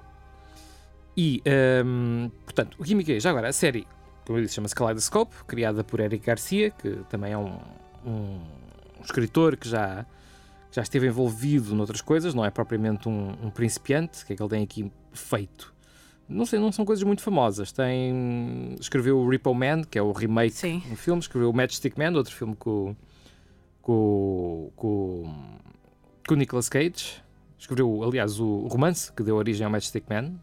E, 1.16 1.42
um, 1.86 2.30
portanto, 2.44 2.76
o 2.78 2.84
gimmick 2.84 3.12
é, 3.12 3.20
já 3.20 3.30
agora, 3.30 3.48
a 3.48 3.52
série, 3.52 3.86
como 4.26 4.38
eu 4.38 4.42
disse, 4.42 4.54
chama-se 4.54 4.74
Kaleidoscope, 4.74 5.34
criada 5.46 5.84
por 5.84 6.00
Eric 6.00 6.24
Garcia, 6.26 6.70
que 6.70 6.90
também 7.08 7.32
é 7.32 7.38
um, 7.38 7.58
um- 8.04 8.40
um 8.98 9.02
escritor 9.04 9.56
que 9.56 9.68
já, 9.68 10.04
que 10.70 10.76
já 10.76 10.82
esteve 10.82 11.06
envolvido 11.06 11.74
noutras 11.74 12.00
coisas, 12.00 12.34
não 12.34 12.44
é 12.44 12.50
propriamente 12.50 13.08
um, 13.08 13.28
um 13.42 13.50
principiante, 13.50 14.24
que 14.24 14.32
é 14.32 14.36
que 14.36 14.42
ele 14.42 14.50
tem 14.50 14.62
aqui 14.64 14.90
feito. 15.12 15.73
Não 16.28 16.46
sei, 16.46 16.58
não 16.58 16.72
são 16.72 16.84
coisas 16.84 17.02
muito 17.02 17.22
famosas. 17.22 17.70
Tem, 17.70 18.74
escreveu 18.80 19.18
o 19.18 19.28
Repo 19.28 19.54
Man, 19.54 19.82
que 19.82 19.98
é 19.98 20.02
o 20.02 20.12
remake 20.12 20.54
Sim. 20.54 20.82
um 20.90 20.96
filme, 20.96 21.20
escreveu 21.20 21.50
o 21.50 21.52
Matchstick 21.52 21.98
Man, 21.98 22.16
outro 22.16 22.34
filme 22.34 22.56
com, 22.56 22.96
com, 23.82 24.70
com, 24.74 25.58
com 26.26 26.34
o 26.34 26.36
Nicolas 26.36 26.68
Cage. 26.68 27.22
Escreveu, 27.58 28.02
aliás, 28.02 28.40
o 28.40 28.66
romance 28.66 29.12
que 29.12 29.22
deu 29.22 29.36
origem 29.36 29.64
ao 29.64 29.70
Matchstick 29.70 30.06
Man. 30.08 30.34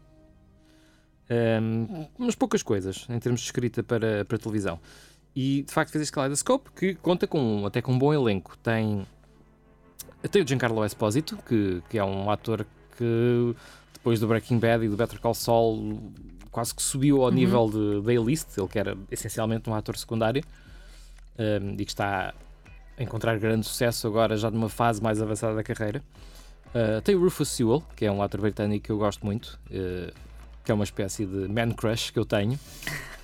Um, 1.30 2.06
umas 2.18 2.34
poucas 2.34 2.62
coisas 2.62 3.06
em 3.08 3.18
termos 3.18 3.40
de 3.40 3.46
escrita 3.46 3.82
para, 3.82 4.24
para 4.24 4.38
televisão. 4.38 4.78
E 5.34 5.62
de 5.62 5.72
facto 5.72 5.90
fez 5.90 6.02
este 6.02 6.12
Kaleidoscope 6.12 6.70
que 6.72 6.94
conta 6.96 7.26
com 7.26 7.64
até 7.64 7.80
com 7.80 7.92
um 7.92 7.98
bom 7.98 8.12
elenco. 8.12 8.56
Tem, 8.58 9.06
tem 10.30 10.42
o 10.42 10.46
Giancarlo 10.46 10.84
Esposito, 10.84 11.38
que, 11.48 11.82
que 11.88 11.98
é 11.98 12.04
um 12.04 12.30
ator 12.30 12.66
que 12.96 13.54
depois 14.02 14.18
do 14.18 14.26
Breaking 14.26 14.58
Bad 14.58 14.84
e 14.84 14.88
do 14.88 14.96
Better 14.96 15.20
Call 15.20 15.32
Saul 15.32 16.12
quase 16.50 16.74
que 16.74 16.82
subiu 16.82 17.22
ao 17.22 17.28
Uhum. 17.28 17.34
nível 17.34 17.70
de, 18.02 18.16
A-list, 18.16 18.58
ele 18.58 18.66
que 18.66 18.76
era 18.78 18.98
essencialmente 19.12 19.70
um 19.70 19.74
ator 19.74 19.96
secundário 19.96 20.42
um, 21.38 21.74
e 21.78 21.84
que 21.84 21.92
está 21.92 22.34
a 22.98 23.02
encontrar 23.02 23.38
grande 23.38 23.64
sucesso 23.64 24.06
agora 24.08 24.36
já 24.36 24.50
numa 24.50 24.68
fase 24.68 25.00
mais 25.00 25.22
avançada 25.22 25.54
da 25.54 25.62
carreira. 25.62 26.02
Uh, 26.74 27.00
tem 27.02 27.14
o 27.14 27.20
Rufus 27.22 27.48
Sewell, 27.50 27.82
que 27.96 28.04
é 28.04 28.10
um 28.10 28.20
ator 28.22 28.40
britânico 28.40 28.86
que 28.86 28.90
eu 28.92 28.98
gosto 28.98 29.24
muito, 29.24 29.58
uh, 29.70 30.12
que 30.64 30.70
é 30.72 30.74
uma 30.74 30.84
espécie 30.84 31.24
de 31.24 31.46
man 31.48 31.70
crush 31.70 32.10
que 32.10 32.18
eu 32.18 32.24
tenho. 32.24 32.58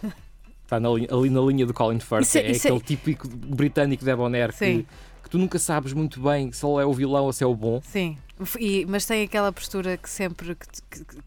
Está 0.64 0.78
na 0.78 0.88
ali 0.90 1.30
na 1.30 1.40
linha 1.40 1.64
do 1.66 1.72
Colin 1.74 1.98
Firth, 1.98 2.22
Isso 2.22 2.38
é- 2.38 2.42
é, 2.42 2.50
isso 2.52 2.66
é- 2.66 2.70
aquele 2.70 2.84
típico 2.84 3.26
britânico 3.28 4.04
debonair 4.04 4.52
que, 4.52 4.58
Sim. 4.58 4.86
Que 5.28 5.32
tu 5.32 5.38
nunca 5.38 5.58
sabes 5.58 5.92
muito 5.92 6.20
bem 6.20 6.50
se 6.52 6.64
ele 6.66 6.82
é 6.82 6.86
o 6.86 6.92
vilão 6.92 7.24
ou 7.24 7.32
se 7.32 7.44
é 7.44 7.46
o 7.46 7.54
bom. 7.54 7.80
Sim. 7.82 8.16
E- 8.58 8.86
mas 8.86 9.04
tem 9.04 9.22
aquela 9.24 9.52
postura 9.52 9.96
que 9.96 10.08
sempre. 10.08 10.54
Que, 10.54 11.04
que- 11.04 11.18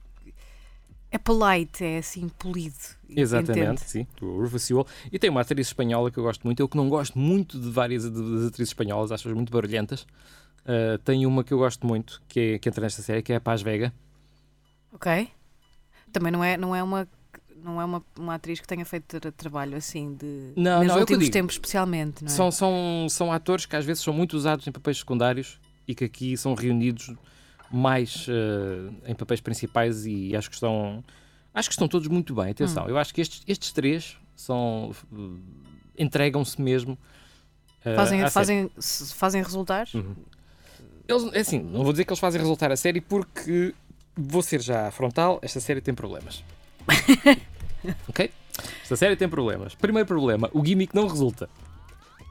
é 1.14 1.18
polite, 1.18 1.84
é 1.84 1.98
assim, 1.98 2.30
polido. 2.30 2.74
Exatamente, 3.10 3.60
Entende? 3.62 3.82
sim, 3.82 4.08
o 4.22 4.42
Rufus 4.42 4.64
Sewell. 4.64 4.88
E 5.12 5.20
tem 5.20 5.30
uma 5.30 5.42
atriz 5.42 5.68
espanhola 5.68 6.10
que 6.10 6.18
eu 6.18 6.24
gosto 6.24 6.42
muito, 6.46 6.62
eu 6.62 6.70
que 6.70 6.78
não 6.78 6.88
gosto 6.88 7.20
muito 7.20 7.60
de 7.60 7.70
várias 7.70 8.10
das 8.10 8.46
atrizes 8.48 8.70
espanholas, 8.70 9.12
acho-as 9.12 9.36
muito 9.36 9.52
barulhentas. 9.52 10.04
Uh, 10.64 10.98
tem 11.04 11.26
uma 11.26 11.44
que 11.44 11.54
eu 11.54 11.58
gosto 11.58 11.86
muito, 11.86 12.22
que, 12.30 12.40
é, 12.40 12.60
que 12.60 12.70
entra 12.70 12.82
nesta 12.84 13.02
série, 13.02 13.22
que 13.22 13.34
é 13.34 13.36
a 13.36 13.42
Paz 13.42 13.62
Vega. 13.62 13.94
Ok. 14.94 15.28
Também 16.14 16.32
não 16.32 16.42
é, 16.44 16.56
não 16.56 16.74
é 16.74 16.82
uma. 16.82 17.06
Não 17.64 17.80
é 17.82 17.86
uma, 17.86 18.04
uma 18.18 18.36
atriz 18.36 18.60
que 18.60 18.68
tenha 18.68 18.86
feito 18.86 19.20
tra- 19.20 19.32
trabalho 19.32 19.78
assim 19.78 20.14
de. 20.16 20.54
Não, 20.56 20.80
nos 20.84 20.88
não, 20.94 21.00
últimos 21.00 21.30
tempos, 21.30 21.56
especialmente, 21.56 22.24
não 22.24 22.32
é? 22.32 22.36
São, 22.36 22.52
são, 22.52 23.08
são 23.10 23.32
atores 23.32 23.66
que 23.66 23.76
às 23.76 23.86
vezes 23.86 24.04
são 24.04 24.14
muito 24.14 24.34
usados 24.36 24.66
em 24.68 24.72
papéis 24.72 24.98
secundários 25.00 25.60
e 25.88 25.94
que 25.96 26.04
aqui 26.06 26.36
são 26.38 26.54
reunidos 26.54 27.14
mais 27.72 28.28
uh, 28.28 28.94
em 29.06 29.16
papéis 29.16 29.40
principais 29.42 30.06
e 30.06 30.36
acho 30.36 30.50
que 30.50 30.56
estão 30.56 31.04
acho 31.54 31.70
que 31.70 31.74
estão 31.74 31.88
todos 31.88 32.08
muito 32.08 32.34
bem. 32.36 32.48
Hum. 32.48 32.52
Atenção, 32.52 32.88
eu 32.88 32.98
acho 32.98 33.14
que 33.14 33.22
estes, 33.22 33.44
estes 33.48 33.72
três 33.72 34.18
são 34.36 34.92
uh, 35.12 35.40
entregam-se 35.98 36.62
mesmo. 36.62 36.94
uh, 37.86 37.96
Fazem, 37.96 38.20
série. 38.20 38.32
fazem, 38.32 38.72
fazem 39.16 39.44
resultar? 39.44 39.88
Uhum. 39.94 40.16
Eles, 41.08 41.34
é 41.34 41.40
assim, 41.40 41.60
não 41.60 41.84
vou 41.84 41.92
dizer 41.94 42.06
que 42.06 42.12
eles 42.12 42.20
fazem 42.20 42.40
resultar 42.40 42.72
a 42.72 42.76
série 42.78 43.02
porque 43.02 43.74
vou 44.16 44.42
ser 44.42 44.62
já 44.62 44.90
frontal, 44.92 45.40
esta 45.42 45.60
série 45.60 45.82
tem 45.82 45.94
problemas. 45.94 46.44
ok? 48.08 48.32
Esta 48.84 48.96
série 48.96 49.16
tem 49.16 49.28
problemas. 49.30 49.74
Primeiro 49.76 50.08
problema, 50.08 50.50
o 50.54 50.64
gimmick 50.66 50.94
não 50.96 51.08
resulta. 51.08 51.50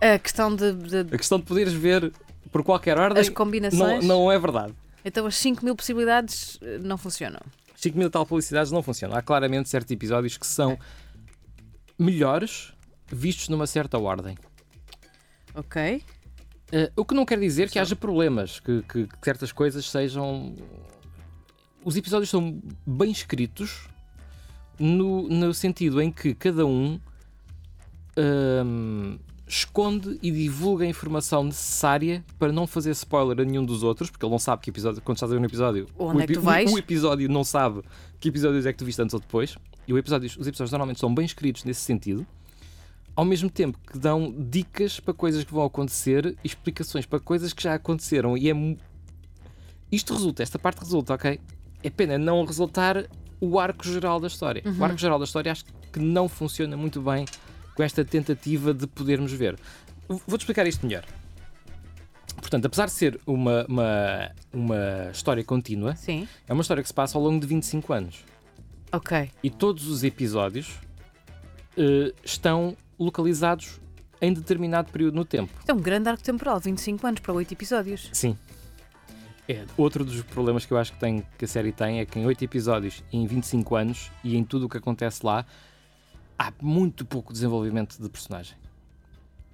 A 0.00 0.18
questão 0.18 0.54
de, 0.54 0.72
de- 0.72 1.14
A 1.14 1.18
questão 1.18 1.38
de 1.38 1.44
poderes 1.44 1.72
ver 1.72 2.12
por 2.50 2.62
qualquer 2.64 2.98
ordem 2.98 3.20
as 3.20 3.28
não, 3.28 3.34
combinações. 3.34 4.04
não 4.04 4.30
é 4.32 4.38
verdade. 4.38 4.74
Então 5.04 5.26
as 5.26 5.36
5 5.36 5.64
mil 5.64 5.74
possibilidades 5.76 6.58
eh, 6.62 6.78
não 6.78 6.96
funcionam. 6.98 7.40
5 7.76 7.96
mil 7.98 8.10
tal 8.10 8.26
publicidades 8.26 8.70
não 8.70 8.82
funcionam. 8.82 9.16
Há 9.16 9.22
claramente 9.22 9.68
certos 9.68 9.90
episódios 9.90 10.36
que 10.36 10.46
são 10.46 10.78
melhores 11.98 12.72
vistos 13.10 13.48
numa 13.48 13.66
certa 13.66 13.98
ordem. 13.98 14.36
Ok. 15.54 16.02
Eh, 16.72 16.92
o 16.96 17.04
que 17.04 17.14
não 17.14 17.24
quer 17.26 17.38
dizer 17.40 17.68
que 17.70 17.78
haja 17.78 17.96
problemas, 17.96 18.60
que, 18.60 18.82
que- 18.82 19.06
que 19.06 19.18
certas 19.24 19.52
coisas 19.52 19.88
sejam. 19.90 20.54
Os 21.84 21.96
episódios 21.96 22.28
são 22.30 22.60
bem 22.86 23.10
escritos 23.10 23.88
no, 24.80 25.28
no 25.28 25.52
sentido 25.54 26.00
em 26.00 26.10
que 26.10 26.34
cada 26.34 26.64
um 26.66 26.98
hum, 28.16 29.18
esconde 29.46 30.18
e 30.22 30.30
divulga 30.30 30.84
a 30.84 30.88
informação 30.88 31.44
necessária 31.44 32.24
para 32.38 32.52
não 32.52 32.66
fazer 32.66 32.90
spoiler 32.92 33.40
a 33.40 33.44
nenhum 33.44 33.64
dos 33.64 33.82
outros, 33.82 34.10
porque 34.10 34.24
ele 34.24 34.30
não 34.32 34.38
sabe 34.38 34.62
que 34.62 34.70
episódio, 34.70 35.02
quando 35.02 35.16
estás 35.16 35.30
a 35.30 35.34
ver 35.34 35.40
um 35.40 35.44
episódio, 35.44 35.86
Onde 35.98 36.18
o, 36.18 36.20
é 36.22 36.26
que 36.26 36.32
tu 36.34 36.40
vais? 36.40 36.72
o 36.72 36.78
episódio 36.78 37.28
não 37.28 37.44
sabe 37.44 37.82
que 38.18 38.28
episódios 38.28 38.64
é 38.66 38.72
que 38.72 38.78
tu 38.78 38.84
viste 38.84 39.00
antes 39.02 39.14
ou 39.14 39.20
depois. 39.20 39.56
E 39.86 39.92
o 39.92 39.98
episódio- 39.98 40.26
os 40.28 40.46
episódios 40.46 40.70
normalmente 40.70 41.00
são 41.00 41.12
bem 41.14 41.24
escritos 41.24 41.64
nesse 41.64 41.80
sentido 41.80 42.26
ao 43.16 43.24
mesmo 43.24 43.50
tempo 43.50 43.76
que 43.90 43.98
dão 43.98 44.32
dicas 44.48 44.98
para 45.00 45.12
coisas 45.12 45.44
que 45.44 45.52
vão 45.52 45.64
acontecer 45.64 46.26
e 46.42 46.46
explicações 46.46 47.04
para 47.04 47.18
coisas 47.20 47.52
que 47.52 47.62
já 47.62 47.74
aconteceram. 47.74 48.36
E 48.38 48.48
é. 48.50 48.54
Isto 49.92 50.14
resulta, 50.14 50.42
esta 50.42 50.58
parte 50.58 50.78
resulta, 50.78 51.14
ok? 51.14 51.38
É 51.82 51.90
pena 51.90 52.16
não 52.16 52.44
resultar 52.44 53.04
o 53.40 53.58
arco 53.58 53.86
geral 53.86 54.20
da 54.20 54.26
história. 54.26 54.62
O 54.78 54.84
arco 54.84 54.98
geral 54.98 55.18
da 55.18 55.24
história 55.24 55.50
acho 55.50 55.64
que 55.92 55.98
não 55.98 56.28
funciona 56.28 56.76
muito 56.76 57.00
bem 57.00 57.24
com 57.74 57.82
esta 57.82 58.04
tentativa 58.04 58.74
de 58.74 58.86
podermos 58.86 59.32
ver. 59.32 59.58
Vou-te 60.08 60.42
explicar 60.42 60.66
isto 60.66 60.84
melhor. 60.86 61.04
Portanto, 62.36 62.66
apesar 62.66 62.86
de 62.86 62.92
ser 62.92 63.20
uma, 63.26 63.64
uma, 63.68 64.30
uma 64.52 65.10
história 65.12 65.42
contínua, 65.44 65.94
Sim. 65.96 66.26
é 66.48 66.52
uma 66.52 66.62
história 66.62 66.82
que 66.82 66.88
se 66.88 66.94
passa 66.94 67.16
ao 67.16 67.22
longo 67.24 67.40
de 67.40 67.46
25 67.46 67.92
anos. 67.92 68.24
Ok. 68.92 69.30
E 69.42 69.50
todos 69.50 69.86
os 69.88 70.02
episódios 70.02 70.74
eh, 71.76 72.12
estão 72.24 72.76
localizados 72.98 73.80
em 74.20 74.32
determinado 74.32 74.90
período 74.92 75.14
no 75.14 75.24
tempo. 75.24 75.52
É 75.66 75.72
um 75.72 75.78
grande 75.80 76.08
arco 76.08 76.22
temporal, 76.22 76.60
25 76.60 77.06
anos 77.06 77.20
para 77.20 77.32
8 77.32 77.52
episódios. 77.52 78.10
Sim. 78.12 78.36
É, 79.50 79.64
outro 79.76 80.04
dos 80.04 80.22
problemas 80.22 80.64
que 80.64 80.72
eu 80.72 80.78
acho 80.78 80.92
que, 80.92 81.00
tem, 81.00 81.24
que 81.36 81.44
a 81.44 81.48
série 81.48 81.72
tem 81.72 81.98
é 81.98 82.06
que 82.06 82.18
em 82.18 82.24
8 82.26 82.44
episódios 82.44 83.02
e 83.12 83.16
em 83.16 83.26
25 83.26 83.74
anos 83.74 84.12
e 84.22 84.36
em 84.36 84.44
tudo 84.44 84.66
o 84.66 84.68
que 84.68 84.76
acontece 84.76 85.26
lá 85.26 85.44
há 86.38 86.52
muito 86.62 87.04
pouco 87.04 87.32
desenvolvimento 87.32 88.00
de 88.00 88.08
personagem. 88.08 88.56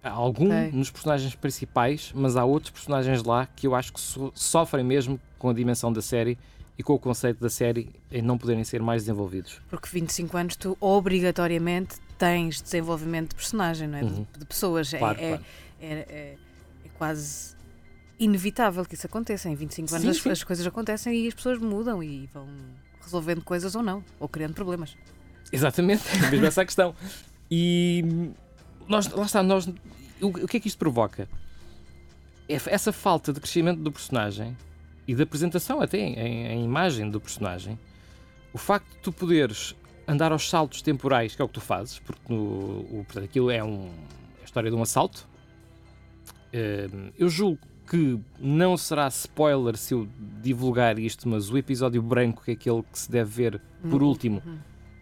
Há 0.02 0.10
algum 0.10 0.46
Ok. 0.46 0.70
nos 0.72 0.90
personagens 0.90 1.34
principais, 1.34 2.12
mas 2.14 2.36
há 2.36 2.44
outros 2.44 2.70
personagens 2.70 3.22
lá 3.24 3.46
que 3.46 3.66
eu 3.66 3.74
acho 3.74 3.92
que 3.92 3.98
so- 4.00 4.30
sofrem 4.34 4.84
mesmo 4.84 5.18
com 5.38 5.48
a 5.48 5.52
dimensão 5.54 5.90
da 5.92 6.02
série 6.02 6.38
e 6.78 6.82
com 6.82 6.92
o 6.92 6.98
conceito 6.98 7.40
da 7.40 7.48
série 7.48 7.88
em 8.12 8.20
não 8.20 8.36
poderem 8.36 8.62
ser 8.64 8.82
mais 8.82 9.02
desenvolvidos. 9.04 9.60
Porque 9.70 9.88
25 9.90 10.36
anos 10.36 10.56
tu 10.56 10.76
obrigatoriamente 10.78 11.96
tens 12.18 12.60
desenvolvimento 12.60 13.30
de 13.30 13.34
personagem, 13.36 13.88
não 13.88 13.98
é? 13.98 14.02
De- 14.02 14.12
Uhum. 14.12 14.26
De, 14.38 14.44
pessoas. 14.44 14.92
É- 14.92 14.98
Claro, 14.98 15.18
é, 15.18 15.28
claro. 15.28 15.44
é, 15.80 15.86
é- 15.86 16.36
é 16.84 16.88
quase 16.98 17.55
inevitável 18.18 18.84
que 18.84 18.94
isso 18.94 19.06
aconteça. 19.06 19.48
Em 19.48 19.54
25 19.54 19.94
anos 19.94 20.02
Sim, 20.02 20.10
as, 20.10 20.16
sim. 20.18 20.30
as 20.30 20.44
coisas 20.44 20.66
acontecem 20.66 21.24
e 21.24 21.28
as 21.28 21.34
pessoas 21.34 21.58
mudam 21.58 22.02
e 22.02 22.28
vão 22.32 22.46
resolvendo 23.02 23.42
coisas 23.42 23.74
ou 23.74 23.82
não, 23.82 24.04
ou 24.18 24.28
criando 24.28 24.54
problemas. 24.54 24.96
Exatamente, 25.52 26.02
é 26.08 26.30
mesmo 26.30 26.46
essa 26.46 26.62
a 26.62 26.64
questão. 26.64 26.94
E 27.50 28.32
nós, 28.88 29.08
lá 29.08 29.24
está, 29.24 29.42
nós, 29.42 29.66
o, 30.20 30.26
o 30.26 30.48
que 30.48 30.56
é 30.56 30.60
que 30.60 30.68
isto 30.68 30.78
provoca? 30.78 31.28
É 32.48 32.54
Essa 32.66 32.92
falta 32.92 33.32
de 33.32 33.40
crescimento 33.40 33.80
do 33.80 33.92
personagem 33.92 34.56
e 35.06 35.14
de 35.14 35.22
apresentação 35.22 35.80
até 35.80 35.98
em, 35.98 36.46
em 36.48 36.64
imagem 36.64 37.08
do 37.10 37.20
personagem, 37.20 37.78
o 38.52 38.58
facto 38.58 38.88
de 38.88 38.98
tu 38.98 39.12
poderes 39.12 39.76
andar 40.08 40.32
aos 40.32 40.48
saltos 40.48 40.82
temporais, 40.82 41.34
que 41.34 41.42
é 41.42 41.44
o 41.44 41.48
que 41.48 41.54
tu 41.54 41.60
fazes, 41.60 41.98
porque 42.00 42.32
no, 42.32 42.80
o, 42.80 43.04
portanto, 43.04 43.24
aquilo 43.24 43.50
é, 43.50 43.62
um, 43.62 43.86
é 44.38 44.42
a 44.42 44.44
história 44.44 44.70
de 44.70 44.76
um 44.76 44.82
assalto. 44.82 45.28
Uh, 46.48 47.12
eu 47.18 47.28
julgo 47.28 47.60
que 47.88 48.18
não 48.40 48.76
será 48.76 49.06
spoiler 49.08 49.76
se 49.76 49.94
eu 49.94 50.08
divulgar 50.42 50.98
isto, 50.98 51.28
mas 51.28 51.50
o 51.50 51.56
episódio 51.56 52.02
branco, 52.02 52.42
que 52.44 52.50
é 52.50 52.54
aquele 52.54 52.82
que 52.82 52.98
se 52.98 53.10
deve 53.10 53.30
ver 53.30 53.62
por 53.88 54.02
Uhum. 54.02 54.08
último, 54.08 54.42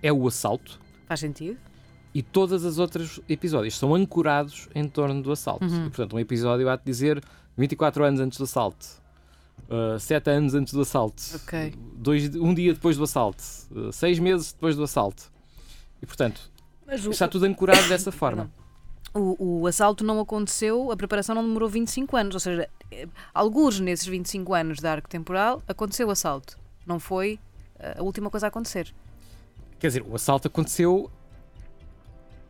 é 0.02 0.12
o 0.12 0.26
assalto. 0.28 0.78
Faz 1.06 1.20
sentido? 1.20 1.58
E 2.14 2.22
todas 2.22 2.64
as 2.64 2.78
outras 2.78 3.20
episódios 3.28 3.76
são 3.78 3.94
ancorados 3.94 4.68
em 4.74 4.86
torno 4.86 5.20
do 5.22 5.32
assalto. 5.32 5.64
Uhum. 5.64 5.86
E, 5.86 5.90
portanto, 5.90 6.14
um 6.14 6.18
episódio 6.20 6.68
há 6.68 6.76
de 6.76 6.82
dizer 6.84 7.22
24 7.56 8.04
anos 8.04 8.20
antes 8.20 8.38
do 8.38 8.44
assalto, 8.44 8.86
7 9.98 10.30
anos 10.30 10.54
antes 10.54 10.72
do 10.74 10.82
assalto, 10.82 11.22
Ok. 11.36 11.74
dois, 11.96 12.34
um 12.36 12.52
dia 12.54 12.74
depois 12.74 12.96
do 12.96 13.04
assalto, 13.04 13.42
6 13.92 14.18
meses 14.18 14.52
depois 14.52 14.76
do 14.76 14.82
assalto. 14.84 15.32
E, 16.02 16.06
portanto, 16.06 16.50
o, 16.86 17.10
está 17.10 17.26
tudo 17.26 17.44
ancorado 17.46 17.88
dessa 17.88 18.12
forma. 18.12 18.50
o, 19.14 19.60
o 19.62 19.66
assalto 19.66 20.04
não 20.04 20.20
aconteceu, 20.20 20.90
a 20.92 20.96
preparação 20.96 21.34
não 21.34 21.42
demorou 21.42 21.68
25 21.68 22.16
anos, 22.16 22.34
ou 22.34 22.40
seja, 22.40 22.68
alguns 23.32 23.80
nesses 23.80 24.06
25 24.06 24.54
anos 24.54 24.78
de 24.78 24.86
arco 24.86 25.08
temporal 25.08 25.62
aconteceu 25.66 26.08
o 26.08 26.10
assalto. 26.10 26.58
Não 26.86 26.98
foi 27.00 27.38
eh, 27.78 27.96
a 27.98 28.02
última 28.02 28.30
coisa 28.30 28.46
a 28.46 28.48
acontecer. 28.48 28.92
Quer 29.78 29.88
dizer, 29.88 30.02
o 30.06 30.14
assalto 30.14 30.48
aconteceu 30.48 31.10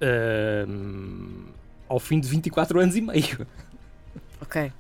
ahm, 0.01 1.47
ao 1.89 1.99
fim 1.99 2.21
de 2.21 2.29
24 2.29 2.81
anos 2.81 2.97
e 2.97 3.01
meio. 3.01 3.47
Ok. 4.41 4.73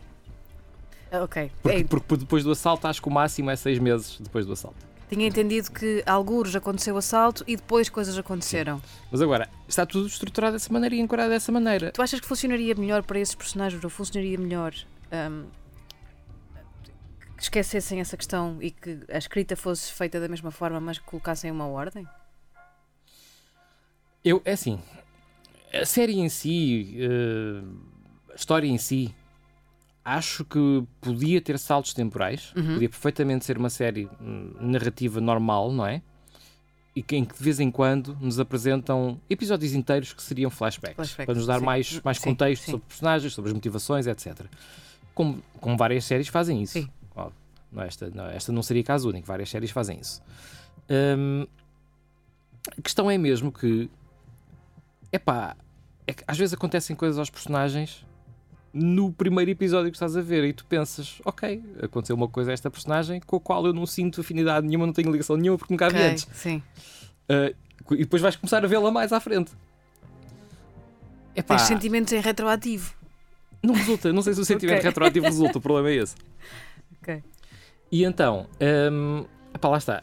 Ah, 1.12 1.22
Ok. 1.22 1.50
Porque, 1.62 1.76
Ei, 1.78 1.84
porque 1.84 2.16
depois 2.16 2.42
do 2.42 2.50
assalto, 2.50 2.86
acho 2.88 3.00
que 3.00 3.09
o 3.09 3.11
máximo 3.12 3.48
é 3.50 3.57
6 3.57 3.78
meses 3.78 4.18
depois 4.20 4.44
do 4.44 4.52
assalto. 4.52 4.76
tinha 5.09 5.26
entendido 5.28 5.70
que 5.70 6.02
alguns 6.07 6.55
aconteceu 6.57 6.96
o 6.96 6.98
assalto 6.98 7.44
e 7.46 7.55
depois 7.57 7.88
coisas 7.88 8.18
aconteceram. 8.18 8.82
Mas 9.12 9.22
agora, 9.22 9.48
está 9.68 9.86
tudo 9.86 10.09
estruturado 10.09 10.55
dessa 10.55 10.72
maneira 10.72 10.96
e 10.96 11.00
ancorado 11.00 11.30
dessa 11.30 11.52
maneira. 11.52 11.92
Tu 11.92 12.02
achas 12.02 12.18
que 12.18 12.26
funcionaria 12.26 12.74
melhor 12.74 13.05
para 13.05 13.20
esses 13.20 13.34
personagens 13.34 13.82
ou 13.84 13.88
funcionaria 13.90 14.36
melhor 14.36 14.74
que 17.36 17.42
esquecessem 17.42 18.00
essa 18.00 18.16
questão 18.16 18.58
e 18.60 18.70
que 18.70 19.00
a 19.10 19.18
escrita 19.18 19.56
fosse 19.56 19.92
feita 19.92 20.20
da 20.20 20.28
mesma 20.28 20.50
forma, 20.50 20.80
mas 20.80 20.98
que 20.98 21.04
colocassem 21.04 21.50
uma 21.50 21.66
ordem? 21.66 22.06
Eu, 24.24 24.40
é 24.44 24.52
assim, 24.52 24.80
a 25.72 25.84
série 25.84 26.18
em 26.18 26.28
si, 26.28 26.96
eh, 26.98 27.62
a 28.32 28.34
história 28.36 28.66
em 28.66 28.78
si, 28.78 29.14
acho 30.04 30.44
que 30.44 30.82
podia 31.00 31.40
ter 31.40 31.58
saltos 31.58 31.92
temporais, 31.92 32.52
Uhum. 32.56 32.74
podia 32.74 32.88
perfeitamente 32.88 33.44
ser 33.44 33.58
uma 33.58 33.68
série 33.70 34.08
hum, 34.20 34.54
narrativa 34.60 35.20
normal, 35.20 35.72
não 35.72 35.86
é? 35.86 36.00
E 36.96 37.02
que, 37.02 37.16
em 37.16 37.24
que 37.24 37.36
de 37.36 37.42
vez 37.42 37.58
em 37.58 37.70
quando 37.70 38.16
nos 38.20 38.38
apresentam 38.38 39.20
episódios 39.28 39.74
inteiros 39.74 40.12
que 40.12 40.22
seriam 40.22 40.48
flashbacks, 40.50 40.94
Flashbacks, 40.94 41.26
para 41.26 41.34
nos 41.34 41.46
dar 41.46 41.58
sim. 41.58 41.64
mais, 41.64 42.00
mais 42.02 42.18
Sim, 42.18 42.30
contexto 42.30 42.62
sim. 42.64 42.70
sobre 42.70 42.86
personagens, 42.86 43.32
sobre 43.34 43.48
as 43.50 43.54
motivações, 43.54 44.06
etc. 44.06 44.46
Como, 45.14 45.42
como 45.60 45.76
várias 45.76 46.04
séries 46.04 46.28
fazem 46.28 46.62
isso. 46.62 46.74
Sim. 46.74 46.90
Não, 47.74 47.82
esta, 47.82 48.10
não, 48.14 48.26
esta 48.26 48.52
não 48.52 48.62
seria 48.62 48.84
caso 48.84 49.08
único, 49.08 49.26
várias 49.26 49.50
séries 49.50 49.72
fazem 49.72 49.98
isso. 49.98 50.22
Hum, 50.88 51.44
a 52.78 52.80
questão 52.80 53.10
é 53.10 53.18
mesmo 53.18 53.50
que 53.50 53.90
epá, 55.12 55.56
é 56.06 56.12
que 56.12 56.22
às 56.26 56.38
vezes 56.38 56.54
acontecem 56.54 56.94
coisas 56.94 57.18
aos 57.18 57.30
personagens 57.30 58.06
no 58.72 59.12
primeiro 59.12 59.50
episódio 59.50 59.90
que 59.90 59.96
estás 59.96 60.16
a 60.16 60.20
ver 60.20 60.44
e 60.44 60.52
tu 60.52 60.64
pensas, 60.66 61.20
ok, 61.24 61.62
aconteceu 61.82 62.16
uma 62.16 62.28
coisa 62.28 62.50
a 62.50 62.54
esta 62.54 62.70
personagem 62.70 63.20
com 63.20 63.36
a 63.36 63.40
qual 63.40 63.66
eu 63.66 63.72
não 63.72 63.86
sinto 63.86 64.20
afinidade 64.20 64.66
nenhuma, 64.66 64.86
não 64.86 64.92
tenho 64.92 65.10
ligação 65.10 65.36
nenhuma 65.36 65.58
porque 65.58 65.72
nunca 65.72 65.86
a 65.86 65.88
vi 65.88 65.98
antes. 65.98 66.28
Sim. 66.32 66.62
Uh, 67.28 67.54
e 67.92 67.98
depois 67.98 68.22
vais 68.22 68.36
começar 68.36 68.64
a 68.64 68.68
vê-la 68.68 68.90
mais 68.90 69.12
à 69.12 69.20
frente. 69.20 69.52
Epá, 71.36 71.56
Tens 71.56 71.68
sentimentos 71.68 72.12
em 72.12 72.20
retroativo. 72.20 72.94
Não 73.64 73.74
resulta, 73.74 74.12
não 74.12 74.22
sei 74.22 74.34
se 74.34 74.40
o 74.40 74.44
sentimento 74.44 74.78
Ok. 74.78 74.88
retroativo 74.90 75.26
resulta, 75.26 75.58
o 75.58 75.60
problema 75.60 75.90
é 75.90 75.94
esse. 76.02 76.14
Ok. 77.02 77.22
E 77.90 78.04
então, 78.04 78.46
hum, 78.92 79.24
epá, 79.54 79.68
lá 79.68 79.78
está. 79.78 80.02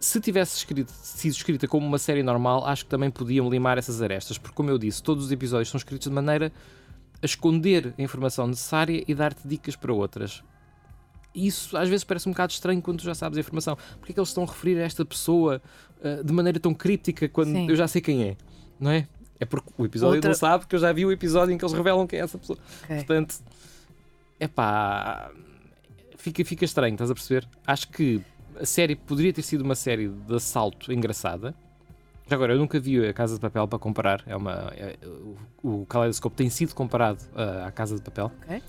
Se 0.00 0.20
tivesse 0.20 0.56
escrito- 0.56 0.90
sido 0.90 1.32
escrita 1.32 1.68
como 1.68 1.86
uma 1.86 1.98
série 1.98 2.22
normal, 2.24 2.66
acho 2.66 2.84
que 2.84 2.90
também 2.90 3.10
podiam 3.10 3.48
limar 3.48 3.78
essas 3.78 4.02
arestas, 4.02 4.36
porque, 4.36 4.54
como 4.54 4.68
eu 4.68 4.78
disse, 4.78 5.00
todos 5.02 5.26
os 5.26 5.30
episódios 5.32 5.68
são 5.70 5.78
escritos 5.78 6.08
de 6.08 6.14
maneira 6.14 6.52
a 7.22 7.24
esconder 7.26 7.94
a 7.96 8.02
informação 8.02 8.48
necessária 8.48 9.04
e 9.06 9.14
dar-te 9.14 9.46
dicas 9.46 9.76
para 9.76 9.92
outras. 9.92 10.42
E 11.32 11.46
Isso 11.46 11.76
às 11.76 11.88
vezes 11.88 12.02
parece 12.04 12.28
um 12.28 12.32
bocado 12.32 12.52
estranho 12.52 12.82
quando 12.82 12.98
tu 12.98 13.04
já 13.04 13.14
sabes 13.14 13.38
a 13.38 13.40
informação. 13.40 13.76
Porque 14.00 14.10
é 14.10 14.14
que 14.14 14.18
eles 14.20 14.28
estão 14.30 14.42
a 14.42 14.46
referir 14.46 14.76
a 14.78 14.82
esta 14.82 15.04
pessoa 15.04 15.62
uh, 16.04 16.24
de 16.24 16.32
maneira 16.32 16.58
tão 16.58 16.74
críptica 16.74 17.28
quando 17.28 17.52
Sim. 17.52 17.70
eu 17.70 17.76
já 17.76 17.86
sei 17.86 18.02
quem 18.02 18.24
é? 18.24 18.36
Não 18.80 18.90
é? 18.90 19.06
É 19.42 19.44
porque 19.44 19.70
o 19.76 19.84
episódio 19.84 20.14
Outra- 20.16 20.30
não 20.30 20.36
sabe, 20.36 20.60
porque 20.64 20.76
eu 20.76 20.80
já 20.80 20.92
vi 20.92 21.04
o 21.04 21.10
episódio 21.10 21.52
em 21.52 21.58
que 21.58 21.64
eles 21.64 21.74
revelam 21.74 22.06
quem 22.06 22.20
é 22.20 22.22
essa 22.22 22.38
pessoa. 22.38 22.56
Ok. 22.84 22.96
Portanto, 22.96 23.34
é 24.38 24.46
pá, 24.46 25.30
fica, 26.16 26.44
fica 26.44 26.64
estranho, 26.64 26.94
estás 26.94 27.10
a 27.10 27.14
perceber? 27.14 27.48
Acho 27.66 27.88
que 27.88 28.22
a 28.60 28.64
série 28.64 28.94
poderia 28.94 29.32
ter 29.32 29.42
sido 29.42 29.62
uma 29.62 29.74
série 29.74 30.08
de 30.08 30.34
assalto 30.36 30.92
engraçada. 30.92 31.54
Já 32.28 32.36
agora, 32.36 32.52
eu 32.52 32.58
nunca 32.58 32.78
vi 32.78 33.04
a 33.04 33.12
Casa 33.12 33.34
de 33.34 33.40
Papel 33.40 33.66
para 33.66 33.78
comparar. 33.80 34.22
É 34.26 34.36
uma, 34.36 34.72
é- 34.76 34.96
o, 35.62 35.80
o 35.82 35.86
Kaleidoscope 35.86 36.36
tem 36.36 36.48
sido 36.48 36.72
comparado 36.74 37.18
ah, 37.34 37.66
à 37.66 37.72
Casa 37.72 37.96
de 37.96 38.02
Papel. 38.02 38.30
Ok. 38.44 38.62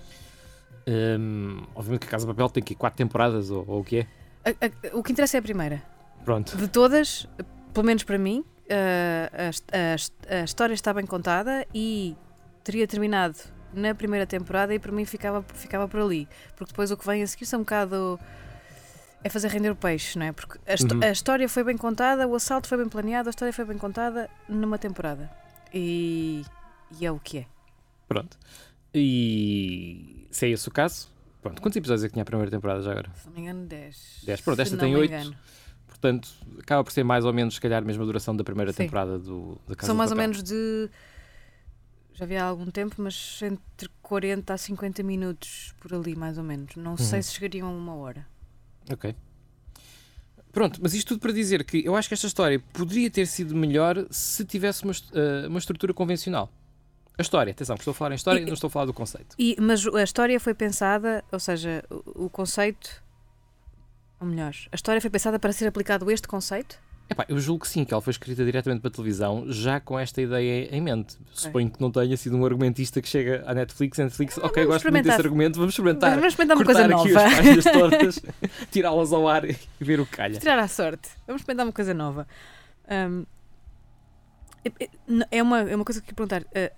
Hum, 0.87 1.61
obviamente 1.75 2.01
que 2.01 2.07
a 2.07 2.09
Casa 2.11 2.25
de 2.25 2.31
Papel 2.33 2.49
tem 2.49 2.61
aqui 2.63 2.75
quatro 2.75 2.97
temporadas, 2.97 3.49
ou, 3.51 3.63
ou 3.67 3.81
o 3.81 3.83
que 3.83 3.99
é. 3.99 4.07
A- 4.43 4.65
a- 4.65 4.97
o 4.97 5.03
que 5.03 5.11
interessa 5.11 5.37
é 5.37 5.39
a 5.39 5.43
primeira. 5.43 5.81
Pronto. 6.25 6.57
De 6.57 6.67
todas, 6.67 7.27
pelo 7.73 7.85
menos 7.85 8.03
para 8.03 8.17
mim, 8.17 8.43
a, 8.69 9.49
a 9.49 10.39
a 10.41 10.43
história 10.43 10.73
está 10.73 10.93
bem 10.93 11.05
contada 11.05 11.65
e 11.73 12.15
teria 12.63 12.87
terminado 12.87 13.37
na 13.73 13.93
primeira 13.95 14.25
temporada 14.27 14.73
e 14.73 14.79
para 14.79 14.91
mim 14.91 15.05
ficava, 15.05 15.43
ficava 15.53 15.87
por 15.87 15.99
ali. 15.99 16.27
Porque 16.55 16.71
depois 16.71 16.91
o 16.91 16.97
que 16.97 17.05
vem 17.05 17.23
a 17.23 17.27
seguir 17.27 17.45
são 17.45 17.59
um 17.59 17.63
bocado. 17.63 18.19
É 19.23 19.29
fazer 19.29 19.47
render 19.47 19.69
o 19.69 19.75
peixe, 19.75 20.19
não 20.19 20.25
é? 20.25 20.31
Porque 20.33 20.59
a, 20.67 20.93
Uhum. 20.93 21.03
a 21.03 21.09
história 21.11 21.47
foi 21.47 21.63
bem 21.63 21.77
contada, 21.77 22.27
o 22.27 22.35
assalto 22.35 22.67
foi 22.67 22.77
bem 22.77 22.89
planeado, 22.89 23.29
a 23.29 23.31
história 23.31 23.53
foi 23.53 23.63
bem 23.63 23.77
contada 23.77 24.29
numa 24.49 24.77
temporada. 24.77 25.31
E, 25.73 26.43
e 26.99 27.05
é 27.05 27.11
o 27.11 27.17
que 27.19 27.39
é. 27.39 27.45
Pronto. 28.07 28.37
E 28.93 30.27
se 30.29 30.45
é 30.45 30.49
esse 30.49 30.67
o 30.67 30.71
caso, 30.71 31.09
pronto. 31.41 31.61
Quantos 31.61 31.77
episódios 31.77 32.03
é 32.03 32.07
que 32.07 32.13
tinha 32.13 32.23
a 32.23 32.25
primeira 32.25 32.51
temporada 32.51 32.81
já 32.81 32.91
agora? 32.91 33.09
Se 33.15 33.25
não 33.27 33.33
me 33.33 33.41
engano, 33.41 33.65
10. 33.65 34.23
10. 34.23 34.41
Pronto, 34.41 34.61
esta 34.61 34.77
tem 34.77 34.91
me 34.93 34.99
8. 34.99 35.13
engano. 35.13 35.35
Portanto, 36.03 36.27
acaba 36.59 36.83
por 36.83 36.91
ser 36.91 37.05
mais 37.05 37.23
ou 37.23 37.31
menos, 37.31 37.55
se 37.55 37.61
calhar, 37.61 37.81
a 37.81 37.85
mesma 37.85 38.05
duração 38.05 38.35
da 38.35 38.43
primeira 38.43 38.73
Sim. 38.73 38.79
temporada 38.83 39.17
do, 39.17 39.57
da 39.65 39.73
Casa 39.73 39.87
São 39.87 39.95
mais 39.95 40.11
ou 40.11 40.17
menos 40.17 40.43
de. 40.43 40.89
Já 42.13 42.25
vi 42.25 42.35
há 42.35 42.43
algum 42.43 42.65
tempo, 42.69 42.95
mas 42.97 43.39
entre 43.41 43.89
40 44.01 44.53
a 44.53 44.57
50 44.57 45.01
minutos 45.01 45.73
por 45.79 45.93
ali, 45.93 46.13
mais 46.13 46.37
ou 46.37 46.43
menos. 46.43 46.75
Não 46.75 46.97
sei 46.97 47.19
Uhum. 47.19 47.23
se 47.23 47.33
chegariam 47.33 47.69
a 47.69 47.71
uma 47.71 47.95
hora. 47.95 48.27
Ok. 48.91 49.15
Pronto, 50.51 50.77
mas 50.83 50.93
isto 50.93 51.07
tudo 51.07 51.21
para 51.21 51.31
dizer 51.31 51.63
que 51.63 51.83
eu 51.85 51.95
acho 51.95 52.09
que 52.09 52.13
esta 52.13 52.27
história 52.27 52.59
poderia 52.73 53.09
ter 53.09 53.25
sido 53.25 53.55
melhor 53.55 54.05
se 54.11 54.43
tivesse 54.43 54.83
uma, 54.83 54.93
eh, 55.13 55.47
uma 55.47 55.57
estrutura 55.57 55.93
convencional. 55.93 56.51
A 57.17 57.21
história, 57.21 57.51
atenção, 57.51 57.75
que 57.77 57.81
estou 57.81 57.91
a 57.91 57.95
falar 57.95 58.11
em 58.11 58.15
história 58.15 58.39
e 58.39 58.43
E- 58.43 58.45
não 58.45 58.53
estou 58.53 58.67
a 58.67 58.71
falar 58.71 58.85
do 58.85 58.93
conceito. 58.93 59.35
E, 59.39 59.55
mas 59.57 59.87
a 59.87 60.03
história 60.03 60.37
foi 60.37 60.53
pensada, 60.53 61.23
ou 61.31 61.39
seja, 61.39 61.81
o, 61.89 62.25
o 62.25 62.29
conceito. 62.29 63.01
Ou 64.23 64.29
melhor, 64.29 64.53
a 64.71 64.75
história 64.75 65.01
foi 65.01 65.09
pensada 65.09 65.37
para 65.37 65.51
ser 65.51 65.67
aplicado 65.67 66.09
este 66.09 66.29
conceito? 66.29 66.79
Epá, 67.09 67.25
eu 67.27 67.37
julgo 67.37 67.63
que 67.65 67.67
sim, 67.67 67.83
que 67.83 67.93
ela 67.93 68.01
foi 68.01 68.11
escrita 68.11 68.45
diretamente 68.45 68.79
para 68.79 68.87
a 68.87 68.91
televisão, 68.93 69.43
já 69.51 69.81
com 69.81 69.99
esta 69.99 70.21
ideia 70.21 70.73
em 70.73 70.79
mente. 70.79 71.17
Suponho 71.33 71.69
que 71.69 71.81
não 71.81 71.91
tenha 71.91 72.15
sido 72.15 72.37
um 72.37 72.45
argumentista 72.45 73.01
que 73.01 73.09
chega 73.09 73.43
à 73.45 73.53
Netflix 73.53 73.97
Netflix, 73.97 74.37
ok, 74.37 74.65
gosto 74.65 74.89
muito 74.89 75.03
desse 75.03 75.19
argumento, 75.19 75.59
vamos 75.59 75.73
experimentar. 75.73 76.11
Vamos 76.11 76.27
experimentar 76.27 76.55
uma 76.57 76.63
coisa 76.65 76.85
aqui 76.85 77.11
nova. 77.11 77.97
tirá-las 78.71 79.11
ao 79.11 79.27
ar 79.27 79.43
e 79.43 79.57
ver 79.81 79.99
o 79.99 80.05
que 80.05 80.15
calha. 80.15 80.39
Tirar 80.39 80.57
à 80.57 80.67
sorte. 80.69 81.09
Vamos 81.27 81.41
experimentar 81.41 81.65
uma 81.65 81.73
coisa 81.73 81.93
nova. 81.93 82.25
Ahm, 82.87 83.25
é- 85.29 85.43
uma, 85.43 85.59
é 85.69 85.75
uma 85.75 85.83
coisa 85.83 85.99
que 85.99 86.09
eu 86.09 86.15
queria 86.15 86.27
perguntar. 86.27 86.45
ah, 86.55 86.71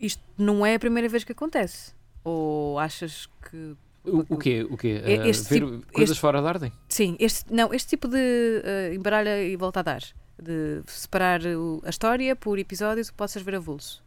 isto 0.00 0.22
não 0.38 0.64
é 0.64 0.76
a 0.76 0.78
primeira 0.78 1.06
vez 1.10 1.22
que 1.24 1.32
acontece? 1.32 1.92
Ou 2.24 2.78
achas 2.78 3.28
que. 3.50 3.76
O, 4.04 4.34
o 4.34 4.36
quê? 4.36 4.66
O 4.68 4.76
quê? 4.76 5.00
Este 5.24 5.48
ver 5.48 5.60
tipo- 5.66 5.92
coisas 5.92 6.10
este- 6.16 6.20
fora 6.20 6.42
da 6.42 6.48
ordem? 6.48 6.72
Sim, 6.88 7.16
este, 7.20 7.44
não, 7.52 7.72
este 7.72 7.90
tipo 7.90 8.08
de 8.08 8.62
ah, 8.64 8.94
embaralha 8.94 9.42
e 9.42 9.54
volta 9.56 9.80
a 9.80 9.82
dar. 9.82 10.02
De 10.42 10.82
separar 10.88 11.40
o- 11.46 11.80
a 11.84 11.90
história 11.90 12.34
por 12.34 12.58
episódios 12.58 13.10
que 13.10 13.16
possas 13.16 13.42
ver 13.42 13.54
avulso. 13.56 14.02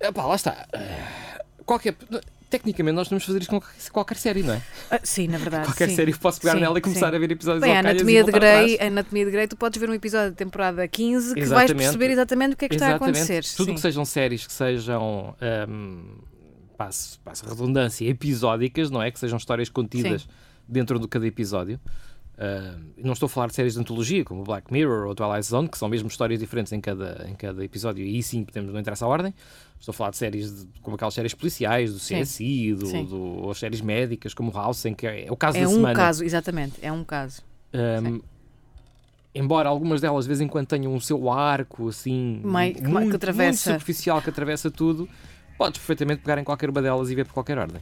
Epá, 0.00 0.24
lá 0.26 0.34
está. 0.34 0.66
Ah, 0.72 1.42
Qualquer... 1.64 1.96
Tecnicamente, 2.50 2.94
nós 2.96 3.08
podemos 3.08 3.24
fazer 3.24 3.38
isto 3.40 3.48
com 3.50 3.62
qualquer- 3.92 4.18
série, 4.18 4.42
não 4.42 4.52
é? 4.52 4.62
Ah, 4.90 5.00
sim, 5.02 5.26
na 5.26 5.38
verdade. 5.38 5.64
Qualquer 5.64 5.88
sim. 5.88 5.96
série 5.96 6.12
que 6.12 6.18
posso 6.18 6.38
pegar 6.38 6.52
Sim, 6.52 6.60
nela 6.60 6.76
e 6.76 6.82
começar 6.82 7.08
sim. 7.08 7.16
a 7.16 7.18
ver 7.18 7.30
episódios 7.30 7.62
Bem, 7.62 7.78
Anatomia 7.78 8.22
de 8.24 8.30
Grey, 8.30 8.78
Anatomia 8.78 9.24
de 9.24 9.30
Grey, 9.30 9.48
tu 9.48 9.56
podes 9.56 9.80
ver 9.80 9.88
um 9.88 9.94
episódio 9.94 10.32
da 10.32 10.36
temporada 10.36 10.86
15 10.86 11.28
que 11.32 11.40
vais 11.40 11.46
Exatamente. 11.50 11.76
perceber 11.78 12.10
exatamente 12.10 12.52
o 12.52 12.56
que 12.58 12.64
é 12.66 12.68
que 12.68 12.74
está 12.74 12.88
a 12.90 12.96
acontecer. 12.96 13.42
Tudo 13.56 13.68
sim. 13.68 13.74
que 13.76 13.80
sejam 13.80 14.04
séries 14.04 14.46
que 14.46 14.52
sejam, 14.52 15.34
um, 15.66 16.04
passo, 16.76 17.20
passo 17.20 17.48
redundância, 17.48 18.08
episódicas, 18.08 18.90
não 18.90 19.02
é? 19.02 19.10
Que 19.10 19.18
sejam 19.18 19.38
histórias 19.38 19.68
contidas 19.68 20.28
dentro 20.68 20.98
de 20.98 21.08
cada 21.08 21.26
episódio. 21.26 21.80
Uh, 22.32 22.80
não 22.96 23.12
estou 23.12 23.26
a 23.26 23.30
falar 23.30 23.46
de 23.48 23.54
séries 23.54 23.74
de 23.74 23.80
antologia 23.80 24.24
como 24.24 24.42
Black 24.42 24.72
Mirror 24.72 25.06
ou 25.06 25.14
Twilight 25.14 25.46
Zone, 25.46 25.68
que 25.68 25.76
são 25.76 25.88
mesmo 25.88 26.08
histórias 26.08 26.40
diferentes 26.40 26.72
em 26.72 26.80
cada, 26.80 27.26
em 27.28 27.34
cada 27.34 27.62
episódio, 27.62 28.04
e 28.04 28.16
aí 28.16 28.22
sim 28.22 28.42
podemos 28.42 28.72
não 28.72 28.80
entrar 28.80 28.94
essa 28.94 29.06
ordem. 29.06 29.34
Estou 29.78 29.92
a 29.92 29.94
falar 29.94 30.10
de 30.10 30.16
séries 30.16 30.50
de, 30.50 30.80
como 30.80 30.96
aquelas 30.96 31.12
séries 31.12 31.34
policiais, 31.34 31.92
do 31.92 31.98
CSI, 31.98 32.74
do, 32.74 33.04
do, 33.04 33.20
ou 33.20 33.54
séries 33.54 33.80
médicas 33.80 34.32
como 34.32 34.50
House, 34.50 34.84
em 34.86 34.94
que 34.94 35.06
é, 35.06 35.26
é 35.26 35.32
o 35.32 35.36
caso 35.36 35.58
é 35.58 35.60
da 35.60 35.68
um 35.68 35.72
semana. 35.72 35.90
É 35.90 35.92
um 35.92 35.96
caso, 35.96 36.24
exatamente, 36.24 36.74
é 36.80 36.92
um 36.92 37.04
caso. 37.04 37.42
Um, 37.74 38.20
embora 39.34 39.68
algumas 39.68 40.00
delas 40.00 40.24
de 40.24 40.28
vez 40.28 40.40
em 40.40 40.48
quando 40.48 40.66
tenham 40.66 40.94
o 40.94 41.00
seu 41.00 41.30
arco 41.30 41.88
assim 41.88 42.40
muito, 42.44 42.82
que 43.10 43.16
atravessa. 43.16 43.70
muito 43.70 43.80
superficial 43.80 44.22
que 44.22 44.30
atravessa 44.30 44.70
tudo, 44.70 45.08
podes 45.56 45.78
perfeitamente 45.78 46.22
pegar 46.22 46.38
em 46.38 46.44
qualquer 46.44 46.70
uma 46.70 46.82
delas 46.82 47.10
e 47.10 47.14
ver 47.14 47.24
por 47.26 47.34
qualquer 47.34 47.58
ordem. 47.58 47.80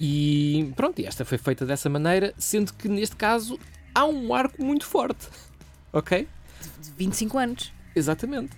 E 0.00 0.72
pronto, 0.76 1.00
e 1.00 1.06
esta 1.06 1.24
foi 1.24 1.38
feita 1.38 1.66
dessa 1.66 1.88
maneira, 1.88 2.32
sendo 2.38 2.72
que 2.72 2.88
neste 2.88 3.16
caso 3.16 3.58
há 3.94 4.04
um 4.04 4.32
arco 4.32 4.62
muito 4.64 4.86
forte. 4.86 5.28
Ok? 5.92 6.28
De 6.82 6.90
25 6.92 7.38
anos. 7.38 7.72
Exatamente. 7.94 8.56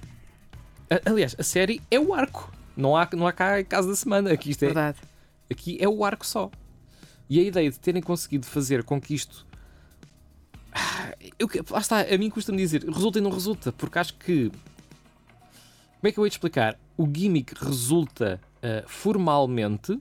Aliás, 1.05 1.35
a 1.39 1.43
série 1.43 1.81
é 1.91 1.99
o 1.99 2.13
arco. 2.13 2.53
Não 2.77 2.97
há, 2.97 3.09
não 3.15 3.27
há 3.27 3.33
cá 3.33 3.63
caso 3.65 3.89
da 3.89 3.97
semana. 3.97 4.33
Aqui, 4.33 4.51
isto 4.51 4.65
é, 4.65 4.67
Verdade. 4.67 4.99
aqui 5.51 5.79
é 5.81 5.89
o 5.89 6.05
arco 6.05 6.27
só. 6.27 6.51
E 7.29 7.39
a 7.39 7.43
ideia 7.43 7.71
de 7.71 7.79
terem 7.79 8.03
conseguido 8.03 8.45
fazer 8.45 8.83
com 8.83 9.01
que 9.01 9.15
isto. 9.15 9.47
Eu, 11.39 11.49
lá 11.71 11.79
está, 11.79 12.01
a 12.01 12.19
mim 12.19 12.29
custa-me 12.29 12.59
dizer, 12.59 12.85
resulta 12.85 13.19
e 13.19 13.23
não 13.23 13.31
resulta, 13.31 13.73
porque 13.73 13.99
acho 13.99 14.15
que. 14.15 14.51
Como 16.01 16.09
é 16.09 16.13
que 16.13 16.19
eu 16.19 16.25
ia 16.25 16.31
te 16.31 16.35
explicar? 16.35 16.79
O 16.97 17.07
gimmick 17.07 17.55
resulta 17.63 18.41
uh, 18.57 18.89
formalmente, 18.89 19.99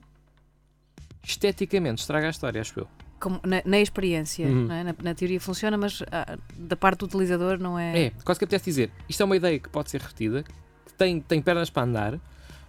esteticamente 1.22 2.00
estraga 2.00 2.26
a 2.26 2.30
história, 2.30 2.60
acho 2.60 2.80
eu. 2.80 2.88
Como 3.18 3.38
na, 3.44 3.60
na 3.66 3.78
experiência, 3.78 4.46
Uhum. 4.46 4.72
é? 4.72 4.82
na, 4.84 4.94
na 5.02 5.14
teoria 5.14 5.38
funciona, 5.40 5.76
mas 5.76 6.02
ah, 6.10 6.38
da 6.56 6.74
parte 6.76 7.00
do 7.00 7.04
utilizador 7.06 7.58
não 7.58 7.78
é. 7.78 8.06
É, 8.06 8.10
quase 8.24 8.38
que 8.38 8.44
apetece 8.44 8.64
dizer, 8.64 8.90
isto 9.08 9.22
é 9.22 9.26
uma 9.26 9.36
ideia 9.36 9.58
que 9.58 9.68
pode 9.68 9.90
ser 9.90 10.00
repetida, 10.00 10.42
que 10.42 10.92
tem, 10.94 11.20
tem 11.20 11.42
pernas 11.42 11.68
para 11.68 11.82
andar, 11.82 12.18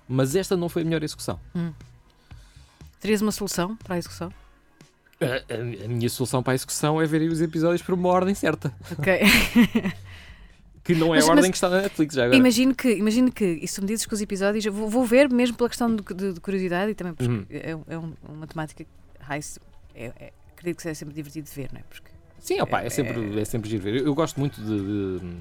mas 0.10 0.36
esta 0.36 0.58
não 0.58 0.68
foi 0.68 0.82
a 0.82 0.86
melhor 0.86 1.02
execução. 1.04 1.40
Terias 3.00 3.22
uma 3.22 3.32
solução 3.32 3.78
para 3.78 3.96
a 3.96 3.98
execução? 3.98 4.32
A, 5.22 5.26
a- 5.54 5.86
a 5.86 5.88
minha 5.88 6.10
solução 6.10 6.44
para 6.44 6.52
a 6.52 6.56
execução 6.56 7.02
é 7.02 7.06
ver 7.06 7.22
os 7.32 7.40
episódios 7.42 7.82
por 7.82 7.94
uma 7.94 8.10
ordem 8.10 8.36
certa, 8.36 8.74
Ok. 9.00 9.22
que 10.84 10.96
não 10.96 11.14
é 11.14 11.18
Mas- 11.18 11.26
a 11.26 11.30
ordem 11.30 11.42
mas- 11.44 11.52
que 11.52 11.58
está 11.58 11.70
na 11.70 11.82
Netflix 11.82 12.16
já 12.16 12.24
agora. 12.24 12.38
imagino 12.38 12.74
que, 12.76 12.92
imagino 12.94 13.32
que, 13.32 13.46
e 13.46 13.68
se 13.68 13.80
me 13.82 13.88
dizes 13.88 14.06
que 14.06 14.14
os 14.14 14.22
episódios, 14.22 14.66
eu 14.66 14.74
vou, 14.74 14.90
vou 14.90 15.06
ver 15.06 15.30
mesmo 15.30 15.56
pela 15.56 15.70
questão 15.70 15.96
de, 15.96 16.04
de- 16.04 16.34
de 16.34 16.40
curiosidade 16.40 16.92
e 16.92 16.96
também 16.96 17.14
porque 17.14 17.32
Uhum. 17.32 17.46
é, 17.50 17.72
é 17.94 17.98
um- 17.98 18.14
uma 18.28 18.48
temática 18.48 18.86
high, 19.20 19.42
é, 19.96 20.06
é, 20.06 20.32
acredito 20.54 20.78
que 20.78 20.84
seja 20.84 20.96
sempre 20.96 21.14
divertido 21.14 21.48
de 21.48 21.54
ver, 21.56 21.70
não 21.72 21.80
é? 21.80 21.84
Porque 21.90 22.10
Sim, 22.40 22.60
opa, 22.62 22.82
é, 22.82 22.90
sempre, 22.90 23.40
é 23.40 23.46
sempre 23.46 23.70
giro 23.70 23.84
ver. 23.84 23.96
Eu, 23.98 24.06
eu 24.08 24.16
gosto 24.16 24.40
muito 24.40 24.60
de, 24.60 25.20
de, 25.20 25.36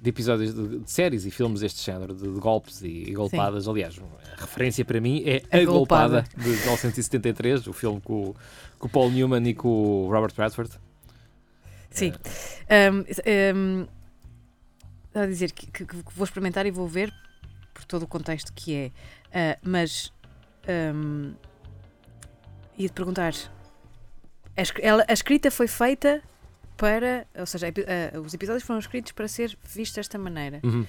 de 0.00 0.10
episódios 0.10 0.54
de, 0.54 0.78
de 0.80 0.90
séries 0.90 1.24
e 1.24 1.30
filmes 1.30 1.60
deste 1.60 1.82
género, 1.82 2.14
de, 2.14 2.22
de 2.30 2.38
golpes 2.38 2.82
e, 2.82 2.88
e 3.08 3.12
golpadas. 3.14 3.66
Aliás, 3.66 3.98
a 4.36 4.40
referência 4.42 4.84
para 4.84 5.00
mim 5.00 5.22
é 5.24 5.42
A 5.50 5.62
A, 5.62 5.64
Golpada. 5.64 6.20
Golpada, 6.20 6.28
de 6.36 6.48
1973, 6.50 7.66
o 7.66 7.72
filme 7.72 7.98
com, 8.02 8.20
o- 8.30 8.36
com 8.78 8.86
o 8.86 8.90
Paul 8.90 9.10
Newman 9.10 9.48
e 9.48 9.54
com 9.54 9.68
o 9.68 10.10
Robert 10.12 10.34
Redford. 10.36 10.70
Sim. 11.90 12.12
Ahm, 12.68 13.02
ahm, 13.26 13.86
Estava 15.18 15.26
a 15.26 15.32
dizer 15.32 15.50
que, 15.52 15.66
que- 15.66 15.84
que 15.84 16.14
vou 16.14 16.24
experimentar 16.24 16.64
e 16.64 16.70
vou 16.70 16.86
ver 16.86 17.12
por 17.74 17.84
todo 17.84 18.04
o 18.04 18.06
contexto 18.06 18.52
que 18.52 18.72
é. 18.76 18.92
Ah, 19.32 19.58
mas 19.62 20.12
ahm, 20.68 21.32
ia-te 22.78 22.92
perguntar: 22.92 23.32
a, 24.56 24.62
ela- 24.80 25.04
a 25.08 25.12
escrita 25.12 25.50
foi 25.50 25.66
feita 25.66 26.22
para. 26.76 27.26
Ou 27.36 27.46
seja, 27.46 27.66
epi- 27.66 27.84
ah, 27.88 28.20
os 28.20 28.32
episódios 28.32 28.62
foram 28.62 28.78
escritos 28.78 29.10
para 29.10 29.26
ser 29.26 29.58
vistos 29.64 29.96
desta 29.96 30.16
maneira. 30.18 30.60
Uhum. 30.62 30.86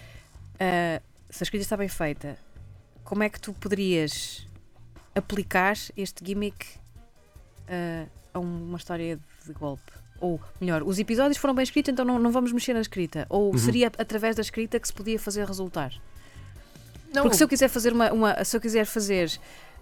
Ah, 0.59 1.01
se 1.29 1.41
a 1.41 1.45
escrita 1.45 1.63
está 1.63 1.75
bem 1.75 1.87
feita, 1.89 2.37
como 3.03 3.23
é 3.23 3.29
que 3.29 3.39
tu 3.39 3.51
poderias 3.53 4.45
aplicar 5.15 5.75
este 5.97 6.23
gimmick 6.23 6.67
ah, 7.67 8.05
a 8.33 8.37
uma 8.39 8.77
história 8.77 9.19
de 9.45 9.53
golpe? 9.53 9.91
Ou, 10.21 10.39
melhor, 10.59 10.83
os 10.83 10.99
episódios 10.99 11.37
foram 11.37 11.53
bem 11.55 11.63
escritos, 11.63 11.91
então 11.91 12.03
não, 12.05 12.19
não 12.19 12.31
vamos 12.31 12.51
mexer 12.51 12.73
na 12.73 12.81
escrita. 12.81 13.25
Ou 13.29 13.51
Uhum. 13.51 13.57
seria 13.57 13.87
através 13.97 14.35
da 14.35 14.41
escrita 14.41 14.79
que 14.79 14.87
se 14.87 14.93
podia 14.93 15.19
fazer 15.19 15.45
resultar? 15.45 15.93
Não, 17.13 17.23
Porque 17.23 17.37
se 17.37 17.43
eu 17.43 17.47
quiser 17.47 17.69
fazer 17.69 17.91
uma, 17.93 18.11
uma- 18.11 18.43
se 18.43 18.55
eu 18.55 18.61
quiser 18.61 18.85
fazer, 18.85 19.29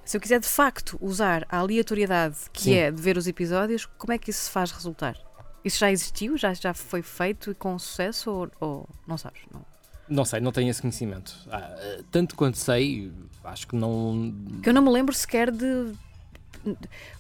se 0.06 0.16
eu 0.16 0.22
quiser 0.22 0.40
de 0.40 0.48
facto 0.48 0.98
usar 1.02 1.46
a 1.50 1.58
aleatoriedade 1.58 2.36
que 2.54 2.62
Sim. 2.64 2.74
é 2.76 2.92
de 2.92 3.02
ver 3.02 3.18
os 3.18 3.28
episódios, 3.28 3.86
como 3.98 4.14
é 4.14 4.18
que 4.18 4.30
isso 4.30 4.46
se 4.46 4.50
faz 4.52 4.72
resultar? 4.72 5.18
Isso 5.66 5.80
já 5.80 5.92
existiu? 5.92 6.38
Já, 6.38 6.54
já 6.54 6.74
foi 6.74 7.02
feito 7.02 7.52
e 7.52 7.56
com 7.56 7.78
sucesso? 7.78 8.30
Ou, 8.32 8.50
ou 8.62 8.90
não 9.06 9.18
sabes? 9.18 9.42
Não. 9.52 9.62
não 10.08 10.24
sei, 10.24 10.40
não 10.40 10.54
tenho 10.54 10.70
esse 10.70 10.80
conhecimento. 10.82 11.36
Ah, 11.52 11.98
tanto 12.10 12.34
quanto 12.36 12.58
sei, 12.58 13.12
acho 13.44 13.68
que 13.68 13.76
não. 13.76 14.34
Que 14.64 14.70
eu 14.70 14.74
não 14.74 14.82
me 14.82 14.90
lembro 14.90 15.14
sequer 15.14 15.52
de. 15.52 15.92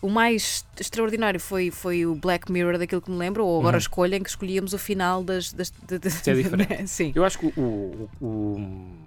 O 0.01 0.09
mais 0.09 0.65
extraordinário 0.79 1.39
foi, 1.39 1.71
foi 1.71 2.05
o 2.05 2.15
Black 2.15 2.51
Mirror, 2.51 2.77
daquilo 2.77 3.01
que 3.01 3.09
me 3.09 3.17
lembro, 3.17 3.45
ou 3.45 3.59
agora 3.59 3.75
Uhum. 3.75 3.77
a 3.77 3.79
escolha 3.79 4.15
em 4.17 4.23
que 4.23 4.29
escolhíamos 4.29 4.73
o 4.73 4.77
final 4.77 5.23
das. 5.23 5.53
das 5.53 5.71
de, 5.87 5.99
de- 5.99 6.07
Isso 6.09 6.29
é 6.29 6.33
diferente. 6.33 6.87
Sim. 6.87 7.11
Eu 7.15 7.23
acho 7.23 7.39
que 7.39 7.45
o, 7.57 8.09
o, 8.19 8.25
o- 8.25 8.97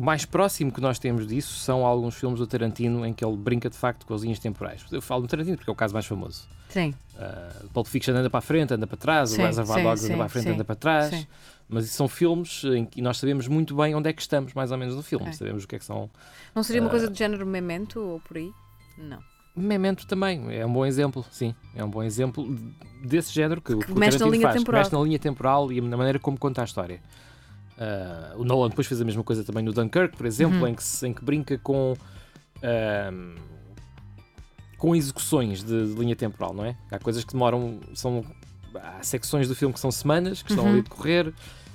mais 0.00 0.24
próximo 0.24 0.72
que 0.72 0.80
nós 0.80 0.98
temos 0.98 1.26
disso 1.26 1.54
são 1.60 1.84
alguns 1.86 2.14
filmes 2.16 2.38
do 2.40 2.46
Tarantino 2.46 3.04
em 3.06 3.12
que 3.12 3.24
ele 3.24 3.36
brinca 3.36 3.68
de 3.70 3.76
facto 3.76 4.06
com 4.06 4.14
as 4.14 4.22
linhas 4.22 4.38
temporais. 4.38 4.84
Eu 4.90 5.02
falo 5.02 5.22
do 5.22 5.28
Tarantino 5.28 5.56
porque 5.56 5.70
é 5.70 5.72
o 5.72 5.76
caso 5.76 5.92
mais 5.94 6.06
famoso. 6.06 6.48
Sim. 6.70 6.94
Uh, 7.14 7.68
Pulp 7.68 7.86
Fiction 7.86 8.14
anda 8.14 8.28
para 8.28 8.38
a 8.38 8.42
frente, 8.42 8.74
anda 8.74 8.86
para 8.88 8.96
trás, 8.96 9.30
Sim, 9.30 9.42
o 9.42 9.46
Reservoir 9.46 9.78
sim, 9.78 9.84
Dogs 9.84 10.04
anda 10.04 10.12
sim, 10.12 10.16
para 10.16 10.26
a 10.26 10.28
frente, 10.28 10.44
sim, 10.44 10.50
anda 10.50 10.64
para 10.64 10.74
trás. 10.74 11.10
sim. 11.14 11.26
Mas 11.68 11.90
são 11.90 12.08
filmes 12.08 12.62
em 12.64 12.84
que 12.84 13.00
nós 13.00 13.18
sabemos 13.18 13.46
muito 13.46 13.74
bem 13.76 13.94
onde 13.94 14.08
é 14.08 14.12
que 14.12 14.20
estamos, 14.20 14.52
mais 14.52 14.70
ou 14.72 14.76
menos, 14.78 14.94
no 14.96 15.02
filme. 15.02 15.24
Ok. 15.26 15.34
Sabemos 15.38 15.64
o 15.64 15.68
que 15.68 15.76
é 15.76 15.78
que 15.78 15.84
são. 15.84 16.10
Não 16.54 16.62
seria 16.62 16.82
uma 16.82 16.88
Ah. 16.88 16.90
coisa 16.90 17.08
do 17.08 17.16
género 17.16 17.46
memento 17.46 18.00
ou 18.00 18.20
por 18.20 18.36
aí? 18.36 18.50
Não. 18.98 19.18
Memento 19.56 20.06
também 20.06 20.52
é 20.52 20.66
um 20.66 20.72
bom 20.72 20.84
exemplo, 20.84 21.24
sim. 21.30 21.54
É 21.76 21.84
um 21.84 21.88
bom 21.88 22.02
exemplo 22.02 22.44
desse 23.04 23.32
género 23.32 23.60
que, 23.60 23.76
Que 23.76 23.92
o 23.92 23.98
mexe 23.98 24.18
na 24.18 24.26
linha 24.26 24.42
faz, 24.42 24.56
temporal. 24.56 24.80
mexe 24.80 24.92
na 24.92 25.00
linha 25.02 25.18
temporal 25.18 25.72
e 25.72 25.80
na 25.80 25.96
maneira 25.96 26.18
como 26.18 26.36
conta 26.38 26.60
a 26.62 26.64
história. 26.64 27.00
Uh, 27.76 28.40
o 28.40 28.44
Nolan 28.44 28.68
depois 28.68 28.86
fez 28.86 29.00
a 29.00 29.04
mesma 29.04 29.22
coisa 29.22 29.44
também 29.44 29.62
no 29.64 29.72
Dunkirk, 29.72 30.16
por 30.16 30.26
exemplo, 30.26 30.58
Uhum. 30.60 30.68
em, 30.68 30.74
que, 30.74 30.82
em 31.06 31.12
que 31.12 31.24
brinca 31.24 31.56
com. 31.58 31.94
ahm, 32.62 33.34
com 34.78 34.94
execuções 34.94 35.62
de, 35.62 35.94
de 35.94 35.98
linha 36.00 36.14
temporal, 36.16 36.52
não 36.52 36.64
é? 36.64 36.76
Há 36.90 36.98
coisas 36.98 37.24
que 37.24 37.32
demoram. 37.32 37.80
São, 37.94 38.24
há 38.74 39.02
secções 39.02 39.48
do 39.48 39.54
filme 39.54 39.72
que 39.72 39.80
são 39.80 39.90
semanas, 39.90 40.42
que 40.42 40.50
estão 40.50 40.64
Uhum. 40.64 40.70
ali 40.72 40.80
a 40.80 40.82
decorrer, 40.82 41.32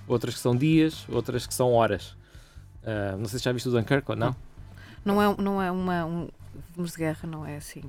outras 0.07 0.35
que 0.35 0.39
são 0.41 0.55
dias, 0.55 1.05
outras 1.09 1.47
que 1.47 1.53
são 1.53 1.71
horas. 1.73 2.15
Ah, 2.83 3.15
não 3.17 3.25
sei 3.25 3.39
se 3.39 3.45
já 3.45 3.51
viste 3.51 3.67
o 3.67 3.71
Dunkirk 3.71 4.09
ou 4.11 4.15
não. 4.17 4.35
Não 5.03 5.21
é, 5.21 5.35
não 5.41 5.61
é 5.61 5.71
uma. 5.71 6.05
Um, 6.05 6.27
filmes 6.73 6.91
de 6.91 6.97
guerra, 6.97 7.27
não 7.27 7.45
é 7.45 7.57
assim. 7.57 7.83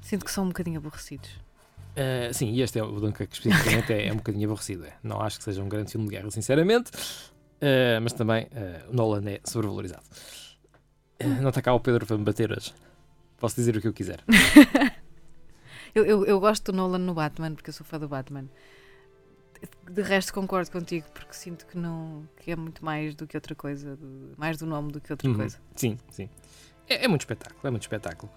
Sinto 0.00 0.24
que 0.24 0.30
são 0.32 0.44
um 0.44 0.48
bocadinho 0.48 0.78
aborrecidos. 0.78 1.30
Uh, 1.96 2.32
sim, 2.32 2.50
e 2.52 2.62
este 2.62 2.78
é 2.78 2.82
o 2.82 2.98
Dunkirk 3.00 3.32
especificamente 3.34 3.92
é, 3.92 4.06
é 4.08 4.12
um 4.12 4.16
bocadinho 4.16 4.46
aborrecido. 4.48 4.86
é. 4.86 4.94
Não 5.02 5.20
acho 5.20 5.38
que 5.38 5.44
seja 5.44 5.62
um 5.62 5.68
grande 5.68 5.90
filme 5.92 6.06
de 6.08 6.12
guerra, 6.16 6.30
sinceramente, 6.30 6.90
Uh, 7.62 8.00
mas 8.02 8.12
também 8.12 8.46
uh, 8.46 8.90
o 8.90 8.92
Nolan 8.92 9.22
é 9.30 9.40
sobrevalorizado. 9.44 10.02
Não 11.40 11.50
está 11.50 11.62
cá 11.62 11.72
o 11.72 11.78
Pedro 11.78 12.04
para 12.04 12.18
me 12.18 12.24
bater 12.24 12.50
hoje. 12.50 12.74
Posso 13.38 13.54
dizer 13.54 13.76
o 13.76 13.80
que 13.80 13.86
eu 13.86 13.92
quiser. 13.92 14.18
Eu, 15.94 16.04
eu, 16.06 16.24
eu 16.24 16.40
gosto 16.40 16.72
do 16.72 16.76
Nolan 16.76 16.98
no 16.98 17.12
Batman, 17.14 17.54
porque 17.54 17.68
eu 17.68 17.74
sou 17.74 17.84
fã 17.86 17.98
do 18.00 18.08
Batman. 18.08 18.46
De 19.88 20.02
resto 20.02 20.32
concordo 20.32 20.70
contigo, 20.72 21.06
porque 21.14 21.34
sinto 21.34 21.66
que 21.66 21.76
não 21.78 22.26
que 22.38 22.50
é 22.50 22.56
muito 22.56 22.84
mais 22.84 23.14
do 23.14 23.26
que 23.26 23.36
outra 23.36 23.54
coisa, 23.54 23.94
do- 23.94 24.32
mais 24.38 24.56
do 24.56 24.64
nome 24.66 24.90
do 24.90 25.00
que 25.00 25.12
outra 25.12 25.28
Uhum. 25.28 25.36
coisa. 25.36 25.58
Sim, 25.76 25.98
sim. 26.10 26.28
É, 26.92 27.04
é 27.04 27.08
muito 27.08 27.22
espetáculo, 27.22 27.60
é 27.64 27.70
muito 27.70 27.82
espetáculo. 27.82 28.30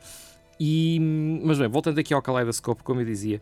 E, 0.59 0.99
mas 1.43 1.57
bem, 1.59 1.67
voltando 1.67 1.99
aqui 1.99 2.13
ao 2.13 2.21
Kaleidoscope, 2.21 2.81
como 2.83 3.01
eu 3.01 3.05
dizia, 3.05 3.41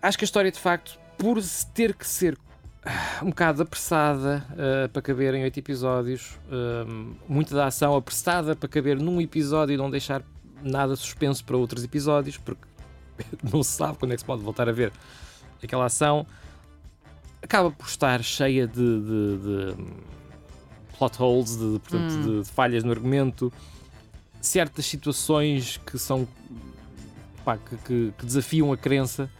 acho 0.00 0.16
que 0.16 0.24
a 0.24 0.26
história 0.26 0.50
de 0.50 0.58
facto, 0.58 0.98
por 1.18 1.38
ter 1.74 1.94
que 1.94 2.06
ser 2.06 2.38
ah, 2.84 3.20
um 3.22 3.28
bocado 3.30 3.62
apressada 3.62 4.46
ah, 4.52 4.88
para 4.88 5.02
caber 5.02 5.34
em 5.34 5.42
oito 5.42 5.58
episódios, 5.58 6.38
ah, 6.50 6.86
muita 7.28 7.54
da 7.54 7.66
ação 7.66 7.94
apressada 7.96 8.56
para 8.56 8.68
caber 8.68 8.96
num 8.98 9.20
episódio 9.20 9.74
e 9.74 9.76
não 9.76 9.90
deixar 9.90 10.22
nada 10.62 10.96
suspenso 10.96 11.44
para 11.44 11.56
outros 11.56 11.84
episódios, 11.84 12.36
porque 12.38 12.62
não 13.52 13.62
se 13.62 13.72
sabe 13.72 13.98
quando 13.98 14.12
é 14.12 14.14
que 14.14 14.20
se 14.20 14.26
pode 14.26 14.42
voltar 14.42 14.68
a 14.68 14.72
ver 14.72 14.90
aquela 15.62 15.84
ação, 15.84 16.26
acaba 17.42 17.70
por 17.70 17.86
estar 17.86 18.22
cheia 18.22 18.66
de, 18.66 18.74
de- 18.74 19.38
de 19.38 19.76
plot 20.98 21.16
holes, 21.22 21.56
de, 21.56 21.78
portanto, 21.78 22.12
Hum. 22.12 22.22
de- 22.40 22.42
de 22.44 22.50
falhas 22.50 22.82
no 22.84 22.90
argumento, 22.90 23.52
certas 24.40 24.86
situações 24.86 25.78
que 25.86 25.98
são 25.98 26.26
pá, 27.44 27.56
que, 27.56 27.76
que- 27.78 28.12
que 28.18 28.26
desafiam 28.26 28.72
a 28.72 28.76
crença. 28.76 29.30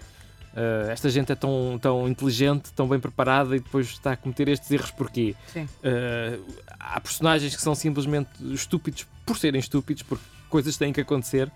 Uh, 0.54 0.90
esta 0.90 1.08
gente 1.10 1.30
é 1.30 1.34
tão, 1.36 1.78
tão 1.80 2.08
inteligente, 2.08 2.72
tão 2.72 2.88
bem 2.88 2.98
preparada 2.98 3.54
e 3.54 3.60
depois 3.60 3.86
está 3.88 4.12
a 4.12 4.16
cometer 4.16 4.48
estes 4.48 4.68
erros 4.70 4.90
porquê? 4.90 5.36
Uh, 5.54 6.42
há 6.80 6.98
personagens 7.00 7.54
que 7.54 7.62
são 7.62 7.74
simplesmente 7.76 8.30
estúpidos 8.54 9.06
por 9.24 9.36
serem 9.38 9.60
estúpidos, 9.60 10.02
porque 10.02 10.24
coisas 10.48 10.76
têm 10.76 10.92
que 10.92 11.00
acontecer. 11.00 11.52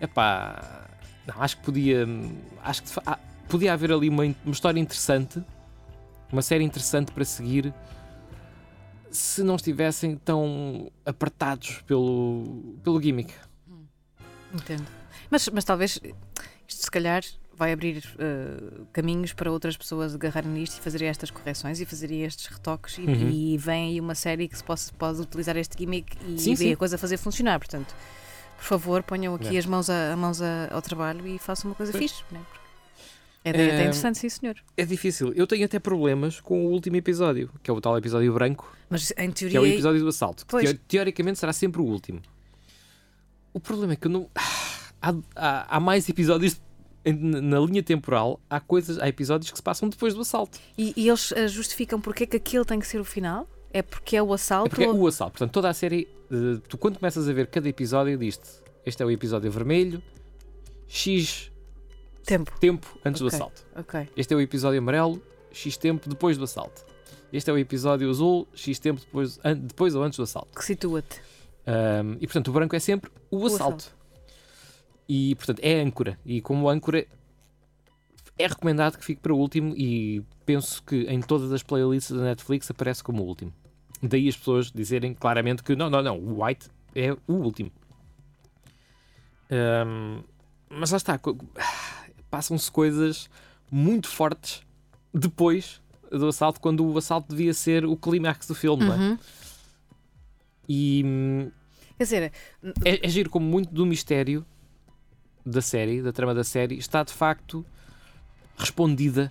Epá, 0.00 0.86
Não, 1.26 1.42
acho 1.42 1.56
que 1.56 1.62
podia. 1.64 2.06
Acho 2.62 2.82
que 2.82 2.90
ah, 3.06 3.18
podia 3.48 3.72
haver 3.72 3.90
ali 3.92 4.08
uma, 4.08 4.24
uma 4.24 4.52
história 4.52 4.78
interessante, 4.78 5.42
uma 6.30 6.42
série 6.42 6.64
interessante 6.64 7.10
para 7.12 7.24
seguir, 7.24 7.72
se 9.12 9.42
não 9.44 9.54
estivessem 9.56 10.16
tão 10.16 10.90
apertados 11.06 11.82
pelo, 11.86 12.74
pelo 12.82 13.00
gimmick. 13.00 13.32
Entendo. 14.52 14.86
Mas, 15.30 15.48
mas 15.48 15.64
talvez 15.64 16.00
isto 16.68 16.84
se 16.84 16.90
calhar 16.90 17.22
vai 17.54 17.72
abrir 17.72 18.02
eh, 18.18 18.80
caminhos 18.92 19.32
para 19.32 19.50
outras 19.52 19.76
pessoas 19.76 20.14
agarrarem 20.14 20.50
nisto 20.50 20.78
e 20.78 20.80
fazerem 20.80 21.08
estas 21.08 21.30
correções 21.30 21.80
e 21.80 21.84
fazerem 21.86 22.22
estes 22.24 22.46
retoques 22.46 22.98
e, 22.98 23.02
Uhum. 23.02 23.30
e 23.30 23.58
vem 23.58 23.90
aí 23.90 24.00
uma 24.00 24.14
série 24.14 24.48
que 24.48 24.56
se 24.56 24.64
possa, 24.64 24.92
pode 24.94 25.20
utilizar 25.20 25.56
este 25.56 25.76
gimmick 25.78 26.16
e 26.26 26.38
Sim, 26.40 26.54
ver 26.54 26.64
sim. 26.64 26.72
a 26.72 26.76
coisa 26.76 26.98
fazer 26.98 27.18
funcionar. 27.18 27.58
Portanto, 27.58 27.94
por 28.56 28.64
favor, 28.64 29.02
ponham 29.02 29.34
aqui 29.34 29.54
É. 29.54 29.58
as 29.58 29.66
mãos, 29.66 29.88
a, 29.90 30.12
a 30.12 30.16
mãos 30.16 30.40
a- 30.42 30.68
ao 30.72 30.80
trabalho 30.82 31.26
e 31.26 31.38
façam 31.38 31.70
uma 31.70 31.74
coisa 31.76 31.92
Pois. 31.92 32.10
fixe. 32.10 32.24
Né? 32.30 32.40
É 33.44 33.50
até 33.50 33.62
É, 33.70 33.74
interessante, 33.80 34.18
sim 34.18 34.28
senhor. 34.28 34.54
É 34.76 34.84
difícil. 34.84 35.32
Eu 35.34 35.46
tenho 35.46 35.64
até 35.64 35.78
problemas 35.80 36.40
com 36.40 36.64
o 36.66 36.70
último 36.70 36.96
episódio, 36.96 37.50
que 37.62 37.70
é 37.70 37.74
o 37.74 37.80
tal 37.80 37.98
episódio 37.98 38.32
branco, 38.32 38.72
Mas 38.88 39.10
em 39.12 39.30
que 39.32 39.46
é 39.46 39.48
teoria. 39.48 39.60
o 39.60 39.66
episódio 39.66 40.00
do 40.00 40.08
assalto. 40.08 40.44
que 40.46 40.50
Pois. 40.50 40.70
teo- 40.70 40.80
teoricamente 40.86 41.38
será 41.40 41.52
sempre 41.52 41.80
o 41.80 41.84
último. 41.84 42.20
O 43.52 43.60
problema 43.60 43.92
é 43.94 43.96
que 43.96 44.06
eu 44.06 44.10
não. 44.10 44.28
Há, 45.04 45.12
há- 45.34 45.76
há 45.76 45.80
mais 45.80 46.08
episódios 46.08 46.60
na 47.04 47.58
linha 47.58 47.82
temporal, 47.82 48.38
há 48.48 48.60
coisas, 48.60 49.00
há 49.00 49.08
episódios 49.08 49.50
que 49.50 49.56
se 49.56 49.62
passam 49.62 49.88
depois 49.88 50.14
do 50.14 50.20
assalto. 50.20 50.60
E, 50.78 50.92
e 50.96 51.08
eles 51.08 51.32
eh, 51.32 51.48
justificam 51.48 52.00
porque 52.00 52.22
é 52.22 52.26
que 52.28 52.36
aquele 52.36 52.64
tem 52.64 52.78
que 52.78 52.86
ser 52.86 53.00
o 53.00 53.04
final? 53.04 53.48
É 53.72 53.82
porque 53.82 54.16
é 54.16 54.22
o 54.22 54.32
assalto? 54.32 54.68
É 54.68 54.70
porque 54.70 54.84
é 54.84 54.88
ou- 54.88 55.00
o 55.00 55.06
assalto. 55.08 55.32
Portanto, 55.32 55.50
toda 55.52 55.68
a 55.68 55.74
série, 55.74 56.06
eh, 56.30 56.60
tu 56.68 56.78
quando 56.78 57.00
começas 57.00 57.28
a 57.28 57.32
ver 57.32 57.48
cada 57.48 57.68
episódio, 57.68 58.16
diz-te: 58.16 58.48
este 58.86 59.02
é 59.02 59.06
o 59.06 59.10
episódio 59.10 59.50
vermelho, 59.50 60.00
X 60.86 61.50
Tempo. 62.24 62.52
tempo 62.60 62.86
antes 63.04 63.20
do 63.20 63.26
Ok. 63.26 63.36
assalto. 63.36 63.62
Ok. 63.76 64.08
Este 64.16 64.32
é 64.34 64.36
o 64.36 64.40
episódio 64.40 64.78
amarelo, 64.78 65.22
X 65.52 65.76
tempo 65.76 66.08
depois 66.08 66.36
do 66.38 66.44
assalto. 66.44 66.84
Este 67.32 67.50
é 67.50 67.52
o 67.52 67.58
episódio 67.58 68.08
azul, 68.10 68.46
X 68.54 68.78
tempo 68.78 69.00
depois, 69.00 69.38
an- 69.44 69.56
depois 69.56 69.94
ou 69.94 70.02
antes 70.02 70.16
do 70.18 70.22
assalto. 70.22 70.56
Que 70.58 70.64
situa-te. 70.64 71.20
Um, 71.66 72.14
e 72.20 72.26
portanto, 72.26 72.48
o 72.48 72.52
branco 72.52 72.76
é 72.76 72.78
sempre 72.80 73.10
o, 73.30 73.46
assalto. 73.46 73.94
E 75.08 75.34
portanto, 75.34 75.60
é 75.62 75.80
âncora. 75.80 76.18
E 76.24 76.40
como 76.40 76.68
âncora, 76.68 77.06
é 78.38 78.46
recomendado 78.46 78.98
que 78.98 79.04
fique 79.04 79.20
para 79.20 79.32
o 79.32 79.38
último. 79.38 79.74
E 79.76 80.22
penso 80.46 80.82
que 80.82 81.02
em 81.04 81.20
todas 81.20 81.52
as 81.52 81.62
playlists 81.62 82.14
da 82.16 82.22
Netflix 82.22 82.70
aparece 82.70 83.02
como 83.02 83.22
o 83.22 83.26
último. 83.26 83.52
Daí 84.02 84.28
as 84.28 84.36
pessoas 84.36 84.70
dizerem 84.70 85.14
claramente 85.14 85.62
que 85.62 85.74
não, 85.76 85.88
não, 85.88 86.02
não, 86.02 86.18
o 86.18 86.44
White 86.44 86.68
é 86.94 87.12
o 87.26 87.32
último. 87.34 87.70
Um, 89.50 90.22
mas 90.70 90.90
lá 90.90 90.96
está, 90.96 91.20
passam-se 92.32 92.70
coisas 92.70 93.28
muito 93.70 94.08
fortes 94.08 94.62
depois 95.12 95.82
do 96.10 96.28
assalto, 96.28 96.58
quando 96.58 96.82
o 96.82 96.96
assalto 96.96 97.28
devia 97.28 97.52
ser 97.52 97.84
o 97.84 97.94
clímax 97.94 98.46
do 98.46 98.54
filme, 98.54 98.84
não 98.86 98.94
é? 98.94 98.96
Uhum. 98.96 99.18
E 100.66 101.50
Quer 101.98 102.04
dizer, 102.04 102.32
é, 102.84 103.06
é 103.06 103.08
giro 103.10 103.28
como 103.28 103.44
muito 103.44 103.72
do 103.72 103.84
mistério 103.84 104.46
da 105.44 105.60
série, 105.60 106.00
da 106.00 106.10
trama 106.10 106.34
da 106.34 106.42
série, 106.42 106.78
está 106.78 107.02
de 107.02 107.12
facto 107.12 107.64
respondida 108.56 109.30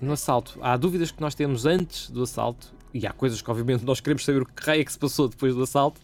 no 0.00 0.12
assalto. 0.12 0.58
Há 0.60 0.76
dúvidas 0.76 1.12
que 1.12 1.20
nós 1.20 1.36
temos 1.36 1.66
antes 1.66 2.10
do 2.10 2.24
assalto, 2.24 2.74
e 2.92 3.06
há 3.06 3.12
coisas 3.12 3.40
que 3.40 3.48
obviamente 3.48 3.84
nós 3.84 4.00
queremos 4.00 4.24
saber 4.24 4.42
o 4.42 4.46
que 4.46 4.64
raio 4.64 4.80
é 4.80 4.84
que 4.84 4.92
se 4.92 4.98
passou 4.98 5.28
depois 5.28 5.54
do 5.54 5.62
assalto, 5.62 6.00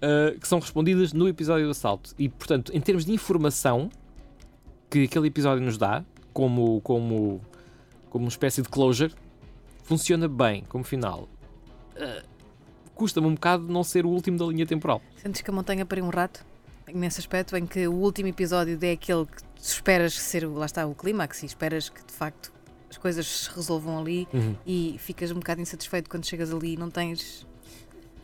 ah, 0.00 0.38
que 0.38 0.46
são 0.46 0.60
respondidas 0.60 1.12
no 1.12 1.26
episódio 1.26 1.64
do 1.64 1.72
assalto. 1.72 2.14
E 2.16 2.28
portanto, 2.28 2.70
em 2.72 2.80
termos 2.80 3.04
de 3.04 3.12
informação 3.12 3.90
que 4.90 5.04
aquele 5.04 5.28
episódio 5.28 5.64
nos 5.64 5.76
dá, 5.78 6.04
como, 6.32 6.80
como, 6.82 7.40
como 8.10 8.24
uma 8.24 8.28
espécie 8.28 8.62
de 8.62 8.68
closure, 8.68 9.14
funciona 9.84 10.28
bem 10.28 10.64
como 10.68 10.84
final. 10.84 11.28
Ah, 11.96 12.22
Custa-me 12.94 13.28
um 13.28 13.34
bocado 13.34 13.62
não 13.68 13.84
ser 13.84 14.04
o 14.04 14.08
último 14.08 14.36
da 14.38 14.44
linha 14.46 14.66
temporal. 14.66 15.00
sentes 15.22 15.40
que 15.40 15.50
a 15.50 15.52
montanha 15.52 15.86
pariu 15.86 16.04
um 16.04 16.08
rato? 16.10 16.44
Nesse 16.92 17.20
aspecto 17.20 17.56
em 17.56 17.64
que 17.66 17.86
o 17.86 17.92
último 17.92 18.28
episódio 18.28 18.76
é 18.82 18.92
aquele 18.92 19.24
que 19.26 19.42
esperas 19.62 20.14
ser, 20.14 20.46
lá 20.48 20.66
está, 20.66 20.86
o 20.86 20.94
clímax 20.94 21.42
e 21.42 21.46
esperas 21.46 21.88
que 21.90 22.04
de 22.04 22.12
facto 22.12 22.50
as 22.90 22.96
coisas 22.96 23.26
se 23.26 23.50
resolvam 23.54 23.98
ali 24.00 24.26
e 24.66 24.96
ficas 24.98 25.30
um 25.30 25.34
bocado 25.36 25.60
insatisfeito 25.60 26.08
quando 26.08 26.24
chegas 26.24 26.52
ali 26.52 26.72
e 26.72 26.76
não 26.76 26.90
tens. 26.90 27.46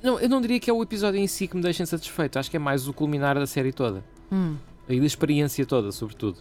Não, 0.02 0.18
eu 0.18 0.28
não 0.28 0.40
diria 0.40 0.58
que 0.58 0.68
é 0.70 0.72
o 0.72 0.82
episódio 0.82 1.20
em 1.20 1.26
si 1.26 1.46
que 1.46 1.54
me 1.56 1.62
deixa 1.62 1.82
insatisfeito. 1.82 2.38
Acho 2.38 2.50
que 2.50 2.56
é 2.56 2.60
mais 2.60 2.88
o 2.88 2.92
culminar 2.92 3.36
da 3.36 3.46
série 3.46 3.72
toda. 3.72 4.02
Hum, 4.32 4.56
E 4.88 4.98
da 4.98 5.06
experiência 5.06 5.64
toda, 5.66 5.92
sobretudo. 5.92 6.38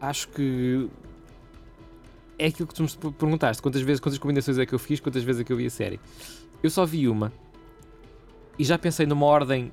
Acho 0.00 0.28
que. 0.28 0.88
É 2.38 2.46
aquilo 2.46 2.68
que 2.68 2.74
tu 2.74 2.82
me 2.82 3.12
perguntaste. 3.12 3.62
Quantas 3.62 3.80
vezes, 3.80 3.98
quantas 4.00 4.18
combinações 4.18 4.58
é 4.58 4.66
que 4.66 4.74
eu 4.74 4.78
fiz, 4.78 5.00
quantas 5.00 5.22
vezes 5.22 5.40
é 5.40 5.44
que 5.44 5.52
eu 5.52 5.56
vi 5.56 5.66
a 5.66 5.70
série. 5.70 5.98
Eu 6.62 6.68
só 6.70 6.84
vi 6.84 7.08
uma. 7.08 7.32
E 8.58 8.64
já 8.64 8.78
pensei 8.78 9.06
numa 9.06 9.24
ordem, 9.26 9.72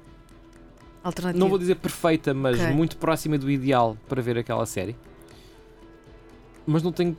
alternativa. 1.04 1.40
não 1.40 1.50
vou 1.50 1.58
dizer 1.58 1.76
perfeita, 1.76 2.34
mas 2.34 2.60
Ok. 2.60 2.74
muito 2.74 2.98
próxima 2.98 3.38
do 3.38 3.50
ideal 3.52 3.98
para 4.08 4.22
ver 4.22 4.38
aquela 4.38 4.66
série. 4.66 4.96
Mas 6.66 6.82
não 6.84 6.92
tenho 6.94 7.18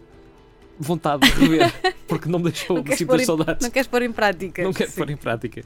vontade 0.78 1.30
de 1.30 1.38
rever, 1.40 1.72
porque 2.09 2.28
não 2.28 2.38
me 2.38 2.46
deixou 2.50 2.76
Não 2.76 2.84
pôr 2.84 3.20
em- 3.20 3.24
saudades. 3.24 3.62
Não 3.62 3.70
queres 3.70 3.86
pôr 3.86 4.02
em 4.02 4.12
prática. 4.12 4.62
Não 4.62 4.72
quero 4.72 4.90
Sim. 4.90 4.96
pôr 4.96 5.11
em 5.11 5.16
prática. 5.16 5.62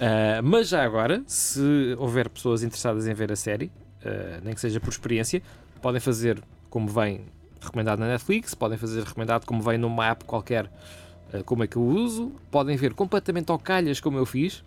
Ah, 0.00 0.40
mas 0.42 0.68
já 0.68 0.84
agora, 0.84 1.22
se 1.26 1.96
houver 1.98 2.28
pessoas 2.28 2.62
interessadas 2.62 3.06
em 3.06 3.14
ver 3.14 3.32
a 3.32 3.36
série, 3.36 3.70
ah, 4.04 4.40
nem 4.44 4.54
que 4.54 4.60
seja 4.60 4.78
por 4.80 4.90
experiência, 4.90 5.42
podem 5.80 6.00
fazer 6.00 6.42
como 6.70 6.88
vem 6.88 7.22
recomendado 7.60 7.98
na 7.98 8.06
Netflix, 8.08 8.54
podem 8.54 8.78
fazer 8.78 9.02
recomendado 9.02 9.44
como 9.44 9.60
vem 9.62 9.78
numa 9.78 10.06
app 10.06 10.24
qualquer, 10.24 10.70
ah, 11.32 11.42
como 11.44 11.64
é 11.64 11.66
que 11.66 11.76
eu 11.76 11.82
uso, 11.82 12.32
podem 12.50 12.76
ver 12.76 12.94
completamente 12.94 13.50
ao 13.50 13.58
calhas 13.58 14.00
como 14.00 14.16
eu 14.18 14.24
fiz, 14.26 14.62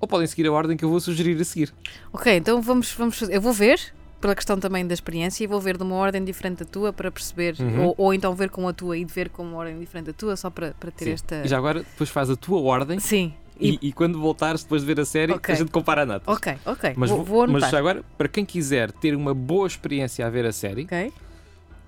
ou 0.00 0.08
podem 0.08 0.26
seguir 0.26 0.46
a 0.48 0.52
ordem 0.52 0.76
que 0.76 0.84
eu 0.84 0.88
vou 0.88 1.00
sugerir 1.00 1.40
a 1.40 1.44
seguir. 1.44 1.72
Ok, 2.12 2.34
então 2.36 2.60
vamos, 2.60 2.92
vamos 2.92 3.16
fazer. 3.18 3.34
Eu 3.34 3.40
vou 3.40 3.52
ver, 3.52 3.78
pela 4.20 4.34
questão 4.34 4.58
também 4.58 4.84
da 4.84 4.92
experiência, 4.94 5.44
e 5.44 5.46
vou 5.46 5.60
ver 5.60 5.76
de 5.76 5.84
uma 5.84 5.94
ordem 5.94 6.24
diferente 6.24 6.58
da 6.60 6.64
tua 6.64 6.92
para 6.92 7.10
perceber, 7.10 7.54
Uhum. 7.60 7.86
ou, 7.86 7.94
ou 7.96 8.14
então 8.14 8.34
ver 8.34 8.50
com 8.50 8.66
a 8.66 8.72
tua 8.72 8.96
e 8.98 9.04
de 9.04 9.12
ver 9.12 9.28
com 9.30 9.44
uma 9.44 9.58
ordem 9.58 9.78
diferente 9.78 10.06
da 10.06 10.12
tua, 10.12 10.36
só 10.36 10.50
para, 10.50 10.72
para 10.72 10.90
ter 10.90 11.04
Sim. 11.04 11.12
esta. 11.12 11.42
E 11.44 11.48
já 11.48 11.56
agora, 11.56 11.80
depois 11.84 12.10
faz 12.10 12.28
a 12.30 12.36
tua 12.36 12.60
ordem 12.60 12.98
Sim. 12.98 13.32
E- 13.62 13.78
e, 13.82 13.88
e 13.88 13.92
quando 13.92 14.18
voltares 14.20 14.62
depois 14.62 14.82
de 14.82 14.86
ver 14.86 15.00
a 15.00 15.04
série, 15.04 15.32
Ok. 15.32 15.54
a 15.54 15.58
gente 15.58 15.70
compara 15.70 16.02
a 16.02 16.06
nota. 16.06 16.30
Ok, 16.30 16.56
ok. 16.66 16.94
Mas, 16.96 17.10
vou, 17.10 17.22
vou- 17.24 17.46
mas 17.48 17.70
já 17.70 17.78
agora, 17.78 18.02
para 18.18 18.28
quem 18.28 18.44
quiser 18.44 18.90
ter 18.92 19.14
uma 19.14 19.32
boa 19.34 19.66
experiência 19.66 20.26
a 20.26 20.30
ver 20.30 20.44
a 20.46 20.52
série, 20.52 20.84
Ok. 20.84 21.12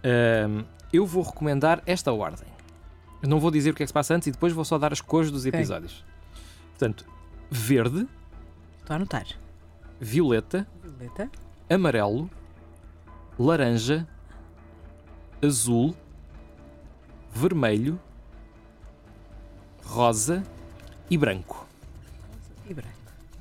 Ahm, 0.04 0.64
eu 0.92 1.06
vou 1.06 1.22
recomendar 1.22 1.82
esta 1.86 2.12
ordem. 2.12 2.46
Eu 3.22 3.28
não 3.28 3.40
vou 3.40 3.50
dizer 3.50 3.70
o 3.70 3.74
que 3.74 3.82
é 3.82 3.86
que 3.86 3.88
se 3.88 3.94
passa 3.94 4.14
antes 4.14 4.28
e 4.28 4.30
depois 4.32 4.52
vou 4.52 4.64
só 4.64 4.76
dar 4.78 4.92
as 4.92 5.00
cores 5.00 5.30
dos 5.30 5.46
Ok. 5.46 5.58
episódios. 5.58 6.04
Portanto, 6.70 7.06
verde, 7.50 8.06
Estou 8.80 8.92
a 8.92 8.96
anotar. 8.96 9.26
violeta, 9.98 10.66
Violeta. 10.82 11.30
amarelo, 11.70 12.28
laranja, 13.38 14.06
azul, 15.42 15.96
vermelho, 17.34 17.98
rosa 19.84 20.42
e 21.10 21.16
branco. 21.16 21.63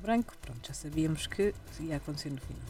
Branco. 0.04 0.34
Pronto, 0.42 0.60
já 0.68 0.74
sabíamos 0.74 1.26
que 1.26 1.54
ia 1.80 1.96
acontecer 1.96 2.30
no 2.30 2.38
final. 2.38 2.62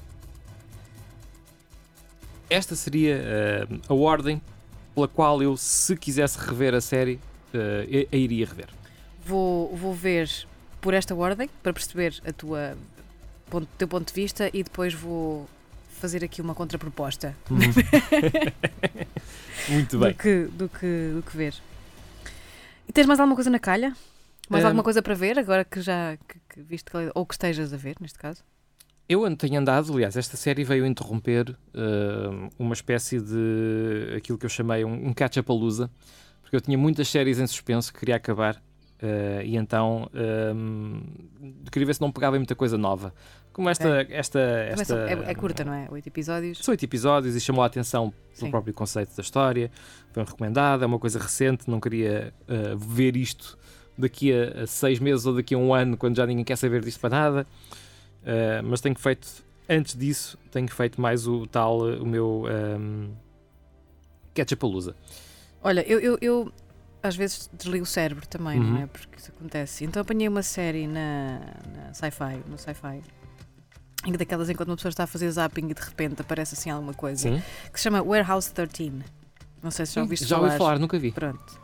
Esta 2.48 2.76
seria 2.76 3.16
ahm, 3.68 3.80
a 3.88 3.94
ordem 3.94 4.40
pela 4.94 5.08
qual 5.08 5.42
eu, 5.42 5.56
se 5.56 5.96
quisesse 5.96 6.38
rever 6.38 6.74
a 6.74 6.80
série, 6.80 7.18
ah, 7.52 7.58
a, 7.58 8.14
a 8.14 8.18
iria 8.18 8.46
rever. 8.46 8.68
Vou, 9.26 9.74
vou 9.76 9.92
ver 9.94 10.30
por 10.80 10.94
esta 10.94 11.14
ordem 11.14 11.48
para 11.62 11.72
perceber 11.72 12.20
a 12.26 12.32
tua 12.32 12.76
ponto, 13.50 13.66
teu 13.78 13.88
ponto 13.88 14.06
de 14.08 14.14
vista 14.20 14.48
e 14.52 14.62
depois 14.62 14.92
vou 14.94 15.48
fazer 15.98 16.22
aqui 16.22 16.40
uma 16.42 16.54
contraproposta 16.54 17.34
Muito 19.68 19.96
do 19.98 20.04
bem. 20.04 20.12
que, 20.14 20.44
do, 20.52 20.68
que, 20.68 21.10
do 21.14 21.22
que 21.22 21.36
ver. 21.36 21.54
E 22.86 22.92
tens 22.92 23.06
mais 23.06 23.18
alguma 23.18 23.34
coisa 23.34 23.48
na 23.50 23.58
calha? 23.58 23.96
Mais 24.48 24.62
Ahm. 24.62 24.68
alguma 24.68 24.82
coisa 24.84 25.00
para 25.02 25.14
ver 25.14 25.38
agora 25.38 25.64
que 25.64 25.80
já 25.80 26.18
que, 26.28 26.38
que 26.54 26.62
viste 26.62 26.90
que- 26.90 27.10
ou 27.14 27.26
que 27.26 27.34
estejas 27.34 27.72
a 27.72 27.76
ver 27.76 27.96
neste 28.00 28.18
caso? 28.18 28.42
Eu 29.08 29.24
ando- 29.24 29.36
tenho 29.36 29.58
andado, 29.60 29.92
aliás, 29.92 30.16
esta 30.16 30.36
série 30.36 30.64
veio 30.64 30.86
interromper 30.86 31.54
ah, 31.74 32.48
uma 32.58 32.72
espécie 32.74 33.20
de 33.20 34.14
aquilo 34.16 34.38
que 34.38 34.46
eu 34.46 34.50
chamei 34.50 34.84
um, 34.84 35.08
um 35.08 35.12
catch-up-a-lusa, 35.12 35.90
porque 36.40 36.56
eu 36.56 36.60
tinha 36.60 36.78
muitas 36.78 37.08
séries 37.08 37.38
em 37.38 37.46
suspenso 37.46 37.92
que 37.92 37.98
queria 37.98 38.16
acabar 38.16 38.62
ah, 39.02 39.42
e 39.44 39.56
então 39.56 40.08
ah, 40.14 41.70
queria 41.70 41.86
ver 41.86 41.94
se 41.94 42.00
não 42.00 42.10
pegava 42.12 42.36
em 42.36 42.38
muita 42.38 42.54
coisa 42.54 42.78
nova. 42.78 43.12
Como 43.52 43.68
esta. 43.68 44.02
esta, 44.10 44.40
Começa- 44.72 44.96
esta 44.96 45.26
é, 45.28 45.30
é 45.30 45.34
curta, 45.34 45.64
não 45.64 45.72
é? 45.74 45.86
Oito 45.90 46.08
episódios. 46.08 46.58
São 46.58 46.72
oito 46.72 46.84
episódios 46.84 47.36
e 47.36 47.40
chamou 47.40 47.62
a 47.62 47.66
atenção 47.66 48.10
pelo 48.10 48.46
Sim. 48.46 48.50
próprio 48.50 48.74
conceito 48.74 49.14
da 49.14 49.22
história. 49.22 49.70
Foi 50.12 50.24
recomendado, 50.24 50.82
é 50.82 50.86
uma 50.86 50.98
coisa 50.98 51.18
recente, 51.20 51.70
não 51.70 51.78
queria 51.78 52.32
ah, 52.48 52.74
ver 52.76 53.16
isto 53.16 53.56
daqui 53.96 54.32
a, 54.32 54.62
a 54.62 54.66
seis 54.66 54.98
meses 54.98 55.24
ou 55.26 55.34
daqui 55.34 55.54
a 55.54 55.58
um 55.58 55.72
ano, 55.74 55.96
quando 55.96 56.16
já 56.16 56.26
ninguém 56.26 56.44
quer 56.44 56.56
saber 56.56 56.82
disto 56.82 57.00
para 57.00 57.10
nada. 57.10 57.46
Ah, 58.26 58.62
mas 58.64 58.80
tenho 58.80 58.98
feito 58.98 59.28
antes 59.68 59.96
disso, 59.96 60.38
tenho 60.50 60.68
feito 60.68 61.00
mais 61.00 61.26
o 61.26 61.46
tal, 61.46 61.80
o 61.80 62.06
meu 62.06 62.44
um, 62.78 63.10
Ketchupalusa. 64.34 64.94
Olha, 65.62 65.80
eu, 65.88 65.98
eu, 66.00 66.18
eu 66.20 66.52
às 67.02 67.16
vezes 67.16 67.48
desligo 67.52 67.84
o 67.84 67.86
cérebro 67.86 68.26
também, 68.26 68.58
Uhum. 68.58 68.70
não 68.72 68.82
é? 68.82 68.86
Porque 68.86 69.18
isso 69.18 69.30
acontece. 69.36 69.84
Então 69.84 70.02
apanhei 70.02 70.28
uma 70.28 70.42
série 70.42 70.86
na, 70.86 71.40
na 71.74 71.94
sci-fi, 71.94 72.42
no 72.48 72.58
sci-fi. 72.58 73.00
Ainda 74.04 74.18
daquelas 74.18 74.50
em 74.50 74.54
quando 74.54 74.68
uma 74.70 74.76
pessoa 74.76 74.90
está 74.90 75.04
a 75.04 75.06
fazer 75.06 75.30
zapping 75.30 75.68
e 75.70 75.74
de 75.74 75.80
repente 75.82 76.20
aparece 76.20 76.54
assim 76.54 76.68
alguma 76.70 76.92
coisa. 76.92 77.22
Sim. 77.22 77.42
Que 77.72 77.78
se 77.78 77.84
chama 77.84 78.02
Warehouse 78.02 78.52
13. 78.52 78.92
Não 79.62 79.70
sei 79.70 79.86
se 79.86 79.94
já 79.94 80.02
ouviste 80.02 80.26
Já 80.26 80.36
falar. 80.36 80.46
ouvi 80.48 80.58
falar, 80.58 80.78
nunca 80.78 80.98
vi. 80.98 81.10
Pronto. 81.10 81.58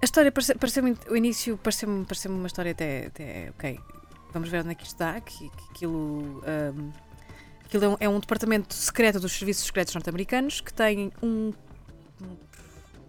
A 0.00 0.04
história 0.04 0.30
parece- 0.30 0.54
pareceu-me, 0.54 0.96
o 1.10 1.16
início 1.16 1.56
pareceu-me 1.58 2.04
pareceu 2.04 2.30
uma 2.30 2.46
história 2.46 2.70
até, 2.72 3.06
até, 3.06 3.50
ok, 3.50 3.80
vamos 4.32 4.48
ver 4.48 4.60
onde 4.60 4.70
é 4.70 4.74
que 4.74 4.84
isto 4.86 4.96
dá, 4.98 5.20
que, 5.20 5.48
que 5.50 5.64
aquilo, 5.70 6.42
ahm, 6.46 6.90
aquilo 7.64 7.84
é, 7.84 7.88
um, 7.88 7.96
é 8.00 8.08
um 8.08 8.20
departamento 8.20 8.74
secreto 8.74 9.18
dos 9.18 9.32
serviços 9.32 9.66
secretos 9.66 9.94
norte-americanos 9.94 10.60
que 10.60 10.72
tem 10.72 11.10
um, 11.20 11.52
um- 12.22 12.36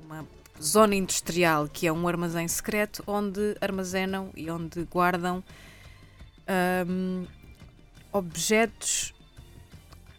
uma 0.06 0.26
zona 0.60 0.96
industrial 0.96 1.68
que 1.72 1.86
é 1.86 1.92
um 1.94 2.08
armazém 2.08 2.48
secreto 2.48 3.04
onde 3.06 3.56
armazenam 3.62 4.32
e 4.36 4.50
onde 4.50 4.84
guardam 4.86 5.44
ahm, 6.48 7.26
objetos 8.12 9.14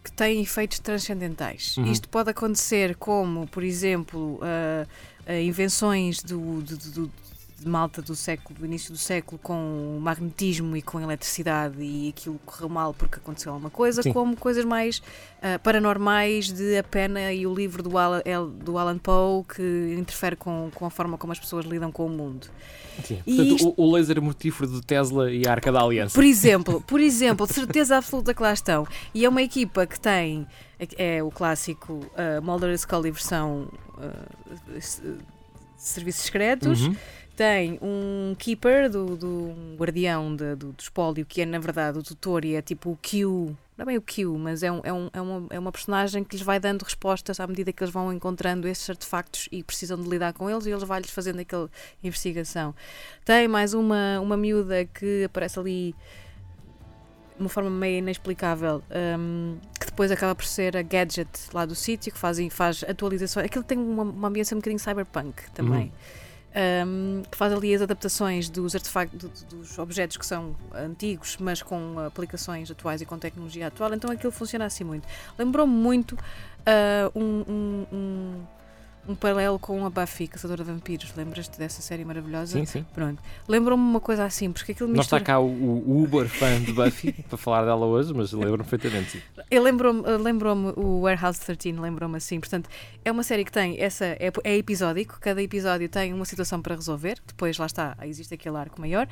que 0.03 0.11
têm 0.11 0.41
efeitos 0.41 0.79
transcendentais. 0.79 1.75
Uhum. 1.77 1.91
Isto 1.91 2.07
pode 2.09 2.29
acontecer 2.31 2.95
como, 2.95 3.45
por 3.47 3.61
exemplo, 3.63 4.39
ah, 4.41 4.87
invenções 5.29 6.21
do, 6.23 6.61
do- 6.61 6.77
do- 6.77 7.11
de 7.61 7.67
malta 7.69 8.01
do 8.01 8.15
século, 8.15 8.57
do 8.57 8.65
início 8.65 8.91
do 8.91 8.97
século 8.97 9.37
com 9.37 9.99
magnetismo 10.01 10.75
e 10.75 10.81
com 10.81 10.99
eletricidade 10.99 11.75
e 11.79 12.09
aquilo 12.09 12.39
correu 12.43 12.67
mal 12.67 12.91
porque 12.91 13.17
aconteceu 13.17 13.51
alguma 13.51 13.69
coisa, 13.69 14.01
Sim. 14.01 14.11
como 14.11 14.35
coisas 14.35 14.65
mais 14.65 14.99
ah, 15.43 15.59
paranormais 15.59 16.51
de 16.51 16.75
A 16.75 16.83
Pena 16.83 17.31
e 17.31 17.45
o 17.45 17.53
livro 17.53 17.83
do 17.83 17.99
Alan, 17.99 18.23
do 18.63 18.79
Alan 18.79 18.97
Poe 18.97 19.43
que 19.43 19.95
interfere 19.95 20.35
com, 20.35 20.71
com 20.73 20.87
a 20.87 20.89
forma 20.89 21.19
como 21.19 21.33
as 21.33 21.39
pessoas 21.39 21.63
lidam 21.63 21.91
com 21.91 22.07
o 22.07 22.09
mundo. 22.09 22.47
Sim. 23.03 23.17
Portanto, 23.23 23.55
isto- 23.55 23.73
o, 23.77 23.83
o 23.89 23.91
laser 23.93 24.19
mortífero 24.19 24.67
de 24.71 24.81
Tesla 24.81 25.31
e 25.31 25.47
a 25.47 25.51
Arca 25.51 25.71
da 25.71 25.81
Aliança. 25.83 26.15
Por 26.15 26.23
exemplo, 26.23 26.81
por 26.81 26.99
exemplo, 26.99 27.45
de 27.45 27.53
certeza 27.53 27.95
absoluta 27.97 28.33
que 28.33 28.41
lá 28.41 28.53
estão. 28.53 28.87
E 29.13 29.23
é 29.23 29.29
uma 29.29 29.41
equipa 29.43 29.85
que 29.85 29.99
tem 29.99 30.47
é 30.97 31.21
o 31.23 31.29
clássico 31.31 31.93
uh, 31.93 32.41
Mulder 32.41 32.71
e 32.71 32.77
Scully 32.77 33.11
versão 33.11 33.69
uh, 33.97 35.17
serviços 35.77 36.23
secretos. 36.23 36.81
Uhum. 36.83 36.95
Tem 37.35 37.79
um 37.81 38.35
keeper 38.37 38.89
do, 38.89 39.15
do 39.15 39.27
um 39.27 39.75
guardião 39.77 40.35
de- 40.35 40.55
do, 40.55 40.73
do 40.73 40.79
espólio 40.79 41.25
que 41.25 41.41
é 41.41 41.45
na 41.45 41.59
verdade 41.59 41.97
o 41.97 42.03
tutor 42.03 42.45
e 42.45 42.55
é 42.55 42.61
tipo 42.61 42.91
o 42.91 42.97
Q. 43.01 43.55
Não 43.77 43.83
é 43.83 43.85
bem 43.85 43.97
o 43.97 44.01
Q, 44.01 44.25
mas 44.37 44.61
é, 44.61 44.71
um, 44.71 44.81
é, 44.83 44.93
um, 44.93 45.09
é, 45.11 45.21
uma, 45.21 45.47
é 45.49 45.57
uma 45.59 45.71
personagem 45.71 46.23
que 46.23 46.35
lhes 46.35 46.45
vai 46.45 46.59
dando 46.59 46.83
respostas 46.83 47.39
à 47.39 47.47
medida 47.47 47.71
que 47.71 47.81
eles 47.83 47.91
vão 47.91 48.13
encontrando 48.13 48.67
esses 48.67 48.87
artefactos 48.87 49.47
e 49.51 49.63
precisam 49.63 49.99
de 49.99 50.07
lidar 50.07 50.33
com 50.33 50.49
eles 50.49 50.65
e 50.67 50.69
eles 50.71 50.83
vai-lhes 50.83 51.09
fazendo 51.09 51.39
aquela 51.39 51.69
investigação. 52.03 52.75
Tem 53.25 53.47
mais 53.47 53.73
uma, 53.73 54.19
uma 54.19 54.37
miúda 54.37 54.85
que 54.85 55.23
aparece 55.23 55.57
ali 55.57 55.95
de 57.41 57.45
uma 57.45 57.49
forma 57.49 57.69
meio 57.71 57.97
inexplicável, 57.97 58.83
hum, 59.19 59.57
que 59.79 59.87
depois 59.87 60.11
acaba 60.11 60.35
por 60.35 60.45
ser 60.45 60.77
a 60.77 60.81
gadget 60.83 61.27
lá 61.51 61.65
do 61.65 61.73
sítio, 61.73 62.11
que 62.13 62.17
faz, 62.19 62.37
faz 62.51 62.83
atualizações. 62.87 63.47
Aquilo 63.47 63.63
tem 63.63 63.79
uma, 63.79 64.03
uma 64.03 64.27
ambiência 64.27 64.53
um 64.55 64.59
bocadinho 64.59 64.79
cyberpunk 64.79 65.49
também. 65.53 65.91
hum, 66.85 67.23
que 67.31 67.37
faz 67.37 67.51
ali 67.53 67.73
as 67.73 67.81
adaptações 67.81 68.49
dos 68.49 68.75
artefactos, 68.75 69.17
do- 69.41 69.55
dos 69.57 69.79
objetos 69.79 70.17
que 70.17 70.25
são 70.25 70.55
antigos, 70.75 71.37
mas 71.39 71.61
com 71.63 71.97
aplicações 72.05 72.69
atuais 72.69 73.01
e 73.01 73.05
com 73.05 73.17
tecnologia 73.17 73.67
atual. 73.67 73.91
Então 73.93 74.11
aquilo 74.11 74.31
funciona 74.31 74.65
assim 74.65 74.83
muito. 74.83 75.07
Lembrou-me 75.39 75.73
muito 75.73 76.15
um, 77.15 77.85
um, 77.95 78.43
um, 79.07 79.15
paralelo 79.15 79.59
com 79.59 79.85
a 79.85 79.89
Buffy, 79.89 80.27
Caçadora 80.27 80.63
de 80.63 80.71
Vampiros. 80.71 81.13
Lembras-te 81.15 81.57
dessa 81.57 81.81
série 81.81 82.05
maravilhosa? 82.05 82.57
Sim, 82.59 82.65
sim. 82.65 82.85
Pronto. 82.93 83.21
Lembrou-me 83.47 83.83
uma 83.83 83.99
coisa 83.99 84.25
assim, 84.25 84.51
porque 84.51 84.71
aquilo 84.71 84.89
Não 84.89 85.01
está 85.01 85.17
mistura... 85.17 85.33
cá 85.35 85.39
o, 85.39 85.47
o 85.47 86.03
Uber 86.03 86.27
fã 86.27 86.61
de 86.61 86.71
Buffy 86.73 87.13
para 87.29 87.37
falar 87.37 87.65
dela 87.65 87.85
hoje, 87.85 88.13
mas 88.13 88.31
lembro-me 88.31 88.63
perfeitamente. 88.69 89.11
sim. 89.11 89.21
Eu 89.49 89.63
lembrou-me 89.63 90.01
lembrou 90.17 90.55
o 90.77 91.01
Warehouse 91.01 91.39
13, 91.39 91.73
lembrou-me 91.79 92.17
assim. 92.17 92.39
Portanto, 92.39 92.69
é 93.03 93.11
uma 93.11 93.23
série 93.23 93.43
que 93.43 93.51
tem 93.51 93.79
essa. 93.81 94.05
É, 94.05 94.31
é 94.43 94.57
episódico, 94.57 95.19
cada 95.19 95.41
episódio 95.41 95.87
tem 95.89 96.13
uma 96.13 96.25
situação 96.25 96.61
para 96.61 96.75
resolver. 96.75 97.17
Depois, 97.25 97.57
lá 97.57 97.65
está, 97.65 97.97
existe 98.03 98.33
aquele 98.33 98.57
arco 98.57 98.79
maior. 98.79 99.07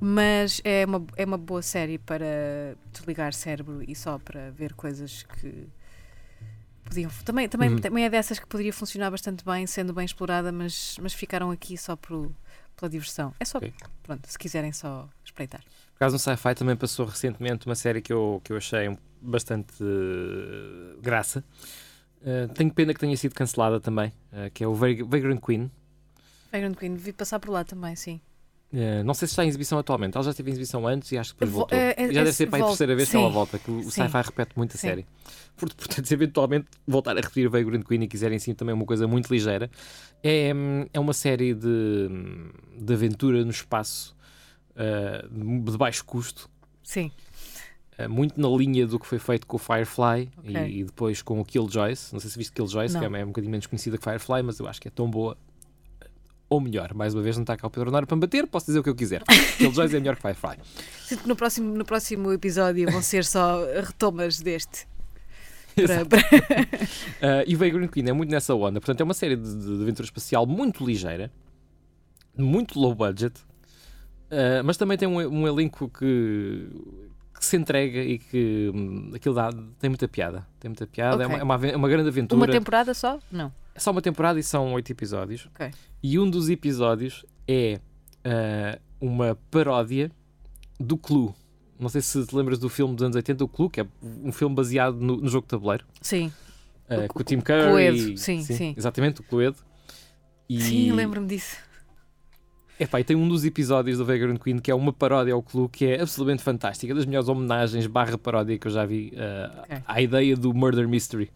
Mas 0.00 0.60
é 0.64 0.84
uma, 0.86 1.04
é 1.16 1.24
uma 1.24 1.38
boa 1.38 1.60
série 1.60 1.98
para 1.98 2.76
desligar 2.92 3.32
cérebro 3.32 3.82
e 3.86 3.96
só 3.96 4.18
para 4.18 4.50
ver 4.50 4.72
coisas 4.74 5.24
que 5.24 5.66
podiam. 6.88 7.10
Também, 7.24 7.48
também, 7.48 7.70
Uhum. 7.70 7.78
também 7.78 8.04
é 8.04 8.10
dessas 8.10 8.38
que 8.38 8.46
poderia 8.46 8.72
funcionar 8.72 9.10
bastante 9.10 9.44
bem, 9.44 9.66
sendo 9.66 9.92
bem 9.92 10.04
explorada, 10.04 10.50
mas, 10.52 10.96
mas 11.00 11.12
ficaram 11.12 11.50
aqui 11.50 11.76
só 11.78 11.94
por, 11.96 12.30
pela 12.76 12.88
diversão. 12.90 13.34
É 13.38 13.44
só, 13.44 13.58
Ok. 13.58 13.72
pronto, 14.02 14.26
se 14.30 14.38
quiserem 14.38 14.72
só 14.72 15.08
espreitar. 15.24 15.60
Por 15.60 16.04
acaso 16.04 16.14
no 16.14 16.18
Sci-Fi 16.18 16.54
também 16.54 16.76
passou 16.76 17.06
recentemente 17.06 17.66
uma 17.66 17.74
série 17.74 18.00
que 18.00 18.12
eu, 18.12 18.40
que 18.44 18.52
eu 18.52 18.56
achei 18.56 18.96
bastante 19.20 19.74
eh, 19.82 20.96
graça. 21.00 21.44
Eh, 22.24 22.46
tenho 22.54 22.72
pena 22.72 22.92
que 22.94 23.00
tenha 23.00 23.16
sido 23.16 23.34
cancelada 23.34 23.80
também, 23.80 24.12
eh, 24.32 24.50
que 24.50 24.62
é 24.64 24.66
o 24.68 24.74
Vag- 24.74 25.02
Vagrant 25.02 25.40
Queen. 25.40 25.70
Vagrant 26.52 26.76
Queen, 26.76 26.94
vi 26.96 27.12
passar 27.12 27.38
por 27.38 27.50
lá 27.50 27.64
também, 27.64 27.94
sim. 27.96 28.20
Eh, 28.72 29.02
não 29.02 29.14
sei 29.14 29.26
se 29.26 29.32
está 29.32 29.44
em 29.44 29.48
exibição 29.48 29.78
atualmente. 29.78 30.14
Ela 30.14 30.24
já 30.24 30.30
esteve 30.30 30.50
em 30.50 30.52
exibição 30.52 30.86
antes 30.86 31.10
e 31.12 31.16
acho 31.16 31.32
que 31.34 31.40
depois 31.40 31.50
Vo- 31.52 31.58
voltou. 31.60 31.78
é- 31.78 31.94
é- 31.96 32.06
já 32.08 32.12
deve 32.20 32.28
é- 32.28 32.32
ser 32.32 32.46
para 32.48 32.62
a 32.64 32.66
terceira 32.68 32.94
vez 32.94 33.08
que 33.08 33.12
sim. 33.16 33.22
ela 33.22 33.30
volta, 33.30 33.58
que 33.58 33.70
o. 33.70 33.90
Sci-Fi 33.90 34.22
repete 34.22 34.52
muito 34.56 34.72
a 34.74 34.78
Sim. 34.78 34.88
série. 34.88 35.06
Por- 35.56 35.74
Portanto, 35.74 36.04
se 36.06 36.14
eventualmente 36.14 36.66
voltar 36.86 37.12
a 37.16 37.20
repetir 37.20 37.48
Vagrant 37.48 37.82
Queen 37.84 38.02
e 38.02 38.06
quiserem 38.08 38.38
sim 38.38 38.52
também 38.54 38.74
uma 38.74 38.84
coisa 38.84 39.08
muito 39.08 39.32
ligeira, 39.32 39.70
é, 40.22 40.52
é 40.92 41.00
uma 41.00 41.12
série 41.14 41.54
de, 41.54 42.08
de 42.78 42.92
aventura 42.92 43.42
no 43.44 43.50
espaço 43.50 44.14
eh, 44.76 45.24
de 45.30 45.76
baixo 45.78 46.04
custo, 46.04 46.48
Sim. 46.82 47.10
eh, 47.96 48.06
muito 48.06 48.40
na 48.40 48.48
linha 48.48 48.86
do 48.86 49.00
que 49.00 49.06
foi 49.06 49.18
feito 49.18 49.46
com 49.46 49.56
o 49.56 49.58
Firefly 49.58 50.30
e- 50.44 50.50
Ok. 50.56 50.68
e, 50.80 50.84
depois 50.84 51.22
com 51.22 51.40
o 51.40 51.44
Killjoys. 51.44 52.12
Não 52.12 52.20
sei 52.20 52.30
se 52.30 52.38
viste 52.38 52.52
Killjoys, 52.52 52.94
que 52.94 53.04
é, 53.04 53.08
é 53.20 53.24
um 53.24 53.28
bocadinho 53.28 53.50
menos 53.50 53.66
conhecida 53.66 53.96
que 53.98 54.04
Firefly, 54.04 54.42
mas 54.44 54.58
eu 54.60 54.68
acho 54.68 54.80
que 54.80 54.86
é 54.88 54.90
tão 54.90 55.10
boa. 55.10 55.36
Ou 56.50 56.60
melhor, 56.60 56.94
mais 56.94 57.14
uma 57.14 57.22
vez 57.22 57.36
não 57.36 57.42
está 57.42 57.56
cá 57.56 57.66
o 57.66 57.70
Pedro 57.70 57.90
Honório 57.90 58.06
para 58.08 58.16
me 58.16 58.20
bater, 58.22 58.46
posso 58.46 58.66
dizer 58.66 58.78
o 58.78 58.82
que 58.82 58.88
eu 58.88 58.94
quiser. 58.94 59.22
Killjoys 59.58 59.92
é 59.92 59.98
melhor 60.00 60.16
que 60.16 60.22
Firefly. 60.22 60.56
Sinto 61.04 61.22
que 61.22 61.28
no 61.28 61.36
próximo, 61.36 61.74
no 61.76 61.84
próximo 61.84 62.32
episódio 62.32 62.90
vão 62.90 63.02
ser 63.02 63.24
só 63.24 63.64
retomas 63.84 64.40
deste. 64.40 64.86
Para- 65.76 66.06
para- 66.06 66.18
Uh, 66.20 67.44
e 67.46 67.54
Vagrant 67.54 67.90
Queen 67.90 68.08
é 68.08 68.12
muito 68.12 68.30
nessa 68.30 68.54
onda. 68.54 68.80
Portanto, 68.80 69.00
é 69.00 69.04
uma 69.04 69.14
série 69.14 69.36
de, 69.36 69.54
de- 69.56 69.82
aventura 69.82 70.06
espacial 70.06 70.46
muito 70.46 70.84
ligeira, 70.84 71.30
muito 72.36 72.78
low 72.80 72.94
budget, 72.94 73.38
uh, 74.30 74.64
mas 74.64 74.76
também 74.76 74.96
tem 74.96 75.06
um, 75.06 75.18
um 75.18 75.46
elenco 75.46 75.88
que, 75.88 76.66
que 77.38 77.44
se 77.44 77.56
entrega 77.56 77.98
e 78.00 78.18
que 78.18 78.70
hum, 78.74 79.12
aquilo 79.14 79.34
dá, 79.34 79.50
tem 79.78 79.90
muita 79.90 80.08
piada. 80.08 80.46
Tem 80.58 80.68
muita 80.68 80.86
piada, 80.86 81.22
é, 81.22 81.26
Ok. 81.26 81.42
uma, 81.42 81.54
é 81.54 81.56
uma 81.58 81.66
é 81.68 81.76
uma 81.76 81.88
grande 81.88 82.08
aventura. 82.08 82.38
Uma 82.40 82.48
temporada 82.48 82.92
só? 82.94 83.18
Não. 83.30 83.52
É 83.78 83.80
só 83.80 83.92
uma 83.92 84.02
temporada 84.02 84.40
e 84.40 84.42
são 84.42 84.72
oito 84.72 84.90
episódios. 84.90 85.48
Ok. 85.54 85.70
E 86.02 86.18
um 86.18 86.28
dos 86.28 86.50
episódios 86.50 87.24
é 87.46 87.78
uh, 88.26 88.80
uma 89.00 89.38
paródia 89.52 90.10
do 90.80 90.96
Clue. 90.96 91.32
Não 91.78 91.88
sei 91.88 92.00
se 92.00 92.26
te 92.26 92.34
lembras 92.34 92.58
do 92.58 92.68
filme 92.68 92.94
dos 92.96 93.04
anos 93.04 93.14
80, 93.14 93.44
o 93.44 93.48
Clue, 93.48 93.70
que 93.70 93.80
é 93.80 93.86
um 94.02 94.32
filme 94.32 94.54
baseado 94.54 94.96
no, 94.96 95.16
no 95.18 95.28
jogo 95.28 95.46
de 95.46 95.50
tabuleiro. 95.50 95.84
Sim. 96.02 96.32
Uh, 96.90 97.04
O- 97.04 97.08
com 97.08 97.20
o 97.20 97.22
Tim 97.24 97.40
Curry. 97.40 97.68
Cluedo, 97.70 98.18
sim, 98.18 98.42
sim. 98.42 98.74
Exatamente, 98.76 99.20
o 99.20 99.22
Cluedo. 99.24 99.56
E, 100.48 100.60
Sim, 100.60 100.92
lembro-me 100.92 101.26
disso. 101.28 101.56
Epá, 102.80 103.00
e 103.00 103.04
tem 103.04 103.16
um 103.16 103.28
dos 103.28 103.44
episódios 103.44 103.98
do 103.98 104.04
Vagrant 104.04 104.38
Queen 104.40 104.58
que 104.58 104.70
é 104.70 104.74
uma 104.74 104.92
paródia 104.92 105.34
ao 105.34 105.42
Clue 105.42 105.68
que 105.68 105.84
é 105.84 106.00
absolutamente 106.00 106.42
fantástica, 106.42 106.94
das 106.94 107.04
melhores 107.06 107.28
homenagens 107.28 107.86
barra 107.86 108.16
paródia 108.16 108.56
que 108.58 108.66
eu 108.66 108.70
já 108.70 108.86
vi 108.86 109.12
uh, 109.14 109.60
Ok. 109.62 109.78
à 109.86 110.00
ideia 110.00 110.36
do 110.36 110.54
Murder 110.54 110.88
Mystery. 110.88 111.30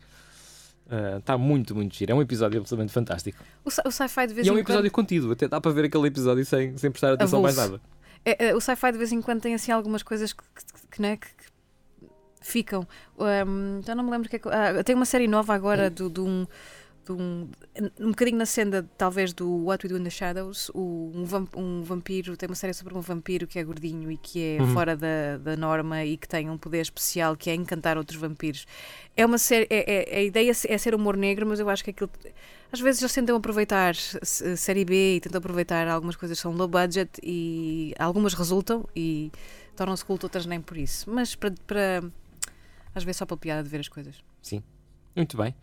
Está 1.18 1.38
muito, 1.38 1.74
muito 1.74 1.94
giro. 1.94 2.12
É 2.12 2.14
um 2.14 2.22
episódio 2.22 2.60
absolutamente 2.60 2.92
fantástico. 2.92 3.42
O, 3.64 3.68
o 3.88 3.90
sci-fi 3.90 4.26
de 4.26 4.34
vez 4.34 4.46
E 4.46 4.50
é 4.50 4.52
um 4.52 4.56
em 4.56 4.60
episódio 4.60 4.90
quando. 4.90 5.06
contido, 5.06 5.32
até 5.32 5.48
dá 5.48 5.60
para 5.60 5.70
ver 5.72 5.84
aquele 5.86 6.06
episódio 6.08 6.44
sem, 6.44 6.76
sem 6.76 6.90
prestar 6.90 7.12
atenção 7.14 7.38
a 7.38 7.42
mais 7.42 7.56
nada. 7.56 7.80
É, 8.24 8.48
é, 8.48 8.54
o 8.54 8.60
sci-fi 8.60 8.92
de 8.92 8.98
vez 8.98 9.10
em 9.12 9.20
quando 9.20 9.40
tem 9.40 9.54
assim 9.54 9.72
algumas 9.72 10.02
coisas 10.02 10.32
que, 10.32 10.42
que, 10.42 10.86
que, 10.92 11.02
né, 11.02 11.16
que- 11.16 11.28
ficam. 12.40 12.86
Um, 13.18 13.80
já 13.84 13.94
não 13.94 14.04
me 14.04 14.10
lembro 14.10 14.26
o 14.26 14.30
que 14.30 14.36
é 14.36 14.38
que. 14.38 14.48
Ah, 14.48 14.82
tem 14.84 14.94
uma 14.94 15.04
série 15.04 15.26
nova 15.28 15.54
agora 15.54 15.88
do, 15.88 16.10
de 16.10 16.20
um. 16.20 16.46
De 17.04 17.12
um, 17.12 17.48
um 17.98 18.10
bocadinho 18.10 18.38
na 18.38 18.46
senda, 18.46 18.88
talvez, 18.96 19.32
do 19.32 19.64
What 19.64 19.84
We 19.84 19.92
Do 19.92 19.98
in 19.98 20.04
the 20.04 20.10
Shadows. 20.10 20.70
O, 20.74 21.10
um, 21.14 21.24
vam- 21.24 21.48
um 21.56 21.82
vampiro, 21.82 22.36
tem 22.36 22.48
uma 22.48 22.54
série 22.54 22.72
sobre 22.74 22.94
um 22.96 23.00
vampiro 23.00 23.46
que 23.46 23.58
é 23.58 23.64
gordinho 23.64 24.10
e 24.10 24.16
que 24.16 24.40
é 24.58 24.62
Uhum. 24.62 24.72
fora 24.72 24.96
da, 24.96 25.38
da 25.38 25.56
norma 25.56 26.04
e 26.04 26.16
que 26.16 26.28
tem 26.28 26.48
um 26.48 26.56
poder 26.56 26.80
especial 26.80 27.36
que 27.36 27.50
é 27.50 27.54
encantar 27.54 27.96
outros 27.98 28.18
vampiros. 28.18 28.66
É 29.16 29.26
uma 29.26 29.38
série. 29.38 29.66
É, 29.68 30.14
é- 30.14 30.18
a 30.18 30.22
ideia 30.22 30.50
é 30.68 30.78
ser 30.78 30.94
humor 30.94 31.16
negro, 31.16 31.46
mas 31.46 31.58
eu 31.60 31.68
acho 31.68 31.82
que 31.82 31.90
aquilo. 31.90 32.10
Às 32.72 32.80
vezes 32.80 33.02
eles 33.02 33.12
tentam 33.12 33.36
aproveitar 33.36 33.94
série 33.94 34.84
B 34.84 35.16
e 35.16 35.20
tentam 35.20 35.38
aproveitar 35.38 35.86
algumas 35.88 36.16
coisas 36.16 36.38
que 36.38 36.42
são 36.42 36.52
low 36.52 36.66
budget 36.68 37.10
e 37.22 37.94
algumas 37.98 38.32
resultam, 38.32 38.88
e, 38.96 39.30
tornam-se 39.76 40.02
culto, 40.04 40.24
outras 40.26 40.46
nem 40.46 40.58
por 40.60 40.76
isso. 40.78 41.10
Mas 41.10 41.34
para, 41.34 41.52
para 41.66 42.02
às 42.94 43.04
vezes 43.04 43.18
só 43.18 43.26
pela 43.26 43.36
piada 43.38 43.62
de 43.62 43.68
ver 43.68 43.80
as 43.80 43.88
coisas. 43.88 44.14
Muito 45.14 45.36
bem. 45.36 45.54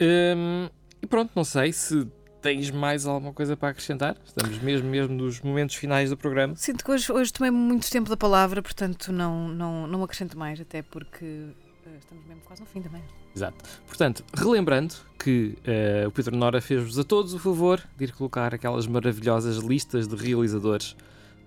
Hum, 0.00 0.68
e 1.02 1.06
pronto, 1.06 1.30
não 1.34 1.44
sei 1.44 1.72
se 1.72 2.06
tens 2.40 2.70
mais 2.70 3.04
alguma 3.06 3.32
coisa 3.32 3.56
para 3.56 3.70
acrescentar. 3.70 4.16
Estamos 4.24 4.58
mesmo, 4.60 4.88
mesmo 4.88 5.14
nos 5.14 5.40
momentos 5.40 5.74
finais 5.76 6.10
do 6.10 6.16
programa. 6.16 6.54
Sinto 6.56 6.84
que 6.84 6.90
hoje, 6.90 7.10
hoje 7.12 7.32
tomei 7.32 7.50
muito 7.50 7.90
tempo 7.90 8.08
da 8.08 8.16
palavra, 8.16 8.62
portanto 8.62 9.12
não, 9.12 9.48
não, 9.48 9.86
não 9.86 10.02
acrescento 10.04 10.38
mais, 10.38 10.60
até 10.60 10.82
porque 10.82 11.24
eh, 11.24 11.90
estamos 11.98 12.24
mesmo 12.26 12.42
quase 12.44 12.62
no 12.62 12.66
fim 12.68 12.80
também. 12.80 13.02
Exato. 13.34 13.56
Portanto, 13.86 14.24
relembrando 14.34 14.94
que 15.18 15.58
eh, 15.64 16.04
o 16.06 16.10
Pedro 16.12 16.36
Nora 16.36 16.60
fez-vos 16.60 16.98
a 16.98 17.04
todos 17.04 17.34
o 17.34 17.38
favor 17.38 17.80
de 17.96 18.04
ir 18.04 18.12
colocar 18.12 18.54
aquelas 18.54 18.86
maravilhosas 18.86 19.56
listas 19.58 20.06
de 20.08 20.14
realizadores 20.16 20.96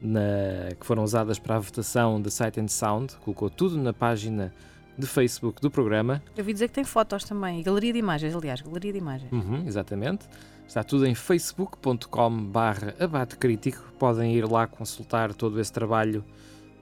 na- 0.01 0.73
que 0.79 0.85
foram 0.85 1.03
usadas 1.03 1.39
para 1.39 1.55
a 1.55 1.59
votação 1.59 2.21
de 2.21 2.29
Sight 2.31 2.59
and 2.59 2.67
Sound, 2.67 3.15
colocou 3.23 3.49
tudo 3.49 3.77
na 3.77 3.93
página 3.93 4.53
de 4.97 5.07
Facebook 5.07 5.61
do 5.61 5.71
programa. 5.71 6.21
Eu 6.35 6.41
ouvi 6.41 6.53
dizer 6.53 6.67
que 6.67 6.73
tem 6.73 6.83
fotos 6.83 7.23
também, 7.23 7.61
galeria 7.63 7.93
de 7.93 7.99
imagens, 7.99 8.35
aliás, 8.35 8.61
galeria 8.61 8.91
de 8.91 8.97
imagens. 8.97 9.31
Uhum, 9.31 9.65
exatamente. 9.67 10.25
Está 10.67 10.83
tudo 10.83 11.05
em 11.05 11.13
facebook.com 11.13 12.45
barra 12.45 12.95
abate 12.99 13.35
crítico. 13.35 13.83
Podem 13.99 14.35
ir 14.35 14.49
lá 14.49 14.67
consultar 14.67 15.33
todo 15.33 15.59
esse 15.59 15.71
trabalho 15.71 16.23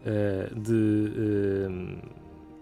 eh, 0.05 0.49
de 0.55 1.11
eh, 1.17 2.07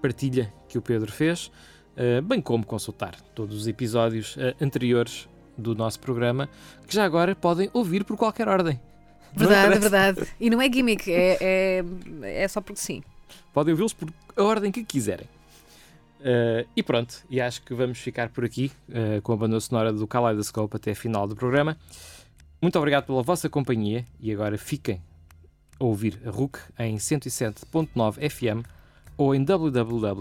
partilha 0.01 0.53
que 0.67 0.77
o 0.77 0.81
Pedro 0.81 1.11
fez, 1.11 1.51
eh, 1.95 2.21
bem 2.21 2.41
como 2.41 2.65
consultar 2.65 3.19
todos 3.35 3.55
os 3.55 3.67
episódios 3.67 4.37
anteriores 4.61 5.27
do 5.57 5.75
nosso 5.75 5.99
programa, 5.99 6.49
que 6.87 6.95
já 6.95 7.03
agora 7.03 7.35
podem 7.35 7.69
ouvir 7.73 8.03
por 8.03 8.15
qualquer 8.15 8.47
ordem. 8.47 8.79
Verdade, 9.35 9.79
verdade. 9.79 10.27
E 10.39 10.49
não 10.49 10.61
é 10.61 10.71
gimmick, 10.71 11.11
é, 11.11 11.37
é, 11.41 11.83
é 12.43 12.47
só 12.47 12.61
porque 12.61 12.81
sim. 12.81 13.03
Podem 13.53 13.73
ouvi-los 13.73 13.93
por 13.93 14.09
a 14.35 14.43
ordem 14.43 14.71
que 14.71 14.83
quiserem. 14.83 15.27
Eh, 16.29 16.65
e 16.75 16.83
pronto, 16.83 17.23
e 17.29 17.39
acho 17.39 17.61
que 17.61 17.73
vamos 17.73 17.99
ficar 17.99 18.27
por 18.27 18.43
aqui 18.43 18.69
eh, 18.91 19.21
com 19.23 19.31
a 19.31 19.37
banda 19.37 19.57
sonora 19.61 19.93
do 19.93 20.05
Kaleidoscope 20.05 20.75
até 20.75 20.91
a 20.91 20.95
final 20.95 21.25
do 21.25 21.37
programa. 21.37 21.77
Muito 22.61 22.77
obrigado 22.77 23.05
pela 23.05 23.23
vossa 23.23 23.47
companhia 23.47 24.03
e 24.19 24.29
agora 24.29 24.57
fiquem 24.57 25.01
a 25.79 25.85
ouvir 25.85 26.19
a 26.25 26.29
RUC 26.29 26.59
em 26.79 26.97
107.9 26.97 28.29
FM 28.29 28.67
ou 29.15 29.33
em 29.33 29.41
www.ruc.pt. 29.41 30.17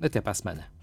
Até 0.00 0.22
para 0.22 0.30
a 0.30 0.34
semana. 0.34 0.79